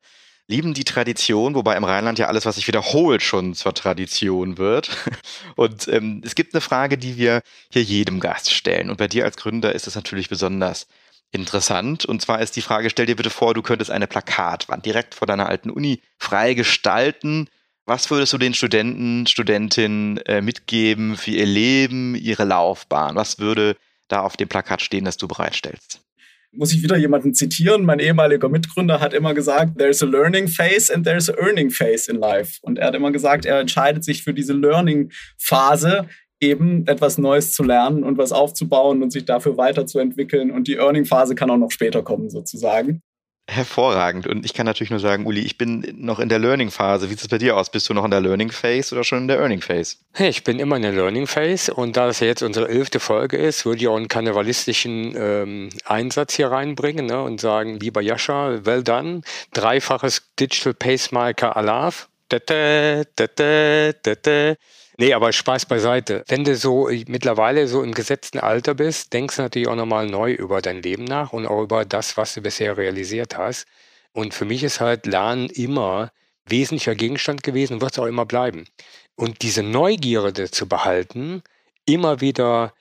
lieben 0.49 0.73
die 0.73 0.83
Tradition, 0.83 1.53
wobei 1.53 1.77
im 1.77 1.83
Rheinland 1.83 2.17
ja 2.17 2.25
alles, 2.25 2.45
was 2.45 2.55
sich 2.55 2.67
wiederholt, 2.67 3.21
schon 3.21 3.53
zur 3.53 3.73
Tradition 3.73 4.57
wird. 4.57 4.89
Und 5.55 5.87
ähm, 5.87 6.21
es 6.25 6.33
gibt 6.33 6.53
eine 6.53 6.61
Frage, 6.61 6.97
die 6.97 7.17
wir 7.17 7.41
hier 7.71 7.83
jedem 7.83 8.19
Gast 8.19 8.51
stellen. 8.51 8.89
Und 8.89 8.97
bei 8.97 9.07
dir 9.07 9.25
als 9.25 9.37
Gründer 9.37 9.73
ist 9.73 9.85
es 9.87 9.95
natürlich 9.95 10.27
besonders 10.27 10.87
interessant. 11.31 12.03
Und 12.03 12.23
zwar 12.23 12.41
ist 12.41 12.55
die 12.55 12.63
Frage, 12.63 12.89
stell 12.89 13.05
dir 13.05 13.15
bitte 13.15 13.29
vor, 13.29 13.53
du 13.53 13.61
könntest 13.61 13.91
eine 13.91 14.07
Plakatwand 14.07 14.85
direkt 14.85 15.13
vor 15.13 15.27
deiner 15.27 15.47
alten 15.47 15.69
Uni 15.69 16.01
frei 16.17 16.55
gestalten. 16.55 17.47
Was 17.85 18.09
würdest 18.09 18.33
du 18.33 18.39
den 18.39 18.55
Studenten, 18.55 19.27
Studentinnen 19.27 20.17
äh, 20.25 20.41
mitgeben 20.41 21.15
für 21.15 21.31
ihr 21.31 21.45
Leben, 21.45 22.15
ihre 22.15 22.45
Laufbahn? 22.45 23.15
Was 23.15 23.37
würde 23.37 23.77
da 24.07 24.21
auf 24.21 24.35
dem 24.35 24.49
Plakat 24.49 24.81
stehen, 24.81 25.05
das 25.05 25.17
du 25.17 25.27
bereitstellst? 25.27 26.01
Muss 26.51 26.73
ich 26.73 26.83
wieder 26.83 26.97
jemanden 26.97 27.33
zitieren. 27.33 27.85
Mein 27.85 27.99
ehemaliger 27.99 28.49
Mitgründer 28.49 28.99
hat 28.99 29.13
immer 29.13 29.33
gesagt, 29.33 29.77
there's 29.77 30.01
a 30.01 30.05
learning 30.05 30.47
phase 30.47 30.93
and 30.93 31.05
there's 31.05 31.29
a 31.29 31.33
earning 31.37 31.69
phase 31.69 32.11
in 32.11 32.19
life. 32.19 32.57
Und 32.61 32.79
er 32.79 32.87
hat 32.87 32.95
immer 32.95 33.11
gesagt, 33.11 33.45
er 33.45 33.59
entscheidet 33.59 34.03
sich 34.03 34.23
für 34.23 34.33
diese 34.33 34.53
Learning 34.53 35.11
Phase, 35.37 36.07
eben 36.41 36.87
etwas 36.87 37.17
Neues 37.17 37.51
zu 37.51 37.63
lernen 37.63 38.03
und 38.03 38.17
was 38.17 38.31
aufzubauen 38.31 39.03
und 39.03 39.11
sich 39.11 39.25
dafür 39.25 39.57
weiterzuentwickeln. 39.57 40.51
Und 40.51 40.67
die 40.67 40.75
Earning 40.75 41.05
Phase 41.05 41.35
kann 41.35 41.49
auch 41.49 41.57
noch 41.57 41.71
später 41.71 42.01
kommen, 42.01 42.29
sozusagen. 42.29 43.01
Hervorragend. 43.49 44.27
Und 44.27 44.45
ich 44.45 44.53
kann 44.53 44.65
natürlich 44.65 44.91
nur 44.91 44.99
sagen, 44.99 45.25
Uli, 45.25 45.41
ich 45.41 45.57
bin 45.57 45.85
noch 45.97 46.19
in 46.19 46.29
der 46.29 46.39
Learning-Phase. 46.39 47.07
Wie 47.07 47.13
sieht 47.13 47.21
es 47.21 47.27
bei 47.27 47.37
dir 47.37 47.57
aus? 47.57 47.71
Bist 47.71 47.89
du 47.89 47.93
noch 47.93 48.05
in 48.05 48.11
der 48.11 48.21
Learning-Phase 48.21 48.93
oder 48.93 49.03
schon 49.03 49.19
in 49.19 49.27
der 49.27 49.39
Earning-Phase? 49.39 49.97
Ich 50.19 50.43
bin 50.43 50.59
immer 50.59 50.75
in 50.75 50.83
der 50.83 50.91
Learning-Phase. 50.91 51.73
Und 51.73 51.97
da 51.97 52.07
das 52.07 52.19
ja 52.19 52.27
jetzt 52.27 52.43
unsere 52.43 52.69
elfte 52.69 52.99
Folge 52.99 53.37
ist, 53.37 53.65
würde 53.65 53.81
ich 53.81 53.87
auch 53.87 53.97
einen 53.97 54.07
karnevalistischen 54.07 55.15
ähm, 55.17 55.69
Einsatz 55.85 56.35
hier 56.35 56.51
reinbringen 56.51 57.07
ne, 57.07 57.21
und 57.21 57.41
sagen, 57.41 57.79
lieber 57.79 58.01
Jascha, 58.01 58.65
well 58.65 58.83
done. 58.83 59.21
Dreifaches 59.53 60.21
Digital 60.39 60.73
Pacemaker 60.73 61.57
Alav. 61.57 62.07
Dete, 62.31 63.05
dete, 63.17 63.95
dete. 64.05 64.57
Nee, 64.97 65.13
aber 65.13 65.31
Spaß 65.31 65.65
beiseite. 65.65 66.23
Wenn 66.27 66.43
du 66.43 66.55
so 66.55 66.89
mittlerweile 67.07 67.67
so 67.67 67.81
im 67.81 67.93
gesetzten 67.93 68.39
Alter 68.39 68.73
bist, 68.75 69.13
denkst 69.13 69.37
du 69.37 69.41
natürlich 69.43 69.67
auch 69.67 69.75
nochmal 69.75 70.07
neu 70.07 70.33
über 70.33 70.61
dein 70.61 70.81
Leben 70.81 71.05
nach 71.05 71.33
und 71.33 71.47
auch 71.47 71.63
über 71.63 71.85
das, 71.85 72.17
was 72.17 72.33
du 72.33 72.41
bisher 72.41 72.77
realisiert 72.77 73.37
hast. 73.37 73.65
Und 74.11 74.33
für 74.33 74.45
mich 74.45 74.63
ist 74.63 74.79
halt 74.79 75.05
Lernen 75.05 75.49
immer 75.49 76.11
wesentlicher 76.45 76.95
Gegenstand 76.95 77.43
gewesen 77.43 77.75
und 77.75 77.81
wird 77.81 77.93
es 77.93 77.99
auch 77.99 78.05
immer 78.05 78.25
bleiben. 78.25 78.65
Und 79.15 79.41
diese 79.41 79.63
Neugierde 79.63 80.51
zu 80.51 80.67
behalten, 80.67 81.43
immer 81.85 82.21
wieder 82.21 82.73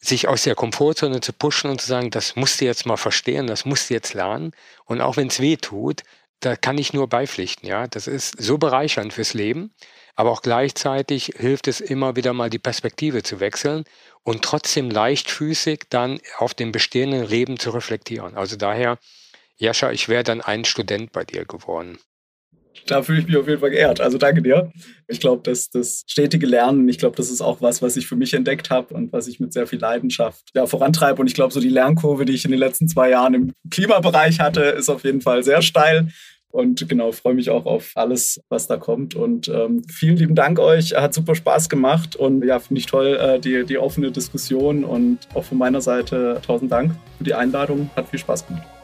sich 0.00 0.28
aus 0.28 0.44
der 0.44 0.54
Komfortzone 0.54 1.20
zu 1.20 1.32
pushen 1.32 1.70
und 1.70 1.80
zu 1.80 1.88
sagen, 1.88 2.10
das 2.10 2.36
musst 2.36 2.60
du 2.60 2.64
jetzt 2.64 2.86
mal 2.86 2.96
verstehen, 2.96 3.46
das 3.46 3.64
musst 3.64 3.90
du 3.90 3.94
jetzt 3.94 4.14
lernen. 4.14 4.52
Und 4.84 5.00
auch 5.00 5.16
wenn 5.16 5.26
es 5.26 5.40
weh 5.40 5.56
tut, 5.56 6.02
da 6.40 6.56
kann 6.56 6.78
ich 6.78 6.92
nur 6.92 7.08
beipflichten. 7.08 7.68
Ja, 7.68 7.86
das 7.86 8.06
ist 8.06 8.40
so 8.40 8.58
bereichernd 8.58 9.12
fürs 9.12 9.34
Leben. 9.34 9.72
Aber 10.14 10.32
auch 10.32 10.42
gleichzeitig 10.42 11.32
hilft 11.36 11.68
es 11.68 11.80
immer 11.80 12.16
wieder 12.16 12.32
mal 12.32 12.50
die 12.50 12.58
Perspektive 12.58 13.22
zu 13.22 13.38
wechseln 13.38 13.84
und 14.24 14.44
trotzdem 14.44 14.90
leichtfüßig 14.90 15.84
dann 15.90 16.20
auf 16.38 16.54
dem 16.54 16.72
bestehenden 16.72 17.24
Leben 17.24 17.58
zu 17.58 17.70
reflektieren. 17.70 18.36
Also 18.36 18.56
daher, 18.56 18.98
Jascha, 19.58 19.92
ich 19.92 20.08
wäre 20.08 20.24
dann 20.24 20.40
ein 20.40 20.64
Student 20.64 21.12
bei 21.12 21.24
dir 21.24 21.44
geworden. 21.44 21.98
Da 22.86 23.02
fühle 23.02 23.20
ich 23.20 23.26
mich 23.26 23.36
auf 23.36 23.48
jeden 23.48 23.60
Fall 23.60 23.70
geehrt. 23.70 24.00
Also 24.00 24.18
danke 24.18 24.42
dir. 24.42 24.70
Ich 25.06 25.20
glaube, 25.20 25.42
dass 25.42 25.70
das 25.70 26.04
stetige 26.06 26.46
Lernen, 26.46 26.88
ich 26.88 26.98
glaube, 26.98 27.16
das 27.16 27.30
ist 27.30 27.40
auch 27.40 27.60
was, 27.60 27.82
was 27.82 27.96
ich 27.96 28.06
für 28.06 28.16
mich 28.16 28.34
entdeckt 28.34 28.70
habe 28.70 28.94
und 28.94 29.12
was 29.12 29.26
ich 29.26 29.40
mit 29.40 29.52
sehr 29.52 29.66
viel 29.66 29.78
Leidenschaft 29.78 30.50
ja, 30.54 30.66
vorantreibe. 30.66 31.20
Und 31.20 31.26
ich 31.26 31.34
glaube, 31.34 31.52
so 31.52 31.60
die 31.60 31.68
Lernkurve, 31.68 32.24
die 32.24 32.34
ich 32.34 32.44
in 32.44 32.50
den 32.50 32.60
letzten 32.60 32.88
zwei 32.88 33.10
Jahren 33.10 33.34
im 33.34 33.52
Klimabereich 33.70 34.40
hatte, 34.40 34.62
ist 34.62 34.88
auf 34.88 35.04
jeden 35.04 35.20
Fall 35.20 35.42
sehr 35.42 35.62
steil. 35.62 36.08
Und 36.50 36.88
genau, 36.88 37.12
freue 37.12 37.34
mich 37.34 37.50
auch 37.50 37.66
auf 37.66 37.92
alles, 37.94 38.40
was 38.48 38.66
da 38.66 38.78
kommt. 38.78 39.14
Und 39.14 39.48
ähm, 39.48 39.82
vielen 39.84 40.16
lieben 40.16 40.34
Dank 40.34 40.58
euch. 40.58 40.94
Hat 40.94 41.12
super 41.12 41.34
Spaß 41.34 41.68
gemacht. 41.68 42.16
Und 42.16 42.44
ja, 42.44 42.58
finde 42.58 42.80
ich 42.80 42.86
toll, 42.86 43.18
äh, 43.20 43.38
die, 43.38 43.64
die 43.64 43.78
offene 43.78 44.10
Diskussion. 44.10 44.84
Und 44.84 45.18
auch 45.34 45.44
von 45.44 45.58
meiner 45.58 45.82
Seite 45.82 46.40
tausend 46.44 46.72
Dank 46.72 46.92
für 47.18 47.24
die 47.24 47.34
Einladung. 47.34 47.90
Hat 47.96 48.08
viel 48.08 48.18
Spaß 48.18 48.46
gemacht. 48.46 48.77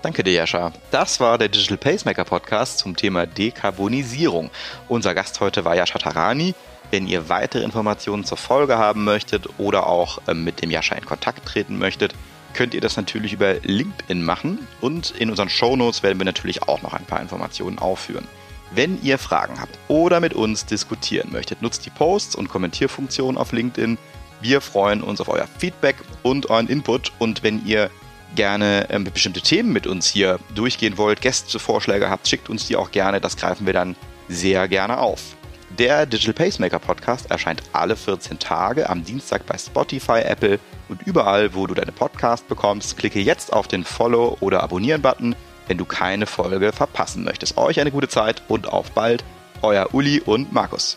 Danke 0.00 0.22
dir, 0.22 0.32
Jascha. 0.32 0.72
Das 0.92 1.18
war 1.18 1.38
der 1.38 1.48
Digital 1.48 1.76
Pacemaker 1.76 2.24
Podcast 2.24 2.78
zum 2.78 2.94
Thema 2.94 3.26
Dekarbonisierung. 3.26 4.50
Unser 4.88 5.12
Gast 5.12 5.40
heute 5.40 5.64
war 5.64 5.74
Jascha 5.74 5.98
Tarani. 5.98 6.54
Wenn 6.92 7.08
ihr 7.08 7.28
weitere 7.28 7.64
Informationen 7.64 8.24
zur 8.24 8.38
Folge 8.38 8.78
haben 8.78 9.02
möchtet 9.02 9.48
oder 9.58 9.88
auch 9.88 10.20
ähm, 10.28 10.44
mit 10.44 10.62
dem 10.62 10.70
Jascha 10.70 10.94
in 10.94 11.04
Kontakt 11.04 11.46
treten 11.46 11.78
möchtet, 11.78 12.14
könnt 12.54 12.74
ihr 12.74 12.80
das 12.80 12.96
natürlich 12.96 13.32
über 13.32 13.54
LinkedIn 13.54 14.24
machen 14.24 14.66
und 14.80 15.10
in 15.10 15.30
unseren 15.30 15.48
Shownotes 15.48 16.04
werden 16.04 16.18
wir 16.18 16.24
natürlich 16.24 16.62
auch 16.62 16.80
noch 16.80 16.94
ein 16.94 17.04
paar 17.04 17.20
Informationen 17.20 17.78
aufführen. 17.78 18.26
Wenn 18.70 19.02
ihr 19.02 19.18
Fragen 19.18 19.60
habt 19.60 19.78
oder 19.88 20.20
mit 20.20 20.32
uns 20.32 20.64
diskutieren 20.64 21.32
möchtet, 21.32 21.60
nutzt 21.60 21.84
die 21.86 21.90
Posts 21.90 22.36
und 22.36 22.48
Kommentierfunktion 22.48 23.36
auf 23.36 23.52
LinkedIn. 23.52 23.98
Wir 24.40 24.60
freuen 24.60 25.02
uns 25.02 25.20
auf 25.20 25.28
euer 25.28 25.48
Feedback 25.58 25.96
und 26.22 26.50
euren 26.50 26.68
Input 26.68 27.12
und 27.18 27.42
wenn 27.42 27.66
ihr 27.66 27.90
gerne 28.34 28.86
ähm, 28.90 29.04
bestimmte 29.04 29.40
Themen 29.40 29.72
mit 29.72 29.86
uns 29.86 30.06
hier 30.08 30.38
durchgehen 30.54 30.98
wollt, 30.98 31.20
Gästevorschläge 31.20 32.10
habt, 32.10 32.28
schickt 32.28 32.48
uns 32.48 32.66
die 32.66 32.76
auch 32.76 32.90
gerne. 32.90 33.20
Das 33.20 33.36
greifen 33.36 33.66
wir 33.66 33.72
dann 33.72 33.96
sehr 34.28 34.68
gerne 34.68 34.98
auf. 34.98 35.36
Der 35.78 36.06
Digital 36.06 36.34
Pacemaker 36.34 36.78
Podcast 36.78 37.30
erscheint 37.30 37.62
alle 37.72 37.94
14 37.94 38.38
Tage 38.38 38.88
am 38.88 39.04
Dienstag 39.04 39.46
bei 39.46 39.56
Spotify, 39.58 40.20
Apple 40.24 40.58
und 40.88 41.02
überall, 41.06 41.54
wo 41.54 41.66
du 41.66 41.74
deine 41.74 41.92
Podcast 41.92 42.48
bekommst. 42.48 42.96
Klicke 42.96 43.20
jetzt 43.20 43.52
auf 43.52 43.68
den 43.68 43.84
Follow- 43.84 44.36
oder 44.40 44.62
Abonnieren-Button, 44.62 45.36
wenn 45.66 45.78
du 45.78 45.84
keine 45.84 46.26
Folge 46.26 46.72
verpassen 46.72 47.22
möchtest. 47.24 47.56
Euch 47.58 47.80
eine 47.80 47.90
gute 47.90 48.08
Zeit 48.08 48.42
und 48.48 48.66
auf 48.68 48.90
bald. 48.92 49.24
Euer 49.62 49.94
Uli 49.94 50.20
und 50.20 50.52
Markus. 50.52 50.96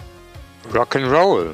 Rock'n'Roll. 0.73 1.53